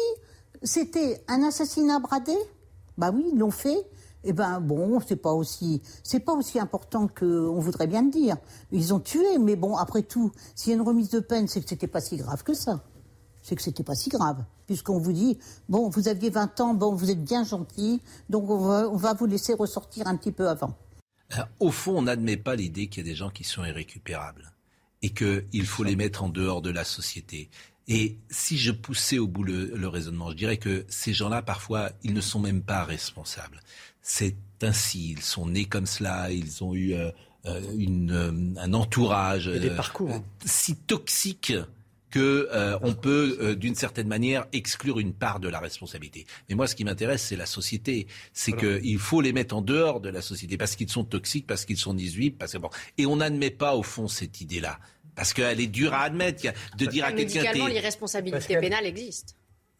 [0.62, 2.36] c'était un assassinat bradé?
[2.98, 3.86] Bah oui, ils l'ont fait.
[4.22, 5.32] Eh ben bon, c'est pas
[6.02, 8.36] c'est pas aussi important qu'on voudrait bien le dire.
[8.70, 11.62] Ils ont tué, mais bon, après tout, s'il y a une remise de peine, c'est
[11.62, 12.82] que c'était pas si grave que ça
[13.42, 15.38] c'est que c'était pas si grave, puisqu'on vous dit
[15.68, 19.54] bon, vous aviez 20 ans, bon, vous êtes bien gentil, donc on va, vous laisser
[19.54, 20.76] ressortir un petit peu avant.
[21.58, 24.52] au fond, on n'admet pas l'idée qu'il y a des gens qui sont irrécupérables
[25.02, 27.48] et qu'il faut les mettre en dehors de la société.
[27.88, 32.14] Et si je poussais au bout le, raisonnement, je dirais que ces gens-là, parfois, ils
[32.14, 33.60] ne sont même pas responsables.
[34.02, 37.10] C'est ainsi, ils sont nés comme cela, ils ont eu euh,
[37.46, 40.12] euh, une, euh, un entourage des parcours.
[40.12, 40.22] Hein.
[40.44, 41.54] si toxique
[42.10, 46.26] que euh, on peut, euh, d'une certaine manière, exclure une part de la responsabilité.
[46.48, 48.06] Mais moi, ce qui m'intéresse, c'est la société.
[48.32, 51.64] C'est qu'il faut les mettre en dehors de la société parce qu'ils sont toxiques, parce
[51.64, 52.70] qu'ils sont 18, parce que bon.
[52.98, 54.78] Et on n'admet pas au fond cette idée-là.
[55.14, 56.42] Parce qu'elle est dure à admettre,
[56.76, 57.40] de dire à quelqu'un...
[57.40, 59.36] Médicalement, l'irresponsabilité pénale existe.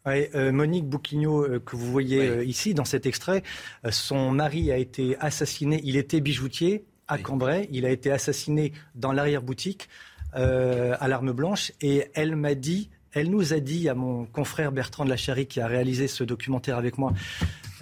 [0.07, 3.43] Euh, Monique Bouquignot, que vous voyez ici dans cet extrait,
[3.89, 9.11] son mari a été assassiné, il était bijoutier à Cambrai, il a été assassiné dans
[9.11, 9.89] l'arrière-boutique.
[10.35, 11.73] Euh, à l'arme blanche.
[11.81, 15.45] Et elle m'a dit, elle nous a dit, à mon confrère Bertrand de la Charrie
[15.45, 17.13] qui a réalisé ce documentaire avec moi,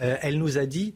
[0.01, 0.95] euh, elle nous a dit,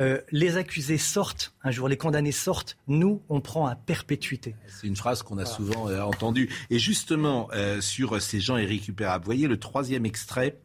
[0.00, 4.54] euh, les accusés sortent un jour, les condamnés sortent, nous, on prend à perpétuité.
[4.66, 6.50] C'est une phrase qu'on a souvent entendue.
[6.68, 7.48] Et justement,
[7.80, 10.58] sur ces gens irrécupérables, vous voyez le troisième extrait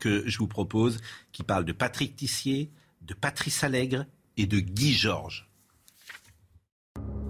[0.00, 2.70] que je vous propose, qui parle de Patrick Tissier,
[3.02, 4.06] de Patrice Allègre
[4.36, 5.48] et de Guy Georges.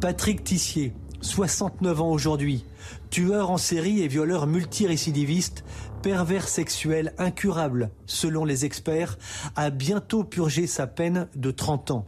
[0.00, 0.92] Patrick Tissier,
[1.22, 2.64] 69 ans aujourd'hui,
[3.10, 5.64] tueur en série et violeur multirécidiviste,
[6.02, 9.18] pervers sexuel incurable, selon les experts,
[9.54, 12.06] a bientôt purgé sa peine de 30 ans.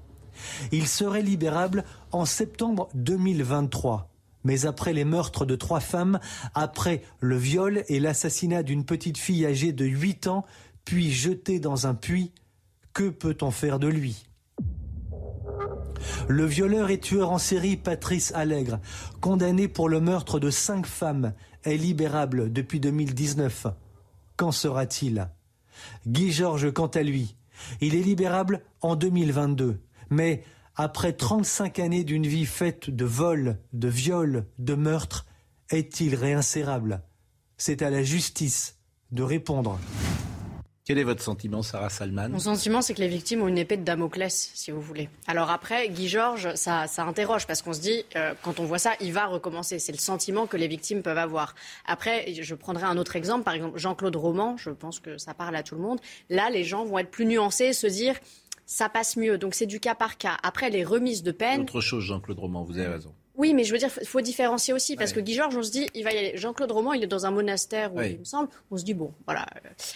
[0.72, 4.10] Il serait libérable en septembre 2023.
[4.42, 6.18] Mais après les meurtres de trois femmes,
[6.54, 10.44] après le viol et l'assassinat d'une petite fille âgée de 8 ans,
[10.84, 12.32] puis jetée dans un puits,
[12.92, 14.26] que peut-on faire de lui?
[16.28, 18.80] Le violeur et tueur en série Patrice Allègre,
[19.20, 21.32] condamné pour le meurtre de cinq femmes,
[21.64, 23.66] est libérable depuis 2019.
[24.36, 25.28] Qu'en sera-t-il?
[26.06, 27.36] Guy Georges, quant à lui,
[27.80, 29.80] il est libérable en 2022.
[30.10, 30.42] Mais
[30.76, 35.26] après 35 années d'une vie faite de vols, de viols, de meurtres,
[35.70, 37.02] est-il réinsérable?
[37.56, 38.78] C'est à la justice
[39.12, 39.78] de répondre.
[40.86, 43.78] Quel est votre sentiment, Sarah Salman Mon sentiment, c'est que les victimes ont une épée
[43.78, 45.08] de Damoclès, si vous voulez.
[45.26, 48.78] Alors après, Guy Georges, ça, ça interroge, parce qu'on se dit, euh, quand on voit
[48.78, 49.78] ça, il va recommencer.
[49.78, 51.54] C'est le sentiment que les victimes peuvent avoir.
[51.86, 55.56] Après, je prendrai un autre exemple, par exemple Jean-Claude Roman, je pense que ça parle
[55.56, 56.00] à tout le monde.
[56.28, 58.16] Là, les gens vont être plus nuancés, se dire,
[58.66, 59.38] ça passe mieux.
[59.38, 60.36] Donc c'est du cas par cas.
[60.42, 61.62] Après, les remises de peine...
[61.62, 63.14] Autre chose, Jean-Claude Roman, vous avez raison.
[63.36, 65.70] Oui, mais je veux dire, il faut différencier aussi, parce que Guy Georges, on se
[65.72, 66.36] dit, il va y aller.
[66.36, 68.12] Jean-Claude Roman, il est dans un monastère, où, Oui.
[68.12, 68.48] il me semble.
[68.70, 69.46] On se dit, bon, voilà.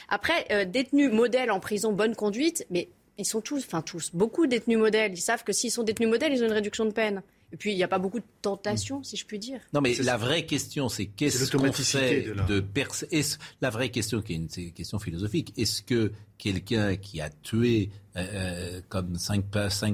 [0.08, 4.46] Après, euh, détenus modèles en prison, bonne conduite, mais ils sont tous, enfin tous, beaucoup
[4.48, 5.12] détenus modèles.
[5.12, 7.22] Ils savent que s'ils sont détenus modèles, ils ont une réduction de peine.
[7.52, 9.60] Et puis, il n'y a pas beaucoup de tentation, si je puis dire.
[9.72, 13.70] Non, mais la vraie question, c'est qu'est-ce qu'on fait de la- de pers- est-ce- La
[13.70, 18.80] vraie question, qui est une, question philosophique, est-ce que quelqu'un qui a tué euh, euh,
[18.88, 19.44] comme cinq,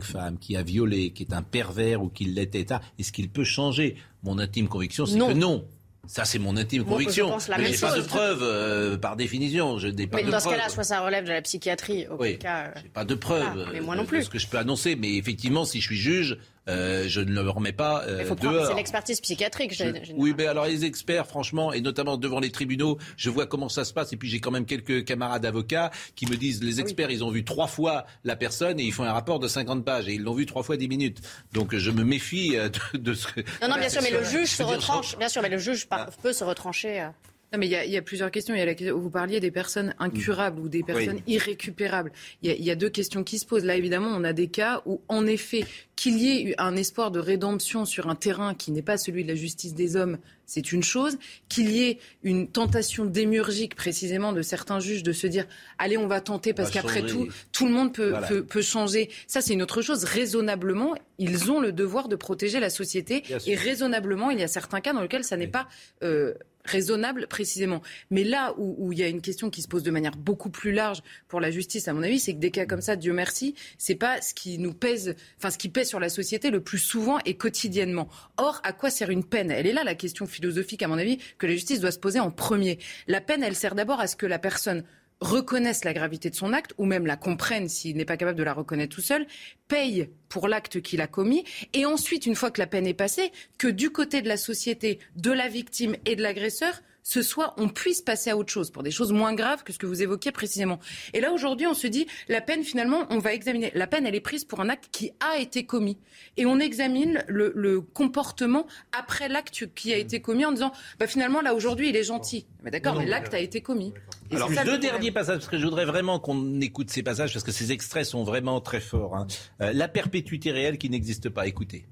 [0.03, 2.67] femmes, qui a violé, qui est un pervers ou qui l'était,
[2.99, 3.97] est-ce qu'il peut changer?
[4.25, 5.29] Mon intime conviction, c'est Non.
[5.29, 5.65] que non.
[6.07, 7.29] Ça, c'est mon intime Moi, conviction.
[7.29, 9.79] je pense la Mais même pas de preuves, euh, par définition.
[9.79, 12.33] Je n'ai pas Mais de dans ce cas-là, soit ça relève de la psychiatrie, auquel
[12.33, 12.39] Oui.
[12.39, 12.73] cas.
[12.77, 13.69] euh, Pas de preuves.
[13.73, 14.25] Mais moi non de plus.
[14.25, 14.97] ce que je peux annoncer.
[14.97, 18.35] Mais effectivement, si je suis juge, euh, je ne le remets pas euh, Il faut
[18.35, 19.83] prendre, c'est l'expertise psychiatrique.
[20.17, 23.85] Oui, mais alors les experts, franchement, et notamment devant les tribunaux, je vois comment ça
[23.85, 24.13] se passe.
[24.13, 27.31] Et puis j'ai quand même quelques camarades avocats qui me disent, les experts, ils ont
[27.31, 30.23] vu trois fois la personne et ils font un rapport de 50 pages et ils
[30.23, 31.21] l'ont vu trois fois 10 minutes.
[31.53, 33.41] Donc je me méfie euh, de, de ce que...
[33.63, 35.19] Non, non, bien sûr, mais le juge se retranche.
[35.19, 36.09] Bien sûr, mais le juge Ah.
[36.23, 37.09] peut se retrancher.
[37.55, 38.53] Non, mais il y, y a plusieurs questions.
[38.55, 42.11] Il y a la question- vous parliez des personnes incurables ou des personnes irrécupérables.
[42.43, 43.65] Il y, y a deux questions qui se posent.
[43.65, 45.65] Là, évidemment, on a des cas où, en effet,
[45.95, 49.23] qu'il y ait eu un espoir de rédemption sur un terrain qui n'est pas celui
[49.23, 51.17] de la justice des hommes, c'est une chose.
[51.49, 55.47] Qu'il y ait une tentation démiurgique, précisément, de certains juges de se dire
[55.79, 58.27] allez, on va tenter parce qu'après tout, tout le monde peut, Voilà.
[58.27, 59.11] peut, peut changer.
[59.29, 60.03] Ça, c'est une autre chose.
[60.03, 63.23] Raisonnablement, ils ont le devoir de protéger la société.
[63.47, 65.69] Et raisonnablement, il y a certains cas dans lesquels ça n'est pas
[66.03, 67.83] euh, raisonnable précisément.
[68.11, 70.51] Mais là où, où il y a une question qui se pose de manière beaucoup
[70.51, 73.13] plus large pour la justice, à mon avis, c'est que des cas comme ça, Dieu
[73.13, 76.63] merci, c'est pas ce qui nous pèse, enfin ce qui pèse sur la société le
[76.63, 78.09] plus souvent et quotidiennement.
[78.37, 79.51] Or, à quoi sert une peine?
[79.51, 82.21] Elle est là la question philosophique, à mon avis, que la justice doit se poser
[82.21, 82.79] en premier.
[83.07, 84.85] La peine, elle sert d'abord à ce que la personne
[85.25, 88.45] reconnaisse la gravité de son acte, ou même la comprenne s'il n'est pas capable de
[88.45, 89.27] la reconnaître tout seul,
[89.69, 93.33] paye pour l'acte qu'il a commis, et ensuite, une fois que la peine est passée,
[93.59, 97.69] que du côté de la société, de la victime et de l'agresseur, ce soit on
[97.69, 100.33] puisse passer à autre chose, pour des choses moins graves que ce que vous évoquiez
[100.33, 100.81] précisément.
[101.13, 103.71] Et là, aujourd'hui, on se dit, la peine, finalement, on va examiner.
[103.75, 105.99] La peine, elle est prise pour un acte qui a été commis.
[106.39, 108.67] Et on examine le, le comportement
[108.99, 112.47] après l'acte qui a été commis en disant, bah, finalement, là, aujourd'hui, il est gentil.
[112.63, 113.93] Mais d'accord, mais l'acte a été commis.
[114.31, 114.81] Et Alors, deux problème.
[114.81, 118.05] derniers passages, parce que je voudrais vraiment qu'on écoute ces passages, parce que ces extraits
[118.07, 119.17] sont vraiment très forts.
[119.17, 119.27] hein.
[119.61, 121.47] Euh, la perpétuité réelle qui n'existe pas.
[121.47, 121.87] Écoutez.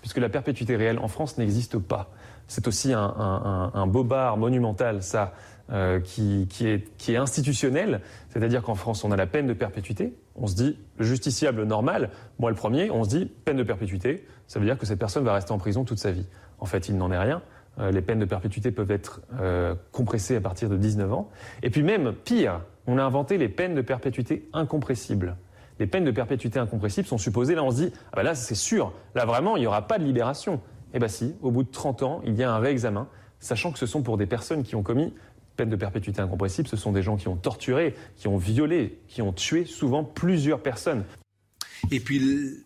[0.00, 2.10] puisque la perpétuité réelle en France n'existe pas.
[2.46, 5.34] C'est aussi un, un, un, un bobard monumental, ça,
[5.72, 8.00] euh, qui, qui, est, qui est institutionnel.
[8.28, 10.14] C'est-à-dire qu'en France, on a la peine de perpétuité.
[10.36, 14.24] On se dit, le justiciable normal, moi le premier, on se dit, peine de perpétuité,
[14.46, 16.26] ça veut dire que cette personne va rester en prison toute sa vie.
[16.60, 17.42] En fait, il n'en est rien.
[17.78, 21.30] Euh, les peines de perpétuité peuvent être euh, compressées à partir de 19 ans.
[21.62, 25.36] Et puis même, pire, on a inventé les peines de perpétuité incompressibles.
[25.78, 28.54] Les peines de perpétuité incompressibles sont supposées, là on se dit, ah ben là c'est
[28.54, 30.62] sûr, là vraiment il n'y aura pas de libération.
[30.94, 33.08] Eh bien si, au bout de 30 ans, il y a un réexamen,
[33.40, 35.12] sachant que ce sont pour des personnes qui ont commis
[35.56, 39.22] peine de perpétuité incompressible, ce sont des gens qui ont torturé, qui ont violé, qui
[39.22, 41.04] ont tué souvent plusieurs personnes.
[41.90, 42.62] Et puis...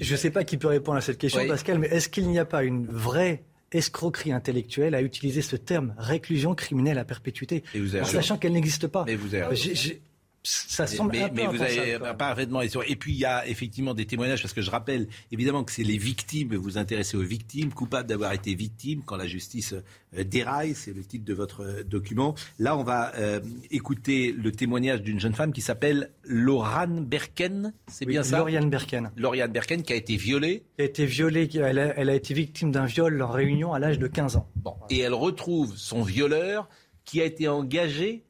[0.00, 1.48] Je ne sais pas qui peut répondre à cette question, Oui.
[1.48, 5.94] Pascal, mais est-ce qu'il n'y a pas une vraie escroquerie intellectuelle à utiliser ce terme
[5.98, 9.44] réclusion criminelle à perpétuité, Et vous avez en sachant qu'elle n'existe pas Mais vous avez
[9.44, 9.62] raison.
[9.62, 10.02] J'ai- j'ai-
[10.44, 12.82] Ça semble mais, un peu mais vous avez parfaitement raison.
[12.82, 15.84] Et puis il y a effectivement des témoignages parce que je rappelle évidemment que c'est
[15.84, 16.54] les victimes.
[16.56, 19.74] Vous vous intéressez aux victimes, coupables d'avoir été victimes quand la justice
[20.16, 20.74] euh, déraille.
[20.74, 22.34] C'est le titre de votre euh, document.
[22.58, 23.40] Là, on va euh,
[23.70, 27.72] écouter le témoignage d'une jeune femme qui s'appelle Laurane Berken.
[27.86, 28.38] C'est Oui, bien ça?
[28.38, 29.12] Lauriane Berken.
[29.16, 30.64] Lauriane Berken qui a été violée.
[30.76, 33.78] Qui a été violée, elle a, elle a été victime d'un viol en réunion à
[33.78, 34.48] l'âge de 15 ans.
[34.56, 36.68] Bon, et elle retrouve son violeur
[37.04, 38.24] qui a été engagé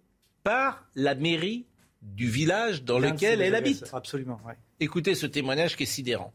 [0.45, 1.67] par la mairie
[2.03, 3.89] du village dans lequel elle habite.
[3.93, 4.55] Absolument, ouais.
[4.81, 6.33] Écoutez ce témoignage qui est sidérant.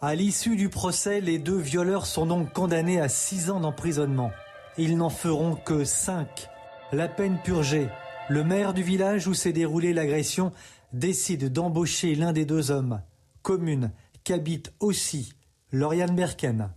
[0.00, 4.30] À l'issue du procès, les deux violeurs sont donc condamnés à 6 ans d'emprisonnement.
[4.76, 6.48] Ils n'en feront que 5.
[6.92, 7.88] La peine purgée,
[8.28, 10.52] le maire du village où s'est déroulée l'agression
[10.92, 13.00] décide d'embaucher l'un des deux hommes,
[13.42, 13.90] commune,
[14.22, 15.32] qu'habite aussi
[15.72, 16.70] Lauriane Berken.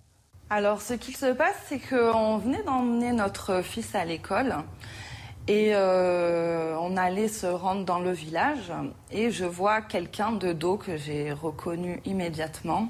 [0.50, 4.56] Alors, ce qu'il se passe, c'est qu'on venait d'emmener notre fils à l'école
[5.50, 8.72] et euh, on allait se rendre dans le village
[9.12, 12.90] et je vois quelqu'un de dos que j'ai reconnu immédiatement.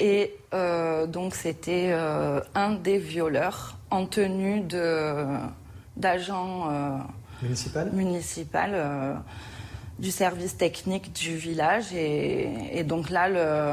[0.00, 5.26] Et euh, donc, c'était euh, un des violeurs en tenue de-
[5.96, 6.68] d'agent
[7.40, 7.90] Municipal?
[7.92, 9.22] municipal
[10.00, 11.92] du service technique du village.
[11.94, 13.72] Et, et donc là, le,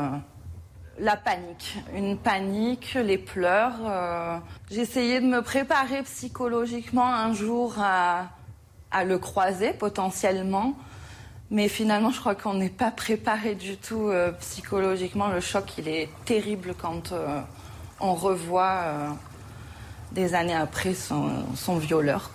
[1.01, 1.79] la panique.
[1.95, 3.75] Une panique, les pleurs.
[3.85, 4.37] euh,
[4.69, 8.29] J'essayais de me préparer psychologiquement un jour à,
[9.05, 10.75] le croiser potentiellement.
[11.49, 15.27] Mais finalement, je crois qu'on n'est pas préparé du tout euh, psychologiquement.
[15.27, 17.41] Le choc, il est terrible quand euh,
[17.99, 19.17] on revoit
[20.11, 22.31] des années après son, violeur.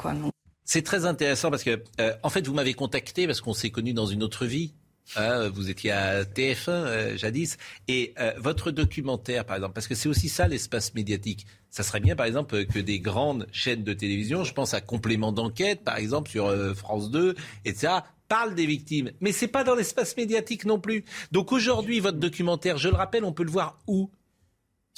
[0.65, 1.83] C'est très intéressant parce que,
[2.23, 4.75] en fait, vous m'avez contacté parce qu'on s'est connus dans une autre vie.
[5.15, 7.57] Hein, vous étiez à TF1 jadis.
[7.87, 11.47] Et votre documentaire, par exemple, parce que c'est aussi ça l'espace médiatique.
[11.70, 15.33] Ça serait bien, par exemple, que des grandes chaînes de télévision, je pense à Complément
[15.33, 17.93] d'enquête, par exemple, sur France 2, etc.,
[18.28, 21.05] parle des victimes, mais c'est pas dans l'espace médiatique non plus.
[21.31, 24.11] Donc aujourd'hui, votre documentaire, je le rappelle, on peut le voir où?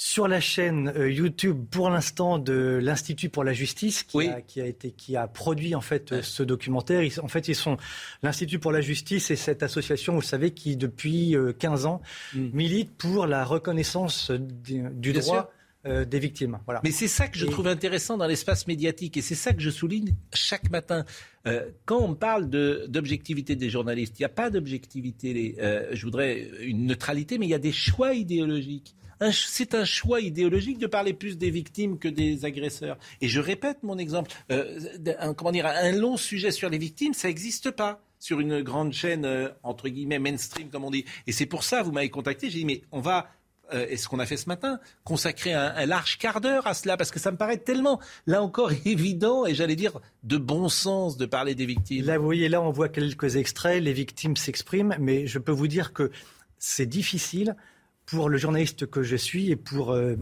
[0.01, 4.61] Sur la chaîne euh, YouTube pour l'instant de l'Institut pour la justice qui, a, qui,
[4.61, 7.03] a, été qui a produit en fait ce documentaire.
[7.21, 7.75] en fait, ils sont
[8.23, 12.01] l'Institut pour la justice et cette association, vous savez, qui depuis 15 euh, ans
[12.33, 12.49] mm.
[12.53, 15.51] milite pour la reconnaissance du, droit
[15.85, 16.59] euh, des victimes.
[16.65, 16.81] Voilà.
[16.83, 19.69] Mais c'est ça que je trouve intéressant dans l'espace médiatique et c'est ça que je
[19.69, 21.05] souligne chaque matin.
[21.47, 25.55] Euh, quand on parle d'objectivité des journalistes, il n'y a pas d'objectivité.
[25.59, 28.93] Euh, je voudrais une neutralité, mais il y a des choix idéologiques.
[29.31, 32.97] C'est un choix idéologique de parler plus des victimes que des agresseurs.
[33.21, 34.31] Et je répète mon exemple.
[34.49, 38.93] un, comment dire, un long sujet sur les victimes, ça n'existe pas sur une grande
[38.93, 41.05] chaîne entre guillemets mainstream comme on dit.
[41.27, 42.49] Et c'est pour ça vous m'avez contacté.
[42.49, 43.29] J'ai dit mais on va
[43.73, 46.97] euh, et ce qu'on a fait ce matin, consacrer un, large quart d'heure à cela,
[46.97, 51.17] parce que ça me paraît tellement, là encore, évident, et j'allais dire, de bon sens
[51.17, 52.05] de parler des victimes.
[52.05, 55.67] Là, vous voyez, là, on voit quelques extraits, les victimes s'expriment, mais je peux vous
[55.67, 56.11] dire que
[56.57, 57.55] c'est difficile
[58.09, 60.15] pour le journaliste que je suis et pour euh,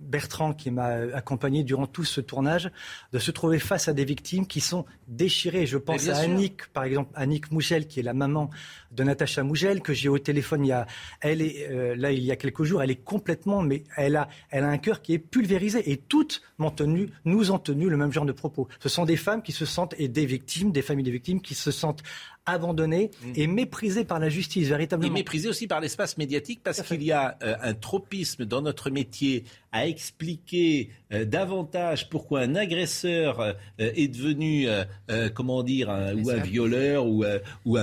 [0.00, 2.70] Bertrand qui m'a accompagné durant tout ce tournage,
[3.12, 5.66] de se trouver face à des victimes qui sont déchirées.
[5.66, 8.50] Je pense à Annick, par exemple, Annick Mougel, qui est la maman
[8.92, 10.86] de Natacha Mougel, que j'ai au téléphone il y a,
[11.20, 12.82] elle est, euh, là, il y a quelques jours.
[12.82, 15.90] Elle est complètement, mais elle a, elle a un cœur qui est pulvérisé.
[15.90, 18.68] Et toutes m'ont tenu, nous ont tenu le même genre de propos.
[18.80, 21.54] Ce sont des femmes qui se sentent, et des victimes, des familles des victimes, qui
[21.54, 22.02] se sentent
[22.46, 23.32] abandonnées mm.
[23.36, 25.14] et méprisées par la justice, véritablement.
[25.14, 28.90] Et méprisées aussi par l'espace médiatique, parce qu'il y a euh, un tropisme dans notre
[28.90, 29.44] métier
[29.74, 36.30] à expliquer euh, davantage pourquoi un agresseur euh, est devenu, euh, comment dire, un, ou
[36.30, 37.24] un violeur, ou,
[37.64, 37.76] ou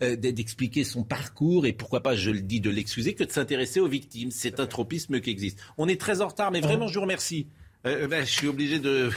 [0.00, 3.86] d'expliquer son parcours, et pourquoi pas, je le dis, de l'excuser, que de s'intéresser aux
[3.86, 4.32] victimes.
[4.32, 5.60] C'est un tropisme qui existe.
[5.78, 7.46] On est très en retard, mais vraiment, je vous remercie.
[7.86, 9.10] Euh, ben, je suis obligé de.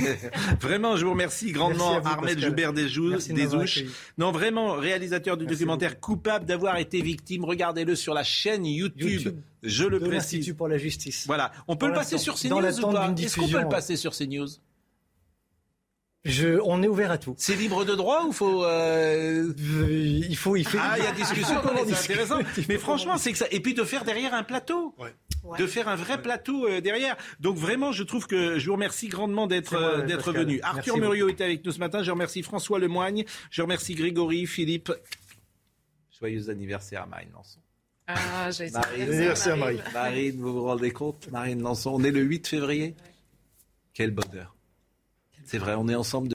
[0.60, 3.84] vraiment, je vous remercie grandement, Armel Joubert Desouches.
[4.18, 7.44] Non, vraiment, réalisateur du documentaire coupable d'avoir été victime.
[7.44, 9.34] Regardez-le sur la chaîne YouTube.
[9.62, 11.24] je le de l'Institut pour la justice.
[11.26, 11.52] Voilà.
[11.66, 14.48] On peut le passer sur CNews ou pas Est-ce qu'on peut le passer sur CNews?
[16.24, 17.34] Je, on est ouvert à tout.
[17.36, 19.52] C'est libre de droit ou faut euh...
[19.58, 20.78] Il faut, il fait.
[20.80, 21.60] Ah, il y a discussion.
[21.86, 22.38] c'est intéressant.
[22.68, 23.46] Mais franchement, c'est que ça.
[23.50, 24.94] Et puis de faire derrière un plateau.
[24.98, 25.14] Ouais
[25.58, 27.16] de faire un vrai plateau euh, derrière.
[27.40, 30.60] Donc vraiment, je trouve que je vous remercie grandement d'être euh, d'être venu.
[30.62, 32.02] Arthur Muriot était avec nous ce matin.
[32.02, 33.24] Je remercie François Lemoigne.
[33.50, 34.92] Je remercie Grégory, Philippe.
[36.18, 37.60] Joyeux anniversaire à Marine Lançon.
[38.06, 39.82] Ah, joyeux anniversaire Marine.
[39.92, 41.30] Marine, vous vous rendez compte?
[41.30, 42.94] Marine Lançon, on est le 8 février.
[43.92, 44.53] Quel bonheur.
[45.44, 46.33] C'est vrai, on est ensemble